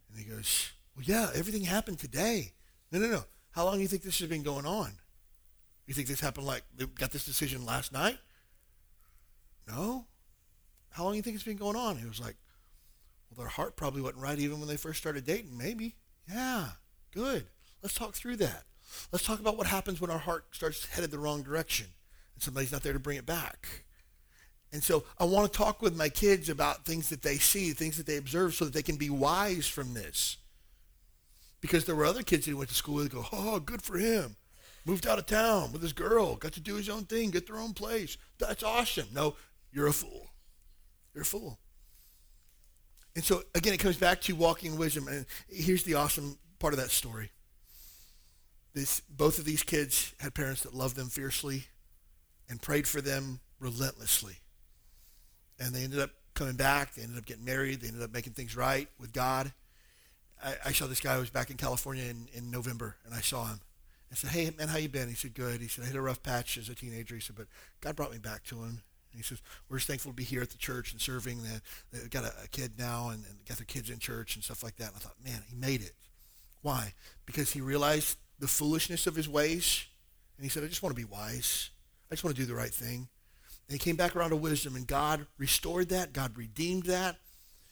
And 0.09 0.19
he 0.19 0.25
goes, 0.25 0.71
"Well, 0.97 1.05
yeah, 1.05 1.31
everything 1.35 1.63
happened 1.65 2.01
today." 2.01 2.55
No, 2.91 2.99
no, 2.99 3.09
no. 3.09 3.25
How 3.53 3.65
long 3.65 3.77
do 3.77 3.83
you 3.83 3.89
think 3.89 4.03
this 4.03 4.19
has 4.19 4.29
been 4.29 4.43
going 4.43 4.67
on? 4.67 4.99
You 5.87 5.95
think 5.95 6.09
this 6.09 6.21
happened 6.21 6.47
like 6.47 6.63
they 6.77 6.87
got 6.87 7.11
this 7.11 7.25
decision 7.27 7.67
last 7.67 7.93
night? 7.93 8.19
No. 9.69 10.07
How 10.91 11.05
long 11.05 11.13
do 11.13 11.17
you 11.17 11.23
think 11.23 11.35
it's 11.35 11.45
been 11.45 11.57
going 11.57 11.77
on? 11.77 11.97
He 11.97 12.07
was 12.07 12.21
like, 12.21 12.37
well, 13.31 13.45
their 13.45 13.51
heart 13.51 13.77
probably 13.77 14.01
wasn't 14.01 14.23
right 14.23 14.39
even 14.39 14.61
when 14.61 14.69
they 14.69 14.77
first 14.77 15.01
started 15.01 15.27
dating. 15.27 15.57
Maybe. 15.59 15.97
Yeah, 16.31 16.69
good. 17.13 17.47
Let's 17.83 17.95
talk 17.95 18.15
through 18.15 18.37
that. 18.37 18.65
Let's 19.13 19.25
talk 19.25 19.41
about 19.41 19.57
what 19.57 19.67
happens 19.67 20.01
when 20.01 20.11
our 20.11 20.19
heart 20.19 20.47
starts 20.53 20.87
headed 20.87 21.11
the 21.11 21.19
wrong 21.19 21.43
direction. 21.43 21.87
and 22.35 22.43
somebody's 22.43 22.73
not 22.73 22.83
there 22.83 22.93
to 22.93 22.99
bring 22.99 23.19
it 23.19 23.27
back. 23.27 23.85
And 24.73 24.83
so 24.83 25.05
I 25.19 25.25
want 25.25 25.53
to 25.53 25.57
talk 25.57 25.83
with 25.83 25.97
my 25.97 26.09
kids 26.09 26.49
about 26.49 26.85
things 26.85 27.09
that 27.11 27.23
they 27.23 27.37
see, 27.37 27.71
things 27.73 27.97
that 27.97 28.07
they 28.07 28.17
observe, 28.17 28.55
so 28.55 28.65
that 28.65 28.75
they 28.75 28.83
can 28.83 28.97
be 28.97 29.11
wise 29.11 29.69
from 29.69 29.95
this. 29.95 30.39
Because 31.61 31.85
there 31.85 31.95
were 31.95 32.05
other 32.05 32.23
kids 32.23 32.47
that 32.47 32.57
went 32.57 32.71
to 32.71 32.75
school 32.75 32.97
that 32.97 33.13
go, 33.13 33.25
oh, 33.33 33.61
good 33.61 33.83
for 33.83 33.99
him. 33.99 34.37
Moved 34.85 35.07
out 35.07 35.19
of 35.19 35.27
town 35.27 35.73
with 35.73 35.83
his 35.83 35.93
girl, 35.93 36.37
got 36.37 36.53
to 36.53 36.61
do 36.61 36.75
his 36.75 36.89
own 36.89 37.05
thing, 37.05 37.31
get 37.31 37.47
their 37.47 37.57
own 37.57 37.73
place. 37.73 38.19
That's 38.39 38.63
awesome. 38.63 39.09
No, 39.13 39.37
you're 39.73 39.87
a 39.87 39.93
fool. 39.93 40.27
You're 41.15 41.23
a 41.23 41.27
fool. 41.27 41.59
And 43.17 43.25
so, 43.25 43.43
again, 43.55 43.73
it 43.73 43.79
comes 43.79 43.97
back 43.97 44.21
to 44.23 44.35
walking 44.35 44.73
in 44.73 44.79
wisdom. 44.79 45.09
And 45.09 45.25
here's 45.49 45.85
the 45.85 45.95
awesome 45.95 46.39
part 46.59 46.75
of 46.75 46.81
that 46.81 46.91
story. 46.91 47.31
This, 48.75 49.01
both 49.01 49.39
of 49.39 49.45
these 49.45 49.63
kids 49.63 50.13
had 50.19 50.35
parents 50.35 50.65
that 50.65 50.75
loved 50.75 50.97
them 50.97 51.09
fiercely 51.09 51.65
and 52.51 52.61
prayed 52.61 52.89
for 52.89 53.01
them 53.01 53.41
relentlessly 53.61 54.39
and 55.59 55.75
they 55.75 55.85
ended 55.85 56.01
up 56.01 56.11
coming 56.35 56.57
back. 56.57 56.95
They 56.95 57.03
ended 57.03 57.19
up 57.19 57.27
getting 57.27 57.45
married. 57.45 57.81
They 57.81 57.89
ended 57.89 58.03
up 58.03 58.13
making 58.13 58.33
things 58.33 58.57
right 58.57 58.89
with 58.99 59.13
God. 59.13 59.53
I, 60.43 60.55
I 60.67 60.73
saw 60.73 60.87
this 60.87 61.01
guy 61.01 61.15
who 61.15 61.21
was 61.21 61.31
back 61.31 61.51
in 61.51 61.57
California 61.57 62.05
in, 62.05 62.29
in 62.35 62.51
November, 62.51 62.97
and 63.05 63.15
I 63.15 63.21
saw 63.21 63.47
him. 63.47 63.61
I 64.13 64.15
said, 64.15 64.31
hey, 64.31 64.51
man, 64.57 64.69
how 64.69 64.79
you 64.79 64.89
been? 64.89 65.09
He 65.09 65.15
said, 65.15 65.35
good. 65.35 65.61
He 65.61 65.69
said, 65.69 65.85
I 65.85 65.89
hit 65.89 65.97
a 65.97 66.01
rough 66.01 66.23
patch 66.23 66.57
as 66.57 66.69
a 66.69 66.75
teenager. 66.75 67.15
He 67.15 67.21
said, 67.21 67.37
but 67.37 67.47
God 67.81 67.97
brought 67.97 68.13
me 68.13 68.19
back 68.19 68.45
to 68.45 68.57
him. 68.57 68.83
And 69.15 69.17
he 69.17 69.23
says, 69.23 69.41
we're 69.69 69.79
just 69.79 69.89
thankful 69.89 70.13
to 70.13 70.17
be 70.17 70.25
here 70.25 70.43
at 70.43 70.51
the 70.51 70.59
church 70.59 70.93
and 70.93 71.01
serving. 71.01 71.39
They, 71.93 71.99
have 71.99 72.11
got 72.11 72.25
a, 72.25 72.33
a, 72.45 72.49
kid 72.49 72.73
now 72.79 73.11
and, 73.11 73.25
and 73.25 73.45
got 73.49 73.59
their 73.59 73.65
kids 73.65 73.91
in 73.91 73.99
church 73.99 74.35
and 74.35 74.45
stuff 74.45 74.63
like 74.63 74.77
that. 74.77 74.89
And 74.89 74.97
I 74.97 74.99
thought, 74.99 75.17
man, 75.25 75.43
he 75.49 75.57
made 75.57 75.83
it. 75.83 75.93
Why? 76.63 76.95
Because 77.27 77.53
he 77.53 77.61
realized 77.61 78.19
the 78.39 78.49
foolishness 78.49 79.07
of 79.07 79.15
his 79.15 79.29
ways. 79.29 79.87
And 80.37 80.45
he 80.45 80.51
said, 80.51 80.65
I 80.65 80.67
just 80.67 80.83
want 80.83 80.95
to 80.95 81.01
be 81.01 81.09
wise. 81.09 81.71
I 82.11 82.15
just 82.15 82.25
want 82.25 82.37
to 82.37 82.43
do 82.43 82.47
the 82.47 82.55
right 82.55 82.73
thing. 82.73 83.09
And 83.69 83.73
he 83.73 83.79
came 83.79 83.97
back 83.97 84.15
around 84.15 84.31
to 84.31 84.37
wisdom, 84.37 84.77
and 84.77 84.87
God 84.87 85.27
restored 85.39 85.89
that. 85.89 86.13
God 86.13 86.37
redeemed 86.37 86.85
that. 86.85 87.17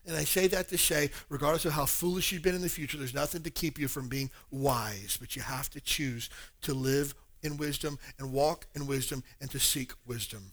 And 0.07 0.17
I 0.17 0.25
say 0.25 0.49
that 0.49 0.69
to 0.69 0.79
say, 0.79 1.11
regardless 1.29 1.65
of 1.65 1.73
how 1.73 1.87
foolish 1.87 2.33
you've 2.33 2.43
been 2.43 2.57
in 2.57 2.63
the 2.63 2.69
future, 2.69 2.99
there's 2.99 3.15
nothing 3.15 3.43
to 3.43 3.51
keep 3.51 3.79
you 3.79 3.87
from 3.87 4.09
being 4.09 4.31
wise. 4.51 5.17
But 5.21 5.37
you 5.37 5.43
have 5.43 5.71
to 5.71 5.81
choose 5.81 6.29
to 6.63 6.75
live 6.75 7.15
in 7.43 7.57
wisdom 7.57 7.99
and 8.19 8.33
walk 8.33 8.67
in 8.75 8.87
wisdom 8.87 9.23
and 9.41 9.51
to 9.51 9.61
seek 9.61 9.93
wisdom. 10.07 10.53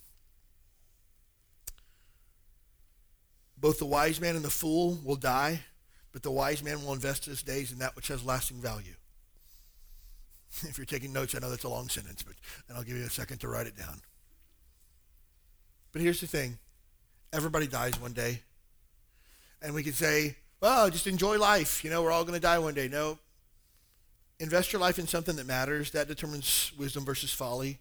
Both 3.58 3.80
the 3.80 3.86
wise 3.86 4.22
man 4.22 4.36
and 4.36 4.46
the 4.46 4.50
fool 4.50 5.00
will 5.04 5.16
die, 5.16 5.62
but 6.12 6.24
the 6.24 6.32
wise 6.32 6.64
man 6.64 6.84
will 6.86 6.94
invest 6.94 7.26
his 7.26 7.44
days 7.44 7.72
in 7.72 7.80
that 7.80 7.96
which 7.96 8.08
has 8.08 8.24
lasting 8.24 8.62
value. 8.62 8.94
If 10.64 10.78
you're 10.78 10.86
taking 10.86 11.14
notes, 11.14 11.36
I 11.36 11.40
know 11.40 11.50
that's 11.50 11.64
a 11.64 11.70
long 11.70 11.90
sentence, 11.90 12.24
but 12.24 12.36
and 12.68 12.78
I'll 12.78 12.84
give 12.84 12.98
you 12.98 13.06
a 13.06 13.10
second 13.10 13.40
to 13.40 13.48
write 13.48 13.68
it 13.68 13.78
down. 13.78 14.02
But 15.92 16.02
here's 16.02 16.22
the 16.22 16.28
thing 16.28 16.58
everybody 17.32 17.68
dies 17.68 18.00
one 18.00 18.14
day. 18.14 18.42
And 19.62 19.74
we 19.74 19.84
can 19.84 19.94
say, 19.94 20.36
well, 20.62 20.90
just 20.90 21.08
enjoy 21.08 21.38
life. 21.38 21.84
You 21.84 21.90
know, 21.90 22.02
we're 22.02 22.12
all 22.12 22.24
going 22.24 22.34
to 22.34 22.40
die 22.40 22.60
one 22.60 22.74
day. 22.74 22.88
No. 22.88 23.20
Invest 24.40 24.72
your 24.72 24.82
life 24.82 25.00
in 25.00 25.08
something 25.08 25.36
that 25.36 25.46
matters. 25.46 25.92
That 25.92 26.08
determines 26.08 26.72
wisdom 26.78 27.06
versus 27.06 27.32
folly. 27.32 27.80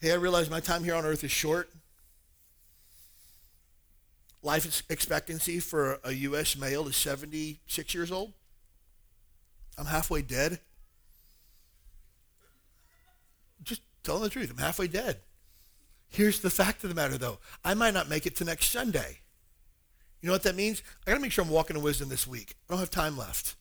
Hey, 0.00 0.12
I 0.12 0.16
realize 0.16 0.50
my 0.50 0.60
time 0.60 0.84
here 0.84 0.94
on 0.94 1.04
earth 1.04 1.24
is 1.24 1.30
short. 1.30 1.70
Life 4.42 4.84
expectancy 4.88 5.58
for 5.58 5.98
a 6.04 6.12
U.S. 6.12 6.56
male 6.56 6.86
is 6.86 6.96
76 6.96 7.94
years 7.94 8.12
old. 8.12 8.32
I'm 9.76 9.86
halfway 9.86 10.22
dead. 10.22 10.60
Just 13.62 13.82
telling 14.04 14.22
the 14.22 14.30
truth. 14.30 14.50
I'm 14.50 14.58
halfway 14.58 14.86
dead. 14.86 15.18
Here's 16.08 16.40
the 16.40 16.50
fact 16.50 16.82
of 16.84 16.88
the 16.88 16.94
matter, 16.94 17.18
though. 17.18 17.38
I 17.64 17.74
might 17.74 17.94
not 17.94 18.08
make 18.08 18.26
it 18.26 18.36
to 18.36 18.44
next 18.44 18.66
Sunday. 18.66 19.18
You 20.20 20.26
know 20.26 20.32
what 20.32 20.42
that 20.42 20.56
means? 20.56 20.82
I 21.06 21.10
got 21.10 21.16
to 21.16 21.22
make 21.22 21.32
sure 21.32 21.44
I'm 21.44 21.50
walking 21.50 21.76
in 21.76 21.82
wisdom 21.82 22.08
this 22.08 22.26
week. 22.26 22.56
I 22.68 22.72
don't 22.72 22.80
have 22.80 22.90
time 22.90 23.16
left. 23.16 23.54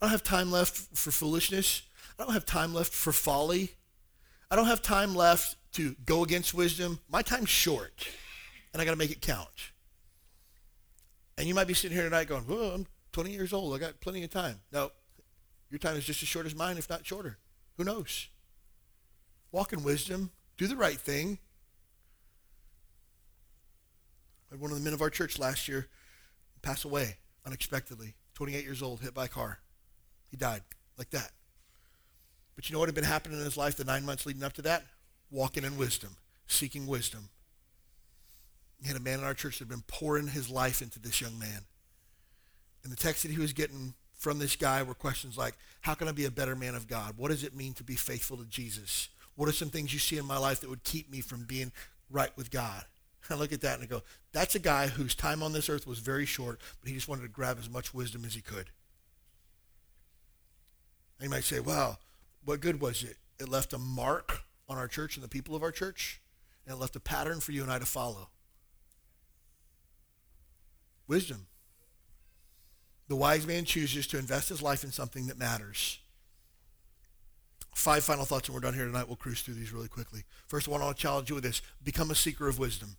I 0.00 0.06
don't 0.06 0.12
have 0.12 0.22
time 0.22 0.50
left 0.50 0.76
for 0.96 1.10
foolishness. 1.10 1.82
I 2.18 2.24
don't 2.24 2.32
have 2.32 2.46
time 2.46 2.72
left 2.72 2.92
for 2.92 3.12
folly. 3.12 3.72
I 4.50 4.56
don't 4.56 4.66
have 4.66 4.82
time 4.82 5.14
left 5.14 5.56
to 5.72 5.94
go 6.06 6.24
against 6.24 6.54
wisdom. 6.54 7.00
My 7.10 7.22
time's 7.22 7.50
short, 7.50 8.08
and 8.72 8.80
I 8.80 8.84
got 8.84 8.92
to 8.92 8.96
make 8.96 9.10
it 9.10 9.20
count. 9.20 9.72
And 11.36 11.46
you 11.46 11.54
might 11.54 11.66
be 11.66 11.74
sitting 11.74 11.96
here 11.96 12.04
tonight 12.04 12.28
going, 12.28 12.46
well, 12.46 12.72
I'm 12.72 12.86
20 13.12 13.30
years 13.30 13.52
old. 13.52 13.74
I 13.74 13.78
got 13.78 14.00
plenty 14.00 14.24
of 14.24 14.30
time. 14.30 14.60
No, 14.72 14.90
your 15.70 15.78
time 15.78 15.96
is 15.96 16.04
just 16.04 16.22
as 16.22 16.28
short 16.28 16.46
as 16.46 16.54
mine, 16.54 16.78
if 16.78 16.88
not 16.88 17.06
shorter. 17.06 17.38
Who 17.76 17.84
knows? 17.84 18.28
Walk 19.52 19.72
in 19.72 19.84
wisdom. 19.84 20.30
Do 20.56 20.66
the 20.66 20.76
right 20.76 20.98
thing. 20.98 21.38
Had 24.50 24.60
one 24.60 24.70
of 24.70 24.78
the 24.78 24.84
men 24.84 24.94
of 24.94 25.02
our 25.02 25.10
church 25.10 25.38
last 25.38 25.68
year 25.68 25.88
pass 26.62 26.84
away 26.84 27.16
unexpectedly, 27.46 28.14
28 28.34 28.64
years 28.64 28.82
old, 28.82 29.00
hit 29.00 29.14
by 29.14 29.26
a 29.26 29.28
car. 29.28 29.58
He 30.30 30.36
died 30.36 30.62
like 30.96 31.10
that. 31.10 31.30
But 32.54 32.68
you 32.68 32.74
know 32.74 32.80
what 32.80 32.88
had 32.88 32.94
been 32.94 33.04
happening 33.04 33.38
in 33.38 33.44
his 33.44 33.56
life 33.56 33.76
the 33.76 33.84
nine 33.84 34.04
months 34.04 34.26
leading 34.26 34.42
up 34.42 34.52
to 34.54 34.62
that? 34.62 34.84
Walking 35.30 35.64
in 35.64 35.76
wisdom, 35.76 36.16
seeking 36.46 36.86
wisdom. 36.86 37.28
He 38.80 38.88
had 38.88 38.96
a 38.96 39.00
man 39.00 39.20
in 39.20 39.24
our 39.24 39.34
church 39.34 39.58
that 39.58 39.64
had 39.64 39.68
been 39.68 39.84
pouring 39.86 40.28
his 40.28 40.50
life 40.50 40.82
into 40.82 40.98
this 40.98 41.20
young 41.20 41.38
man. 41.38 41.64
And 42.82 42.92
the 42.92 42.96
text 42.96 43.22
that 43.22 43.32
he 43.32 43.38
was 43.38 43.52
getting 43.52 43.94
from 44.14 44.38
this 44.38 44.56
guy 44.56 44.82
were 44.82 44.94
questions 44.94 45.38
like, 45.38 45.54
how 45.80 45.94
can 45.94 46.08
I 46.08 46.12
be 46.12 46.24
a 46.24 46.30
better 46.30 46.56
man 46.56 46.74
of 46.74 46.88
God? 46.88 47.14
What 47.16 47.30
does 47.30 47.44
it 47.44 47.54
mean 47.54 47.74
to 47.74 47.84
be 47.84 47.94
faithful 47.94 48.36
to 48.36 48.44
Jesus? 48.44 49.08
What 49.36 49.48
are 49.48 49.52
some 49.52 49.70
things 49.70 49.92
you 49.92 49.98
see 49.98 50.18
in 50.18 50.26
my 50.26 50.38
life 50.38 50.60
that 50.60 50.70
would 50.70 50.84
keep 50.84 51.10
me 51.10 51.20
from 51.20 51.44
being 51.44 51.72
right 52.10 52.36
with 52.36 52.50
God? 52.50 52.84
I 53.30 53.34
look 53.34 53.52
at 53.52 53.60
that 53.62 53.74
and 53.74 53.82
I 53.82 53.86
go, 53.86 54.02
that's 54.32 54.54
a 54.54 54.60
guy 54.60 54.86
whose 54.86 55.14
time 55.14 55.42
on 55.42 55.52
this 55.52 55.68
earth 55.68 55.86
was 55.86 55.98
very 55.98 56.26
short, 56.26 56.60
but 56.80 56.88
he 56.88 56.94
just 56.94 57.08
wanted 57.08 57.22
to 57.22 57.28
grab 57.28 57.58
as 57.58 57.68
much 57.68 57.92
wisdom 57.92 58.24
as 58.24 58.34
he 58.34 58.40
could. 58.40 58.70
And 61.18 61.24
you 61.24 61.30
might 61.30 61.44
say, 61.44 61.60
well, 61.60 61.98
what 62.44 62.60
good 62.60 62.80
was 62.80 63.02
it? 63.02 63.16
It 63.38 63.48
left 63.48 63.72
a 63.72 63.78
mark 63.78 64.42
on 64.68 64.78
our 64.78 64.88
church 64.88 65.16
and 65.16 65.24
the 65.24 65.28
people 65.28 65.54
of 65.54 65.62
our 65.62 65.72
church, 65.72 66.20
and 66.64 66.74
it 66.74 66.78
left 66.78 66.96
a 66.96 67.00
pattern 67.00 67.40
for 67.40 67.52
you 67.52 67.62
and 67.62 67.72
I 67.72 67.78
to 67.78 67.86
follow. 67.86 68.28
Wisdom. 71.06 71.46
The 73.08 73.16
wise 73.16 73.46
man 73.46 73.64
chooses 73.64 74.06
to 74.08 74.18
invest 74.18 74.50
his 74.50 74.62
life 74.62 74.84
in 74.84 74.92
something 74.92 75.26
that 75.28 75.38
matters. 75.38 75.98
Five 77.74 78.04
final 78.04 78.24
thoughts, 78.24 78.48
and 78.48 78.54
we're 78.54 78.60
done 78.60 78.74
here 78.74 78.84
tonight. 78.84 79.06
We'll 79.06 79.16
cruise 79.16 79.40
through 79.40 79.54
these 79.54 79.72
really 79.72 79.88
quickly. 79.88 80.24
First, 80.46 80.68
I 80.68 80.72
want 80.72 80.96
to 80.96 81.00
challenge 81.00 81.30
you 81.30 81.36
with 81.36 81.44
this 81.44 81.62
become 81.82 82.10
a 82.10 82.14
seeker 82.14 82.48
of 82.48 82.58
wisdom. 82.58 82.96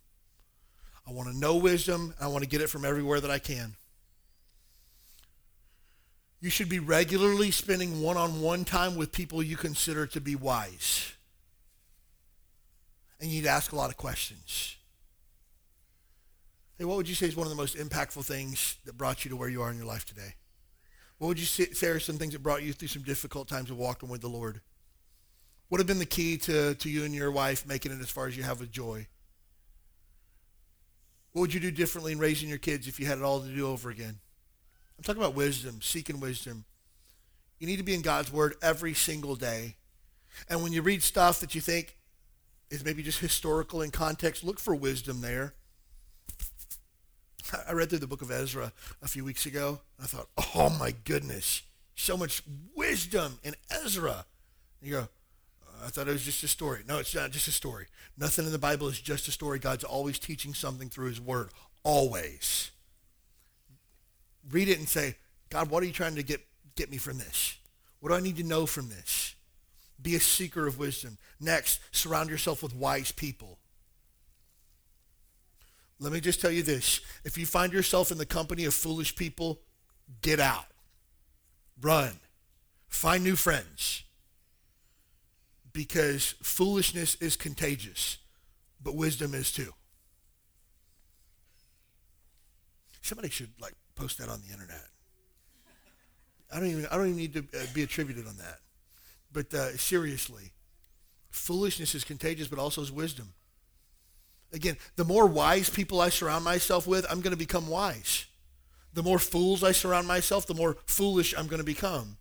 I 1.06 1.12
want 1.12 1.28
to 1.28 1.36
know 1.36 1.56
wisdom. 1.56 2.14
I 2.20 2.28
want 2.28 2.44
to 2.44 2.48
get 2.48 2.60
it 2.60 2.70
from 2.70 2.84
everywhere 2.84 3.20
that 3.20 3.30
I 3.30 3.38
can. 3.38 3.76
You 6.40 6.48
should 6.48 6.68
be 6.68 6.78
regularly 6.78 7.50
spending 7.50 8.00
one 8.00 8.16
on 8.16 8.40
one 8.40 8.64
time 8.64 8.96
with 8.96 9.12
people 9.12 9.42
you 9.42 9.56
consider 9.56 10.06
to 10.06 10.20
be 10.20 10.36
wise. 10.36 11.12
And 13.20 13.28
you 13.30 13.38
need 13.38 13.44
to 13.44 13.50
ask 13.50 13.72
a 13.72 13.76
lot 13.76 13.90
of 13.90 13.98
questions. 13.98 14.76
Hey, 16.78 16.86
what 16.86 16.96
would 16.96 17.08
you 17.08 17.14
say 17.14 17.26
is 17.26 17.36
one 17.36 17.46
of 17.46 17.50
the 17.50 17.56
most 17.56 17.76
impactful 17.76 18.24
things 18.24 18.78
that 18.86 18.96
brought 18.96 19.24
you 19.24 19.30
to 19.30 19.36
where 19.36 19.50
you 19.50 19.60
are 19.60 19.70
in 19.70 19.76
your 19.76 19.84
life 19.84 20.06
today? 20.06 20.34
What 21.18 21.28
would 21.28 21.38
you 21.38 21.44
say 21.44 21.88
are 21.88 22.00
some 22.00 22.16
things 22.16 22.32
that 22.32 22.42
brought 22.42 22.62
you 22.62 22.72
through 22.72 22.88
some 22.88 23.02
difficult 23.02 23.46
times 23.46 23.70
of 23.70 23.76
walking 23.76 24.08
with 24.08 24.22
the 24.22 24.28
Lord? 24.28 24.62
What 25.68 25.78
have 25.78 25.86
been 25.86 25.98
the 25.98 26.06
key 26.06 26.38
to, 26.38 26.74
to 26.74 26.88
you 26.88 27.04
and 27.04 27.14
your 27.14 27.30
wife 27.30 27.66
making 27.66 27.92
it 27.92 28.00
as 28.00 28.08
far 28.08 28.26
as 28.26 28.34
you 28.38 28.42
have 28.44 28.60
with 28.60 28.72
joy? 28.72 29.06
What 31.32 31.42
would 31.42 31.54
you 31.54 31.60
do 31.60 31.70
differently 31.70 32.12
in 32.12 32.18
raising 32.18 32.48
your 32.48 32.58
kids 32.58 32.88
if 32.88 32.98
you 32.98 33.06
had 33.06 33.18
it 33.18 33.24
all 33.24 33.40
to 33.40 33.48
do 33.48 33.68
over 33.68 33.90
again? 33.90 34.18
I'm 34.98 35.04
talking 35.04 35.22
about 35.22 35.34
wisdom, 35.34 35.80
seeking 35.80 36.20
wisdom. 36.20 36.64
You 37.58 37.66
need 37.66 37.76
to 37.76 37.82
be 37.82 37.94
in 37.94 38.02
God's 38.02 38.32
word 38.32 38.54
every 38.62 38.94
single 38.94 39.36
day. 39.36 39.76
And 40.48 40.62
when 40.62 40.72
you 40.72 40.82
read 40.82 41.02
stuff 41.02 41.40
that 41.40 41.54
you 41.54 41.60
think 41.60 41.96
is 42.70 42.84
maybe 42.84 43.02
just 43.02 43.20
historical 43.20 43.82
in 43.82 43.90
context, 43.90 44.44
look 44.44 44.58
for 44.58 44.74
wisdom 44.74 45.20
there. 45.20 45.54
I 47.68 47.72
read 47.72 47.90
through 47.90 47.98
the 47.98 48.06
book 48.06 48.22
of 48.22 48.30
Ezra 48.30 48.72
a 49.02 49.08
few 49.08 49.24
weeks 49.24 49.46
ago, 49.46 49.80
and 49.98 50.04
I 50.04 50.06
thought, 50.06 50.28
oh 50.54 50.70
my 50.78 50.94
goodness, 51.04 51.62
so 51.94 52.16
much 52.16 52.42
wisdom 52.74 53.38
in 53.42 53.54
Ezra. 53.70 54.24
And 54.80 54.90
you 54.90 54.96
go, 54.96 55.08
I 55.84 55.88
thought 55.88 56.08
it 56.08 56.12
was 56.12 56.24
just 56.24 56.42
a 56.42 56.48
story. 56.48 56.80
No, 56.86 56.98
it's 56.98 57.14
not 57.14 57.30
just 57.30 57.48
a 57.48 57.52
story. 57.52 57.86
Nothing 58.18 58.46
in 58.46 58.52
the 58.52 58.58
Bible 58.58 58.88
is 58.88 59.00
just 59.00 59.28
a 59.28 59.30
story. 59.30 59.58
God's 59.58 59.84
always 59.84 60.18
teaching 60.18 60.52
something 60.52 60.88
through 60.88 61.08
his 61.08 61.20
word. 61.20 61.50
Always. 61.82 62.70
Read 64.50 64.68
it 64.68 64.78
and 64.78 64.88
say, 64.88 65.16
God, 65.48 65.70
what 65.70 65.82
are 65.82 65.86
you 65.86 65.92
trying 65.92 66.16
to 66.16 66.22
get, 66.22 66.40
get 66.76 66.90
me 66.90 66.98
from 66.98 67.18
this? 67.18 67.56
What 68.00 68.10
do 68.10 68.14
I 68.14 68.20
need 68.20 68.36
to 68.36 68.42
know 68.42 68.66
from 68.66 68.88
this? 68.88 69.34
Be 70.00 70.14
a 70.14 70.20
seeker 70.20 70.66
of 70.66 70.78
wisdom. 70.78 71.18
Next, 71.40 71.80
surround 71.92 72.30
yourself 72.30 72.62
with 72.62 72.74
wise 72.74 73.12
people. 73.12 73.58
Let 75.98 76.12
me 76.12 76.20
just 76.20 76.40
tell 76.40 76.50
you 76.50 76.62
this. 76.62 77.00
If 77.24 77.36
you 77.36 77.44
find 77.44 77.72
yourself 77.72 78.10
in 78.10 78.18
the 78.18 78.26
company 78.26 78.64
of 78.64 78.72
foolish 78.72 79.14
people, 79.16 79.60
get 80.22 80.40
out. 80.40 80.64
Run. 81.80 82.20
Find 82.88 83.22
new 83.22 83.36
friends 83.36 84.04
because 85.72 86.34
foolishness 86.42 87.14
is 87.16 87.36
contagious, 87.36 88.18
but 88.82 88.94
wisdom 88.94 89.34
is 89.34 89.52
too. 89.52 89.72
Somebody 93.02 93.30
should 93.30 93.50
like 93.60 93.74
post 93.94 94.18
that 94.18 94.28
on 94.28 94.40
the 94.46 94.52
internet. 94.52 94.86
I 96.52 96.58
don't 96.58 96.68
even 96.68 96.86
I 96.86 96.96
don't 96.96 97.06
even 97.06 97.16
need 97.16 97.34
to 97.34 97.40
uh, 97.40 97.66
be 97.72 97.82
attributed 97.82 98.26
on 98.26 98.36
that. 98.36 98.58
But 99.32 99.54
uh, 99.54 99.76
seriously, 99.76 100.52
foolishness 101.30 101.94
is 101.94 102.04
contagious, 102.04 102.48
but 102.48 102.58
also 102.58 102.82
is 102.82 102.90
wisdom. 102.90 103.32
Again, 104.52 104.76
the 104.96 105.04
more 105.04 105.26
wise 105.26 105.70
people 105.70 106.00
I 106.00 106.08
surround 106.08 106.44
myself 106.44 106.86
with, 106.86 107.06
I'm 107.08 107.20
going 107.20 107.30
to 107.30 107.38
become 107.38 107.68
wise. 107.68 108.26
The 108.92 109.02
more 109.04 109.20
fools 109.20 109.62
I 109.62 109.70
surround 109.70 110.08
myself, 110.08 110.46
the 110.46 110.54
more 110.54 110.76
foolish 110.86 111.32
I'm 111.38 111.46
going 111.46 111.60
to 111.60 111.64
become. 111.64 112.16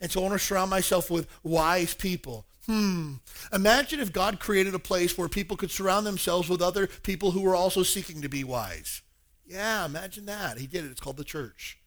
And 0.00 0.10
so 0.10 0.20
I 0.20 0.22
want 0.24 0.32
to 0.40 0.44
surround 0.44 0.70
myself 0.70 1.08
with 1.10 1.28
wise 1.44 1.94
people. 1.94 2.46
Hmm. 2.68 3.14
Imagine 3.50 3.98
if 3.98 4.12
God 4.12 4.40
created 4.40 4.74
a 4.74 4.78
place 4.78 5.16
where 5.16 5.28
people 5.28 5.56
could 5.56 5.70
surround 5.70 6.06
themselves 6.06 6.50
with 6.50 6.60
other 6.60 6.86
people 6.86 7.30
who 7.30 7.40
were 7.40 7.56
also 7.56 7.82
seeking 7.82 8.20
to 8.20 8.28
be 8.28 8.44
wise. 8.44 9.00
Yeah, 9.46 9.86
imagine 9.86 10.26
that. 10.26 10.58
He 10.58 10.66
did 10.66 10.84
it. 10.84 10.90
It's 10.90 11.00
called 11.00 11.16
the 11.16 11.24
church. 11.24 11.78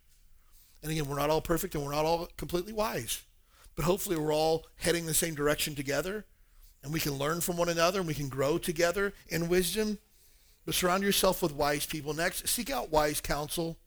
And 0.81 0.91
again, 0.91 1.07
we're 1.07 1.19
not 1.19 1.29
all 1.29 1.41
perfect 1.41 1.75
and 1.75 1.83
we're 1.85 1.93
not 1.93 2.05
all 2.05 2.27
completely 2.35 2.73
wise. 2.73 3.21
But 3.75 3.85
hopefully 3.85 4.17
we're 4.17 4.33
all 4.33 4.65
heading 4.77 5.05
the 5.05 5.13
same 5.13 5.35
direction 5.35 5.75
together 5.75 6.25
and 6.83 6.91
we 6.91 6.99
can 6.99 7.13
learn 7.13 7.41
from 7.41 7.57
one 7.57 7.69
another 7.69 7.99
and 7.99 8.07
we 8.07 8.15
can 8.15 8.27
grow 8.27 8.57
together 8.57 9.13
in 9.27 9.49
wisdom. 9.49 9.99
But 10.65 10.73
surround 10.73 11.03
yourself 11.03 11.43
with 11.43 11.53
wise 11.53 11.85
people. 11.85 12.15
Next, 12.15 12.47
seek 12.47 12.71
out 12.71 12.91
wise 12.91 13.21
counsel. 13.21 13.77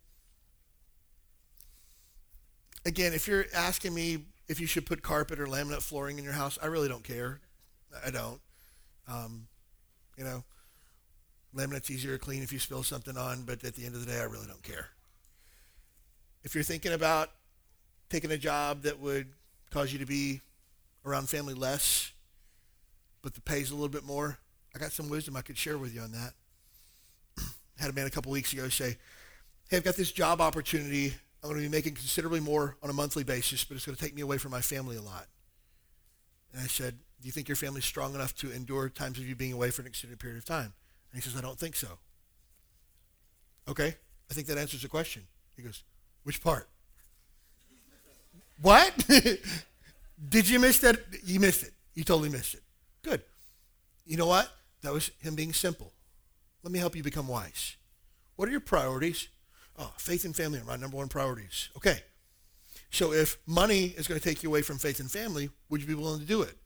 Again, 2.87 3.13
if 3.13 3.27
you're 3.27 3.47
asking 3.53 3.95
me 3.95 4.27
if 4.49 4.61
you 4.61 4.67
should 4.67 4.87
put 4.87 5.03
carpet 5.03 5.41
or 5.41 5.47
laminate 5.47 5.83
flooring 5.83 6.19
in 6.19 6.25
your 6.25 6.35
house, 6.35 6.59
I 6.63 6.67
really 6.67 6.89
don't 6.89 7.05
care. 7.05 7.41
I 8.05 8.11
don't. 8.11 8.41
Um, 9.09 9.47
you 10.17 10.25
know, 10.25 10.45
laminate's 11.55 11.91
easier 11.91 12.13
to 12.13 12.19
clean 12.19 12.43
if 12.43 12.53
you 12.53 12.59
spill 12.59 12.83
something 12.83 13.17
on, 13.17 13.43
but 13.43 13.65
at 13.65 13.75
the 13.75 13.85
end 13.85 13.95
of 13.95 14.05
the 14.05 14.11
day, 14.11 14.21
I 14.21 14.25
really 14.25 14.47
don't 14.47 14.63
care. 14.63 14.89
If 16.43 16.55
you're 16.55 16.65
thinking 16.65 16.93
about 16.93 17.31
taking 18.11 18.31
a 18.31 18.39
job 18.39 18.83
that 18.83 19.01
would 19.01 19.29
cause 19.71 19.93
you 19.93 19.99
to 19.99 20.07
be 20.07 20.41
around 21.05 21.29
family 21.29 21.55
less, 21.55 22.13
but 23.23 23.35
the 23.35 23.41
pay's 23.41 23.71
a 23.71 23.75
little 23.75 23.89
bit 23.89 24.05
more, 24.05 24.39
I 24.75 24.79
got 24.79 24.93
some 24.93 25.09
wisdom 25.09 25.37
I 25.37 25.41
could 25.41 25.57
share 25.57 25.79
with 25.79 25.95
you 25.95 26.03
on 26.03 26.13
that. 26.13 26.33
Had 27.79 27.91
a 27.91 27.93
man 27.93 28.07
a 28.07 28.11
couple 28.11 28.31
weeks 28.33 28.53
ago 28.53 28.69
say, 28.69 28.99
hey, 29.71 29.79
I've 29.79 29.85
got 29.85 29.97
this 29.97 30.13
job 30.13 30.41
opportunity 30.41 31.15
I'm 31.45 31.51
going 31.51 31.63
to 31.63 31.69
be 31.69 31.77
making 31.77 31.93
considerably 31.93 32.41
more 32.41 32.79
on 32.83 32.89
a 32.89 32.95
monthly 32.95 33.23
basis, 33.23 33.65
but 33.65 33.77
it's 33.77 33.85
going 33.85 33.95
to 33.95 34.03
take 34.03 34.15
me 34.15 34.23
away 34.23 34.39
from 34.39 34.51
my 34.51 34.63
family 34.63 34.97
a 34.97 35.03
lot. 35.03 35.27
And 36.55 36.63
I 36.63 36.67
said, 36.67 36.97
do 37.21 37.27
you 37.27 37.33
think 37.33 37.49
your 37.49 37.57
family's 37.57 37.85
strong 37.85 38.15
enough 38.15 38.35
to 38.37 38.51
endure 38.51 38.89
times 38.89 39.19
of 39.19 39.29
you 39.29 39.37
being 39.37 39.53
away 39.53 39.71
for 39.71 39.83
an 39.83 39.87
extended 39.87 40.19
period 40.19 40.39
of 40.39 40.47
time? 40.47 40.73
And 41.13 41.15
he 41.15 41.21
says, 41.21 41.37
I 41.37 41.43
don't 41.43 41.59
think 41.59 41.77
so. 41.77 41.99
Okay, 43.69 43.95
I 44.31 44.35
think 44.35 44.47
that 44.47 44.57
answers 44.57 44.81
the 44.81 44.89
question. 44.89 45.25
He 45.55 45.63
goes, 45.63 45.83
which 46.23 46.43
part? 46.43 46.67
what? 48.63 48.95
Did 50.29 50.49
you 50.49 50.59
miss 50.59 50.79
that? 50.79 50.99
You 51.27 51.41
missed 51.41 51.65
it. 51.65 51.73
You 51.95 52.05
totally 52.05 52.31
missed 52.31 52.55
it. 52.55 52.63
Good. 53.03 53.21
You 54.07 54.17
know 54.17 54.27
what? 54.27 54.51
That 54.81 54.95
was 54.95 55.11
him 55.21 55.35
being 55.35 55.53
simple. 55.53 55.93
Let 56.63 56.73
me 56.73 56.79
help 56.79 56.97
you 56.97 57.03
become 57.03 57.29
wise. 57.29 57.77
What 58.37 58.49
are 58.49 58.53
your 58.53 58.61
priorities? 58.61 59.29
Oh, 59.79 59.93
faith 59.97 60.25
and 60.25 60.35
family 60.35 60.61
are 60.61 60.65
my 60.65 60.77
number 60.77 60.97
one 60.97 61.09
priorities. 61.09 61.71
Okay. 61.77 61.99
So 62.91 63.13
if 63.13 63.39
money 63.47 63.87
is 63.97 64.07
going 64.07 64.21
to 64.21 64.25
take 64.25 64.43
you 64.43 64.49
away 64.49 64.63
from 64.63 64.79
faith 64.79 65.01
and 65.01 65.11
family, 65.11 65.51
would 65.69 65.81
you 65.81 65.87
be 65.87 65.95
willing 65.95 66.21
to 66.21 66.27
do 66.27 66.43
it? 66.43 66.57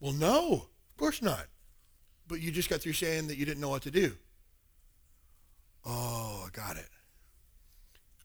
Well, 0.00 0.12
no, 0.12 0.52
of 0.52 0.96
course 0.98 1.22
not. 1.22 1.46
But 2.28 2.40
you 2.40 2.50
just 2.50 2.68
got 2.68 2.80
through 2.80 2.92
saying 2.92 3.28
that 3.28 3.38
you 3.38 3.46
didn't 3.46 3.60
know 3.60 3.70
what 3.70 3.82
to 3.82 3.90
do. 3.90 4.12
Oh, 5.84 6.44
I 6.46 6.50
got 6.50 6.76
it. 6.76 6.88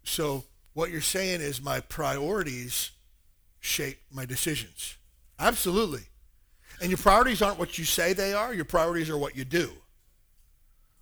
So 0.03 0.43
what 0.73 0.89
you're 0.89 0.99
saying 1.01 1.41
is 1.41 1.61
my 1.61 1.79
priorities 1.79 2.91
shape 3.59 3.99
my 4.11 4.25
decisions. 4.25 4.97
Absolutely. 5.39 6.01
And 6.81 6.89
your 6.89 6.97
priorities 6.97 7.41
aren't 7.41 7.59
what 7.59 7.77
you 7.77 7.85
say 7.85 8.13
they 8.13 8.33
are. 8.33 8.53
Your 8.53 8.65
priorities 8.65 9.09
are 9.09 9.17
what 9.17 9.37
you 9.37 9.45
do. 9.45 9.71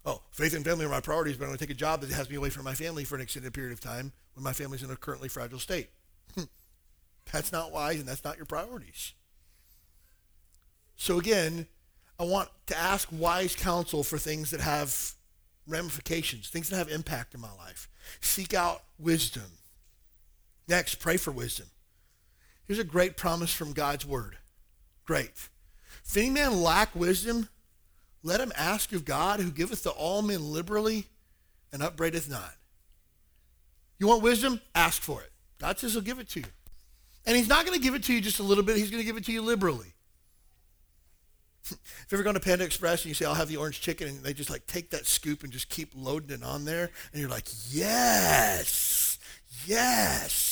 Oh, 0.06 0.22
faith 0.32 0.56
and 0.56 0.64
family 0.64 0.86
are 0.86 0.89
my 0.89 1.02
priorities, 1.02 1.38
but 1.38 1.45
I'm 1.45 1.50
going 1.50 1.58
to 1.58 1.66
take 1.66 1.76
a 1.76 1.78
job 1.78 2.02
that 2.02 2.12
has 2.12 2.30
me 2.30 2.36
away 2.36 2.50
from 2.50 2.64
my 2.64 2.74
family 2.74 3.04
for 3.04 3.16
an 3.16 3.22
extended 3.22 3.54
period 3.54 3.74
of 3.74 3.82
time 3.82 4.14
when 4.34 4.43
my 4.43 4.54
family's 4.54 4.84
in 4.84 4.89
a 4.91 4.95
currently 4.95 5.30
fragile 5.30 5.60
state. 5.60 5.89
Hmm. 6.36 6.43
that's 7.32 7.52
not 7.52 7.72
wise, 7.72 8.00
and 8.00 8.08
that's 8.08 8.24
not 8.24 8.38
your 8.38 8.45
priorities. 8.45 9.14
So 10.95 11.18
again, 11.18 11.68
I 12.20 12.24
want 12.24 12.50
to 12.68 12.78
ask 12.78 13.08
wise 13.12 13.56
counsel 13.56 14.04
for 14.04 14.18
things 14.18 14.52
that 14.52 14.62
have 14.62 15.14
ramifications, 15.68 16.50
things 16.50 16.70
that 16.70 16.78
have 16.78 16.89
impact 16.89 17.34
in 17.34 17.41
my 17.41 17.54
life. 17.58 17.88
Seek 18.20 18.54
out 18.54 18.84
wisdom. 18.97 19.52
Next, 20.68 20.95
pray 20.95 21.18
for 21.18 21.32
wisdom. 21.32 21.68
Here's 22.66 22.80
a 22.80 22.84
great 22.84 23.18
promise 23.18 23.54
from 23.54 23.74
God's 23.74 24.06
word. 24.06 24.38
Great. 25.06 25.32
If 26.06 26.18
any 26.18 26.30
man 26.30 26.62
lack 26.62 26.95
wisdom, 26.95 27.50
let 28.24 28.39
him 28.39 28.51
ask 28.55 28.91
of 28.93 29.05
God 29.05 29.39
who 29.39 29.51
giveth 29.51 29.84
to 29.84 29.91
all 29.91 30.22
men 30.22 30.51
liberally 30.51 31.07
and 31.72 31.82
upbraideth 31.82 32.30
not. 32.30 32.53
You 33.97 34.07
want 34.07 34.24
wisdom? 34.24 34.61
Ask 34.76 35.01
for 35.01 35.22
it. 35.22 35.32
God 35.59 35.78
says 35.80 35.93
he'll 35.93 36.01
give 36.01 36.20
it 36.20 36.30
to 36.30 36.39
you. 36.39 36.45
And 37.26 37.36
he's 37.36 37.49
not 37.49 37.65
going 37.65 37.78
to 37.78 37.84
give 37.84 37.95
it 37.95 38.03
to 38.05 38.13
you 38.13 38.22
just 38.22 38.39
a 38.39 38.43
little 38.43 38.63
bit. 38.63 38.78
He's 38.78 38.89
going 38.89 39.01
to 39.01 39.05
give 39.05 39.17
it 39.17 39.26
to 39.26 39.32
you 39.32 39.41
liberally. 39.41 39.93
if 41.70 42.05
you 42.09 42.15
ever 42.15 42.24
gone 42.24 42.34
to 42.34 42.39
Panda 42.39 42.63
Express 42.63 43.03
and 43.03 43.09
you 43.09 43.13
say, 43.13 43.26
I'll 43.26 43.36
have 43.36 43.49
the 43.49 43.57
orange 43.57 43.82
chicken, 43.82 44.07
and 44.07 44.24
they 44.24 44.34
just 44.34 44.49
like 44.49 44.65
take 44.67 44.89
that 44.91 45.05
scoop 45.05 45.43
and 45.43 45.51
just 45.51 45.70
keep 45.70 45.91
loading 45.95 46.32
it 46.32 46.43
on 46.43 46.65
there, 46.65 46.89
and 47.11 47.22
you're 47.22 47.30
like, 47.30 47.47
yes, 47.70 49.20
yes 49.65 50.49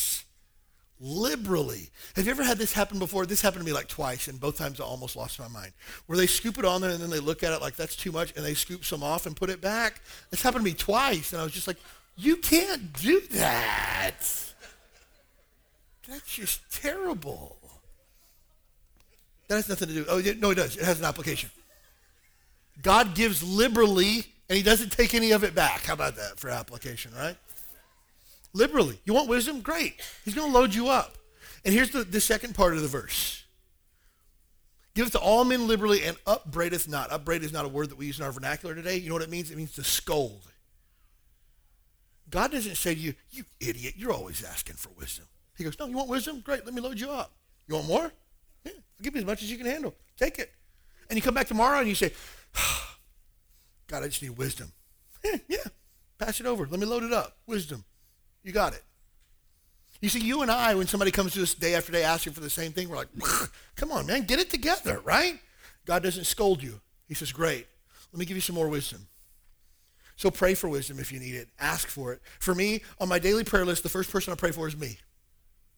liberally. 1.00 1.90
Have 2.16 2.26
you 2.26 2.30
ever 2.30 2.42
had 2.42 2.58
this 2.58 2.72
happen 2.72 2.98
before? 2.98 3.26
This 3.26 3.40
happened 3.40 3.62
to 3.62 3.66
me 3.66 3.72
like 3.72 3.88
twice, 3.88 4.28
and 4.28 4.40
both 4.40 4.56
times 4.58 4.80
I 4.80 4.84
almost 4.84 5.16
lost 5.16 5.38
my 5.38 5.48
mind. 5.48 5.72
Where 6.06 6.16
they 6.16 6.26
scoop 6.26 6.58
it 6.58 6.64
on 6.64 6.80
there 6.80 6.90
and 6.90 7.00
then 7.00 7.10
they 7.10 7.20
look 7.20 7.42
at 7.42 7.52
it 7.52 7.60
like 7.60 7.76
that's 7.76 7.96
too 7.96 8.12
much, 8.12 8.32
and 8.36 8.44
they 8.44 8.54
scoop 8.54 8.84
some 8.84 9.02
off 9.02 9.26
and 9.26 9.36
put 9.36 9.50
it 9.50 9.60
back. 9.60 10.00
This 10.30 10.42
happened 10.42 10.64
to 10.64 10.70
me 10.70 10.76
twice, 10.76 11.32
and 11.32 11.40
I 11.40 11.44
was 11.44 11.52
just 11.52 11.66
like, 11.66 11.78
you 12.16 12.36
can't 12.36 12.92
do 12.94 13.20
that. 13.32 14.16
That's 16.08 16.34
just 16.34 16.60
terrible. 16.72 17.56
That 19.48 19.56
has 19.56 19.68
nothing 19.68 19.88
to 19.88 19.94
do. 19.94 20.04
Oh, 20.08 20.20
no, 20.38 20.50
it 20.50 20.56
does. 20.56 20.76
It 20.76 20.84
has 20.84 20.98
an 20.98 21.04
application. 21.04 21.50
God 22.82 23.14
gives 23.14 23.42
liberally, 23.42 24.26
and 24.48 24.56
he 24.56 24.62
doesn't 24.62 24.90
take 24.92 25.14
any 25.14 25.30
of 25.30 25.44
it 25.44 25.54
back. 25.54 25.84
How 25.84 25.94
about 25.94 26.16
that 26.16 26.38
for 26.38 26.50
application, 26.50 27.12
right? 27.14 27.36
Liberally. 28.52 29.00
You 29.04 29.14
want 29.14 29.28
wisdom? 29.28 29.60
Great. 29.60 30.00
He's 30.24 30.34
going 30.34 30.50
to 30.50 30.58
load 30.58 30.74
you 30.74 30.88
up. 30.88 31.16
And 31.64 31.74
here's 31.74 31.90
the, 31.90 32.04
the 32.04 32.20
second 32.20 32.54
part 32.54 32.74
of 32.74 32.82
the 32.82 32.88
verse. 32.88 33.44
Giveth 34.94 35.12
to 35.12 35.20
all 35.20 35.44
men 35.44 35.68
liberally 35.68 36.02
and 36.02 36.16
upbraideth 36.26 36.88
not. 36.88 37.12
Upbraid 37.12 37.42
is 37.44 37.52
not 37.52 37.64
a 37.64 37.68
word 37.68 37.90
that 37.90 37.98
we 37.98 38.06
use 38.06 38.18
in 38.18 38.24
our 38.24 38.32
vernacular 38.32 38.74
today. 38.74 38.96
You 38.96 39.08
know 39.08 39.14
what 39.14 39.22
it 39.22 39.30
means? 39.30 39.50
It 39.50 39.56
means 39.56 39.72
to 39.74 39.84
scold. 39.84 40.42
God 42.30 42.50
doesn't 42.50 42.76
say 42.76 42.94
to 42.94 43.00
you, 43.00 43.14
you 43.30 43.44
idiot, 43.60 43.94
you're 43.96 44.12
always 44.12 44.44
asking 44.44 44.76
for 44.76 44.90
wisdom. 44.98 45.26
He 45.56 45.64
goes, 45.64 45.78
no, 45.78 45.86
you 45.86 45.96
want 45.96 46.08
wisdom? 46.08 46.40
Great, 46.40 46.64
let 46.64 46.74
me 46.74 46.80
load 46.80 47.00
you 47.00 47.10
up. 47.10 47.32
You 47.66 47.76
want 47.76 47.88
more? 47.88 48.12
Yeah, 48.64 48.72
give 49.02 49.14
you 49.14 49.20
as 49.20 49.26
much 49.26 49.42
as 49.42 49.50
you 49.50 49.56
can 49.56 49.66
handle. 49.66 49.94
Take 50.16 50.38
it. 50.38 50.52
And 51.08 51.16
you 51.16 51.22
come 51.22 51.34
back 51.34 51.46
tomorrow 51.46 51.78
and 51.78 51.88
you 51.88 51.94
say, 51.94 52.12
God, 53.86 54.02
I 54.02 54.08
just 54.08 54.22
need 54.22 54.36
wisdom. 54.36 54.72
Yeah, 55.24 55.36
yeah, 55.48 55.64
pass 56.16 56.38
it 56.38 56.46
over. 56.46 56.64
Let 56.64 56.78
me 56.78 56.86
load 56.86 57.02
it 57.02 57.12
up. 57.12 57.38
Wisdom. 57.44 57.84
You 58.42 58.52
got 58.52 58.74
it. 58.74 58.82
You 60.00 60.08
see, 60.08 60.20
you 60.20 60.42
and 60.42 60.50
I, 60.50 60.74
when 60.74 60.86
somebody 60.86 61.10
comes 61.10 61.34
to 61.34 61.42
us 61.42 61.54
day 61.54 61.74
after 61.74 61.90
day 61.90 62.04
asking 62.04 62.32
for 62.32 62.40
the 62.40 62.50
same 62.50 62.72
thing, 62.72 62.88
we're 62.88 62.96
like, 62.96 63.08
come 63.74 63.90
on, 63.90 64.06
man, 64.06 64.24
get 64.24 64.38
it 64.38 64.48
together, 64.48 65.00
right? 65.00 65.40
God 65.86 66.02
doesn't 66.02 66.24
scold 66.24 66.62
you. 66.62 66.80
He 67.08 67.14
says, 67.14 67.32
great. 67.32 67.66
Let 68.12 68.18
me 68.20 68.24
give 68.24 68.36
you 68.36 68.40
some 68.40 68.54
more 68.54 68.68
wisdom. 68.68 69.08
So 70.16 70.30
pray 70.30 70.54
for 70.54 70.68
wisdom 70.68 70.98
if 70.98 71.12
you 71.12 71.18
need 71.18 71.34
it. 71.34 71.48
Ask 71.58 71.88
for 71.88 72.12
it. 72.12 72.20
For 72.38 72.54
me, 72.54 72.82
on 73.00 73.08
my 73.08 73.18
daily 73.18 73.44
prayer 73.44 73.64
list, 73.64 73.82
the 73.82 73.88
first 73.88 74.10
person 74.10 74.32
I 74.32 74.36
pray 74.36 74.52
for 74.52 74.68
is 74.68 74.76
me. 74.76 74.98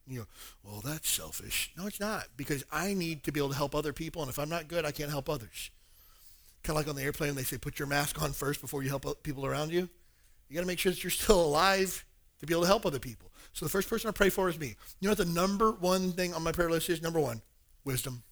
You 0.07 0.19
go, 0.19 0.27
well, 0.63 0.81
that's 0.83 1.09
selfish. 1.09 1.71
No, 1.77 1.87
it's 1.87 1.99
not, 1.99 2.25
because 2.37 2.63
I 2.71 2.93
need 2.93 3.23
to 3.23 3.31
be 3.31 3.39
able 3.39 3.49
to 3.49 3.55
help 3.55 3.73
other 3.73 3.93
people, 3.93 4.21
and 4.21 4.29
if 4.29 4.39
I'm 4.39 4.49
not 4.49 4.67
good, 4.67 4.83
I 4.83 4.91
can't 4.91 5.09
help 5.09 5.29
others. 5.29 5.71
Kind 6.63 6.77
of 6.77 6.85
like 6.85 6.89
on 6.89 6.95
the 6.95 7.03
airplane, 7.03 7.33
they 7.35 7.43
say, 7.43 7.57
put 7.57 7.79
your 7.79 7.87
mask 7.87 8.21
on 8.21 8.33
first 8.33 8.61
before 8.61 8.83
you 8.83 8.89
help 8.89 9.23
people 9.23 9.45
around 9.45 9.71
you. 9.71 9.87
You 10.49 10.55
got 10.55 10.61
to 10.61 10.67
make 10.67 10.79
sure 10.79 10.91
that 10.91 11.03
you're 11.03 11.11
still 11.11 11.43
alive 11.43 12.03
to 12.41 12.47
be 12.47 12.53
able 12.53 12.63
to 12.63 12.67
help 12.67 12.85
other 12.85 12.99
people. 12.99 13.31
So 13.53 13.65
the 13.65 13.69
first 13.69 13.87
person 13.87 14.09
I 14.09 14.11
pray 14.11 14.29
for 14.29 14.49
is 14.49 14.59
me. 14.59 14.75
You 14.99 15.07
know 15.07 15.11
what 15.11 15.19
the 15.19 15.25
number 15.25 15.71
one 15.71 16.11
thing 16.11 16.33
on 16.33 16.43
my 16.43 16.51
prayer 16.51 16.69
list 16.69 16.89
is? 16.89 17.01
Number 17.01 17.19
one, 17.19 17.41
wisdom. 17.85 18.23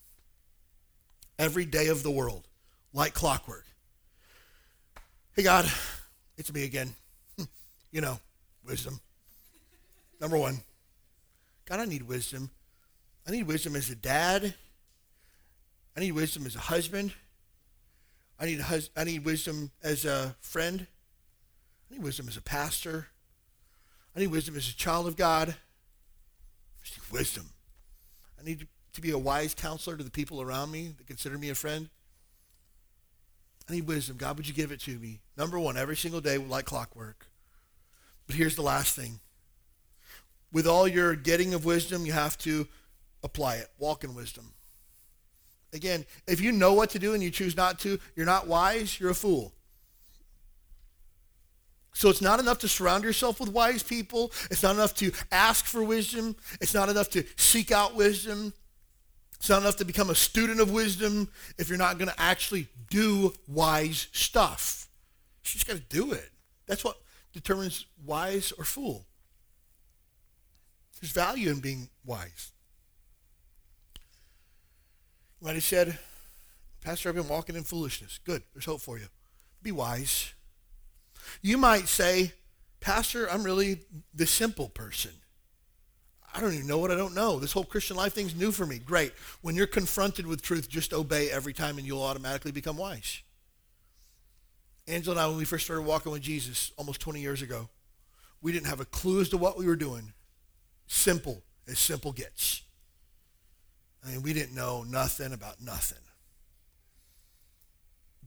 Every 1.37 1.65
day 1.65 1.87
of 1.87 2.03
the 2.03 2.11
world, 2.11 2.47
like 2.91 3.13
clockwork. 3.13 3.65
Hey, 5.35 5.43
God, 5.43 5.71
it's 6.37 6.51
me 6.51 6.63
again. 6.65 6.93
Hmm. 7.37 7.45
you 7.91 8.01
know, 8.01 8.19
wisdom. 8.65 8.99
Number 10.19 10.37
one, 10.37 10.61
God, 11.65 11.79
I 11.79 11.85
need 11.85 12.03
wisdom. 12.03 12.49
I 13.27 13.31
need 13.31 13.43
wisdom 13.43 13.75
as 13.75 13.89
a 13.91 13.95
dad. 13.95 14.55
I 15.95 15.99
need 15.99 16.13
wisdom 16.13 16.45
as 16.47 16.55
a 16.55 16.59
husband. 16.59 17.13
I 18.39 18.45
need, 18.45 18.59
hus- 18.59 18.89
I 18.97 19.03
need 19.03 19.23
wisdom 19.23 19.71
as 19.83 20.03
a 20.03 20.35
friend. 20.41 20.87
I 21.89 21.93
need 21.93 22.03
wisdom 22.03 22.27
as 22.27 22.37
a 22.37 22.41
pastor. 22.41 23.07
I 24.15 24.19
need 24.19 24.27
wisdom 24.27 24.55
as 24.55 24.69
a 24.69 24.75
child 24.75 25.07
of 25.07 25.15
God. 25.15 25.49
I 25.49 26.87
need 26.89 27.11
wisdom. 27.11 27.49
I 28.39 28.43
need 28.43 28.67
to 28.93 29.01
be 29.01 29.11
a 29.11 29.17
wise 29.17 29.53
counselor 29.53 29.97
to 29.97 30.03
the 30.03 30.11
people 30.11 30.41
around 30.41 30.71
me 30.71 30.93
that 30.97 31.07
consider 31.07 31.37
me 31.37 31.49
a 31.49 31.55
friend. 31.55 31.89
I 33.69 33.73
need 33.73 33.87
wisdom. 33.87 34.17
God, 34.17 34.37
would 34.37 34.47
you 34.47 34.53
give 34.53 34.71
it 34.71 34.81
to 34.81 34.97
me? 34.97 35.19
Number 35.37 35.59
one, 35.59 35.77
every 35.77 35.95
single 35.95 36.21
day 36.21 36.37
like 36.37 36.65
clockwork. 36.65 37.27
But 38.25 38.35
here's 38.35 38.55
the 38.55 38.61
last 38.61 38.95
thing. 38.95 39.19
With 40.51 40.65
all 40.65 40.87
your 40.87 41.15
getting 41.15 41.53
of 41.53 41.65
wisdom, 41.65 42.05
you 42.05 42.11
have 42.13 42.37
to 42.39 42.67
apply 43.23 43.55
it. 43.55 43.67
Walk 43.77 44.03
in 44.03 44.15
wisdom. 44.15 44.53
Again, 45.71 46.05
if 46.27 46.41
you 46.41 46.51
know 46.51 46.73
what 46.73 46.89
to 46.91 46.99
do 46.99 47.13
and 47.13 47.21
you 47.21 47.29
choose 47.29 47.55
not 47.55 47.77
to, 47.79 47.99
you're 48.15 48.25
not 48.25 48.47
wise, 48.47 48.99
you're 48.99 49.11
a 49.11 49.15
fool. 49.15 49.53
So 51.99 52.07
it's 52.07 52.21
not 52.21 52.39
enough 52.39 52.59
to 52.59 52.69
surround 52.69 53.03
yourself 53.03 53.41
with 53.41 53.49
wise 53.49 53.83
people. 53.83 54.31
It's 54.49 54.63
not 54.63 54.73
enough 54.73 54.93
to 54.95 55.11
ask 55.33 55.65
for 55.65 55.83
wisdom. 55.83 56.37
It's 56.61 56.73
not 56.73 56.87
enough 56.87 57.09
to 57.09 57.25
seek 57.35 57.73
out 57.73 57.93
wisdom. 57.93 58.53
It's 59.35 59.49
not 59.49 59.63
enough 59.63 59.75
to 59.75 59.83
become 59.83 60.09
a 60.09 60.15
student 60.15 60.61
of 60.61 60.71
wisdom 60.71 61.27
if 61.57 61.67
you're 61.67 61.77
not 61.77 61.97
going 61.97 62.09
to 62.09 62.17
actually 62.17 62.69
do 62.89 63.33
wise 63.49 64.07
stuff. 64.13 64.87
You 65.43 65.49
just 65.49 65.67
got 65.67 65.73
to 65.73 65.83
do 65.89 66.13
it. 66.13 66.29
That's 66.67 66.85
what 66.85 66.95
determines 67.33 67.85
wise 68.05 68.53
or 68.57 68.63
fool. 68.63 69.05
There's 71.01 71.11
value 71.11 71.49
in 71.49 71.59
being 71.59 71.89
wise. 72.05 72.53
You 75.41 75.49
have 75.49 75.61
said, 75.61 75.99
Pastor, 76.81 77.09
I've 77.09 77.15
been 77.15 77.27
walking 77.27 77.57
in 77.57 77.63
foolishness. 77.63 78.21
Good. 78.23 78.43
There's 78.53 78.63
hope 78.63 78.79
for 78.79 78.97
you. 78.97 79.07
Be 79.61 79.73
wise. 79.73 80.31
You 81.41 81.57
might 81.57 81.87
say, 81.87 82.33
Pastor, 82.79 83.29
I'm 83.29 83.43
really 83.43 83.81
the 84.13 84.27
simple 84.27 84.69
person. 84.69 85.11
I 86.33 86.41
don't 86.41 86.53
even 86.53 86.67
know 86.67 86.77
what 86.77 86.91
I 86.91 86.95
don't 86.95 87.15
know. 87.15 87.39
This 87.39 87.51
whole 87.51 87.63
Christian 87.63 87.97
life 87.97 88.13
thing's 88.13 88.35
new 88.35 88.51
for 88.51 88.65
me. 88.65 88.77
Great. 88.79 89.13
When 89.41 89.55
you're 89.55 89.67
confronted 89.67 90.27
with 90.27 90.41
truth, 90.41 90.69
just 90.69 90.93
obey 90.93 91.31
every 91.31 91.53
time 91.53 91.77
and 91.77 91.87
you'll 91.87 92.03
automatically 92.03 92.51
become 92.51 92.77
wise. 92.77 93.21
Angela 94.87 95.15
and 95.15 95.21
I, 95.21 95.27
when 95.27 95.37
we 95.37 95.45
first 95.45 95.65
started 95.65 95.83
walking 95.83 96.11
with 96.11 96.21
Jesus 96.21 96.71
almost 96.77 96.99
20 97.01 97.19
years 97.19 97.41
ago, 97.41 97.69
we 98.41 98.51
didn't 98.51 98.67
have 98.67 98.79
a 98.79 98.85
clue 98.85 99.21
as 99.21 99.29
to 99.29 99.37
what 99.37 99.57
we 99.57 99.65
were 99.65 99.75
doing. 99.75 100.13
Simple 100.87 101.43
as 101.67 101.79
simple 101.79 102.11
gets. 102.11 102.63
I 104.05 104.11
mean, 104.11 104.23
we 104.23 104.33
didn't 104.33 104.55
know 104.55 104.83
nothing 104.83 105.33
about 105.33 105.61
nothing. 105.61 105.97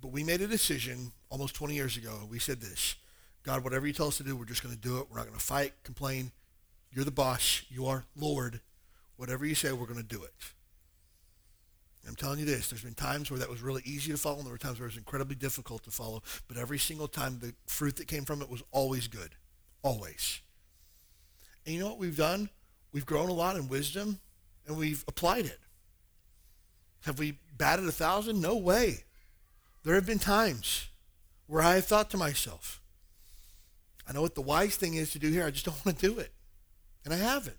But 0.03 0.11
we 0.11 0.24
made 0.24 0.42
a 0.42 0.48
decision 0.48 1.12
almost 1.30 1.55
20 1.55 1.74
years 1.74 1.96
ago. 1.96 2.26
We 2.28 2.40
said 2.40 2.61
this 2.61 2.96
God, 3.44 3.64
whatever 3.64 3.86
you 3.86 3.92
tell 3.92 4.09
us 4.09 4.18
to 4.18 4.24
do, 4.24 4.36
we're 4.36 4.44
just 4.44 4.62
going 4.62 4.74
to 4.74 4.80
do 4.80 4.98
it. 4.98 5.07
We're 5.09 5.16
not 5.16 5.26
going 5.26 5.38
to 5.38 5.44
fight, 5.44 5.72
complain. 5.84 6.32
You're 6.90 7.05
the 7.05 7.11
boss. 7.11 7.62
You 7.70 7.86
are 7.86 8.05
Lord. 8.16 8.61
Whatever 9.16 9.46
you 9.46 9.55
say, 9.55 9.72
we're 9.72 9.86
going 9.86 10.03
to 10.03 10.03
do 10.03 10.22
it. 10.24 10.32
I'm 12.07 12.16
telling 12.16 12.40
you 12.40 12.44
this, 12.44 12.68
there's 12.68 12.82
been 12.82 12.94
times 12.94 13.30
where 13.30 13.38
that 13.38 13.48
was 13.48 13.62
really 13.62 13.82
easy 13.84 14.11
to 14.11 14.18
follow, 14.18 14.38
and 14.38 14.44
there 14.44 14.53
were 14.53 14.59
times 14.59 14.80
where 14.80 14.86
it 14.86 14.90
was 14.90 14.96
incredibly 14.96 15.36
difficult 15.36 15.84
to 15.84 15.92
follow. 15.92 16.20
But 16.48 16.57
every 16.57 16.78
single 16.78 17.07
time, 17.07 17.38
the 17.38 17.55
fruit 17.66 17.94
that 17.96 18.09
came 18.09 18.24
from 18.24 18.42
it 18.42 18.50
was 18.50 18.64
always 18.72 19.07
good. 19.07 19.36
Always. 19.82 20.40
And 21.64 21.74
you 21.76 21.80
know 21.80 21.88
what 21.88 21.98
we've 21.98 22.16
done? 22.16 22.50
We've 22.92 23.07
grown 23.07 23.28
a 23.28 23.32
lot 23.32 23.55
in 23.55 23.68
wisdom, 23.68 24.18
and 24.66 24.76
we've 24.76 25.05
applied 25.07 25.46
it. 25.46 25.61
Have 27.05 27.20
we 27.20 27.38
batted 27.57 27.86
a 27.86 27.92
thousand? 27.92 28.40
No 28.40 28.57
way. 28.57 29.05
There 29.84 29.94
have 29.94 30.06
been 30.06 30.18
times 30.18 30.88
where 31.46 31.62
I 31.62 31.74
have 31.76 31.86
thought 31.86 32.10
to 32.10 32.16
myself, 32.16 32.80
I 34.06 34.12
know 34.12 34.22
what 34.22 34.34
the 34.34 34.42
wise 34.42 34.76
thing 34.76 34.94
is 34.94 35.10
to 35.12 35.18
do 35.18 35.30
here. 35.30 35.46
I 35.46 35.50
just 35.50 35.64
don't 35.64 35.84
want 35.84 35.98
to 35.98 36.08
do 36.08 36.18
it. 36.18 36.32
And 37.04 37.12
I 37.12 37.16
haven't. 37.16 37.56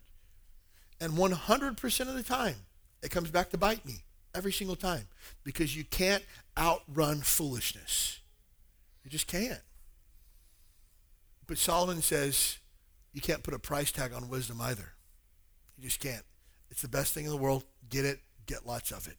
And 0.99 1.13
100% 1.13 1.99
of 2.07 2.13
the 2.15 2.24
time, 2.24 2.55
it 3.01 3.11
comes 3.11 3.30
back 3.30 3.49
to 3.49 3.57
bite 3.57 3.86
me 3.86 4.03
every 4.34 4.53
single 4.53 4.76
time 4.76 5.07
because 5.43 5.76
you 5.76 5.84
can't 5.84 6.24
outrun 6.57 7.21
foolishness. 7.21 8.19
You 9.03 9.11
just 9.11 9.28
can't. 9.28 9.61
But 11.45 11.57
Solomon 11.57 12.01
says 12.01 12.59
you 13.11 13.21
can't 13.21 13.43
put 13.43 13.53
a 13.53 13.59
price 13.59 13.91
tag 13.91 14.13
on 14.13 14.30
wisdom 14.30 14.61
either. 14.61 14.93
You 15.78 15.84
just 15.84 15.99
can't. 15.99 16.24
It's 16.69 16.82
the 16.82 16.88
best 16.88 17.13
thing 17.13 17.26
in 17.26 17.32
the 17.32 17.38
world. 17.38 17.65
Get 17.89 18.05
it, 18.05 18.19
get 18.45 18.65
lots 18.65 18.91
of 18.91 19.07
it. 19.07 19.17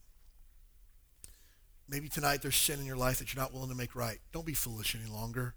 Maybe 1.89 2.09
tonight 2.09 2.43
there's 2.43 2.57
sin 2.57 2.81
in 2.81 2.87
your 2.87 2.97
life 2.97 3.19
that 3.19 3.33
you're 3.33 3.43
not 3.43 3.53
willing 3.53 3.69
to 3.69 3.75
make 3.75 3.95
right. 3.95 4.19
Don't 4.33 4.47
be 4.47 4.55
foolish 4.55 4.97
any 4.97 5.11
longer. 5.11 5.55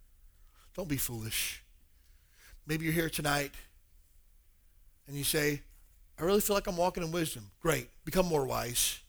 Don't 0.75 0.89
be 0.89 0.97
foolish. 0.97 1.63
Maybe 2.65 2.86
you're 2.86 2.93
here 2.93 3.09
tonight 3.09 3.53
and 5.07 5.15
you 5.15 5.23
say, 5.23 5.61
I 6.19 6.23
really 6.23 6.41
feel 6.41 6.55
like 6.55 6.67
I'm 6.67 6.78
walking 6.78 7.03
in 7.03 7.11
wisdom. 7.11 7.51
Great. 7.61 7.89
Become 8.03 8.25
more 8.25 8.45
wise. 8.45 8.99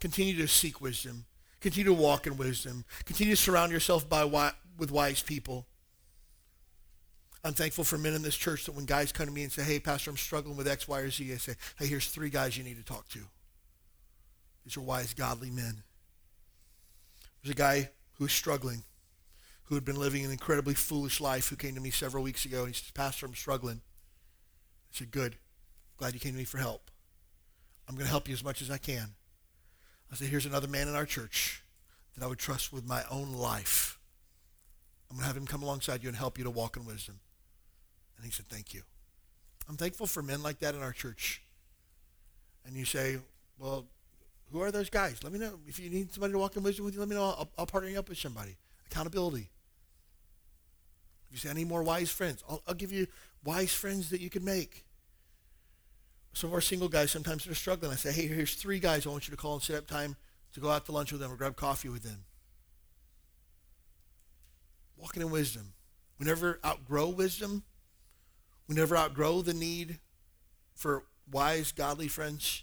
Continue 0.00 0.36
to 0.36 0.48
seek 0.48 0.80
wisdom. 0.80 1.24
Continue 1.60 1.94
to 1.94 2.00
walk 2.00 2.26
in 2.26 2.36
wisdom. 2.36 2.84
Continue 3.04 3.36
to 3.36 3.40
surround 3.40 3.72
yourself 3.72 4.08
by 4.08 4.24
with 4.76 4.90
wise 4.90 5.22
people. 5.22 5.66
I'm 7.44 7.54
thankful 7.54 7.84
for 7.84 7.98
men 7.98 8.14
in 8.14 8.22
this 8.22 8.36
church 8.36 8.66
that 8.66 8.72
when 8.72 8.84
guys 8.84 9.10
come 9.10 9.26
to 9.26 9.32
me 9.32 9.42
and 9.42 9.50
say, 9.50 9.62
hey, 9.62 9.80
Pastor, 9.80 10.10
I'm 10.10 10.16
struggling 10.16 10.56
with 10.56 10.68
X, 10.68 10.86
Y, 10.86 11.00
or 11.00 11.10
Z, 11.10 11.32
I 11.32 11.36
say, 11.36 11.54
hey, 11.78 11.86
here's 11.86 12.08
three 12.08 12.30
guys 12.30 12.56
you 12.56 12.62
need 12.62 12.76
to 12.76 12.84
talk 12.84 13.08
to. 13.10 13.20
These 14.64 14.76
are 14.76 14.80
wise, 14.80 15.14
godly 15.14 15.50
men. 15.50 15.82
There's 17.42 17.54
a 17.54 17.56
guy 17.56 17.90
who 18.14 18.24
was 18.24 18.32
struggling, 18.32 18.84
who 19.64 19.74
had 19.74 19.84
been 19.84 19.96
living 19.98 20.24
an 20.24 20.30
incredibly 20.30 20.74
foolish 20.74 21.20
life, 21.20 21.48
who 21.48 21.56
came 21.56 21.74
to 21.74 21.80
me 21.80 21.90
several 21.90 22.22
weeks 22.22 22.44
ago, 22.44 22.60
and 22.60 22.68
he 22.68 22.74
said, 22.74 22.94
Pastor, 22.94 23.26
I'm 23.26 23.34
struggling. 23.34 23.80
I 24.92 24.98
said, 24.98 25.10
good. 25.10 25.36
Glad 25.96 26.14
you 26.14 26.20
came 26.20 26.32
to 26.32 26.38
me 26.38 26.44
for 26.44 26.58
help. 26.58 26.90
I'm 27.88 27.94
going 27.94 28.06
to 28.06 28.10
help 28.10 28.28
you 28.28 28.34
as 28.34 28.44
much 28.44 28.62
as 28.62 28.70
I 28.70 28.78
can. 28.78 29.14
I 30.10 30.14
said, 30.14 30.28
here's 30.28 30.46
another 30.46 30.68
man 30.68 30.88
in 30.88 30.94
our 30.94 31.06
church 31.06 31.64
that 32.14 32.24
I 32.24 32.28
would 32.28 32.38
trust 32.38 32.72
with 32.72 32.86
my 32.86 33.02
own 33.10 33.32
life. 33.32 33.98
I'm 35.10 35.16
going 35.16 35.22
to 35.22 35.26
have 35.26 35.36
him 35.36 35.46
come 35.46 35.62
alongside 35.62 36.02
you 36.02 36.08
and 36.08 36.16
help 36.16 36.38
you 36.38 36.44
to 36.44 36.50
walk 36.50 36.76
in 36.76 36.84
wisdom. 36.84 37.20
And 38.16 38.24
he 38.24 38.30
said, 38.30 38.48
thank 38.48 38.72
you. 38.72 38.82
I'm 39.68 39.76
thankful 39.76 40.06
for 40.06 40.22
men 40.22 40.42
like 40.42 40.58
that 40.60 40.74
in 40.74 40.82
our 40.82 40.92
church. 40.92 41.42
And 42.64 42.76
you 42.76 42.84
say, 42.84 43.18
well, 43.58 43.86
who 44.52 44.60
are 44.62 44.70
those 44.70 44.90
guys? 44.90 45.22
Let 45.22 45.32
me 45.32 45.38
know. 45.38 45.58
If 45.66 45.80
you 45.80 45.88
need 45.90 46.12
somebody 46.12 46.32
to 46.32 46.38
walk 46.38 46.56
in 46.56 46.62
wisdom 46.62 46.84
with 46.84 46.94
you, 46.94 47.00
let 47.00 47.08
me 47.08 47.16
know. 47.16 47.24
I'll, 47.24 47.50
I'll 47.58 47.66
partner 47.66 47.88
you 47.88 47.98
up 47.98 48.08
with 48.08 48.18
somebody. 48.18 48.56
Accountability. 48.90 49.50
If 51.26 51.32
you 51.32 51.38
say, 51.38 51.50
I 51.50 51.54
need 51.54 51.68
more 51.68 51.82
wise 51.82 52.10
friends, 52.10 52.44
I'll, 52.48 52.62
I'll 52.66 52.74
give 52.74 52.92
you 52.92 53.06
wise 53.42 53.72
friends 53.72 54.10
that 54.10 54.20
you 54.20 54.28
can 54.28 54.44
make. 54.44 54.84
Some 56.34 56.50
of 56.50 56.54
our 56.54 56.60
single 56.60 56.88
guys, 56.88 57.10
sometimes 57.10 57.44
they're 57.44 57.54
struggling. 57.54 57.92
I 57.92 57.96
say, 57.96 58.12
hey, 58.12 58.26
here's 58.26 58.54
three 58.54 58.78
guys 58.78 59.06
I 59.06 59.10
want 59.10 59.28
you 59.28 59.32
to 59.32 59.36
call 59.36 59.54
and 59.54 59.62
set 59.62 59.76
up 59.76 59.86
time 59.86 60.16
to 60.54 60.60
go 60.60 60.70
out 60.70 60.86
to 60.86 60.92
lunch 60.92 61.12
with 61.12 61.20
them 61.20 61.32
or 61.32 61.36
grab 61.36 61.56
coffee 61.56 61.88
with 61.88 62.02
them. 62.02 62.24
Walking 64.96 65.22
in 65.22 65.30
wisdom. 65.30 65.72
We 66.18 66.26
never 66.26 66.60
outgrow 66.64 67.08
wisdom. 67.08 67.64
We 68.68 68.74
never 68.74 68.96
outgrow 68.96 69.42
the 69.42 69.54
need 69.54 69.98
for 70.74 71.04
wise, 71.30 71.72
godly 71.72 72.08
friends. 72.08 72.62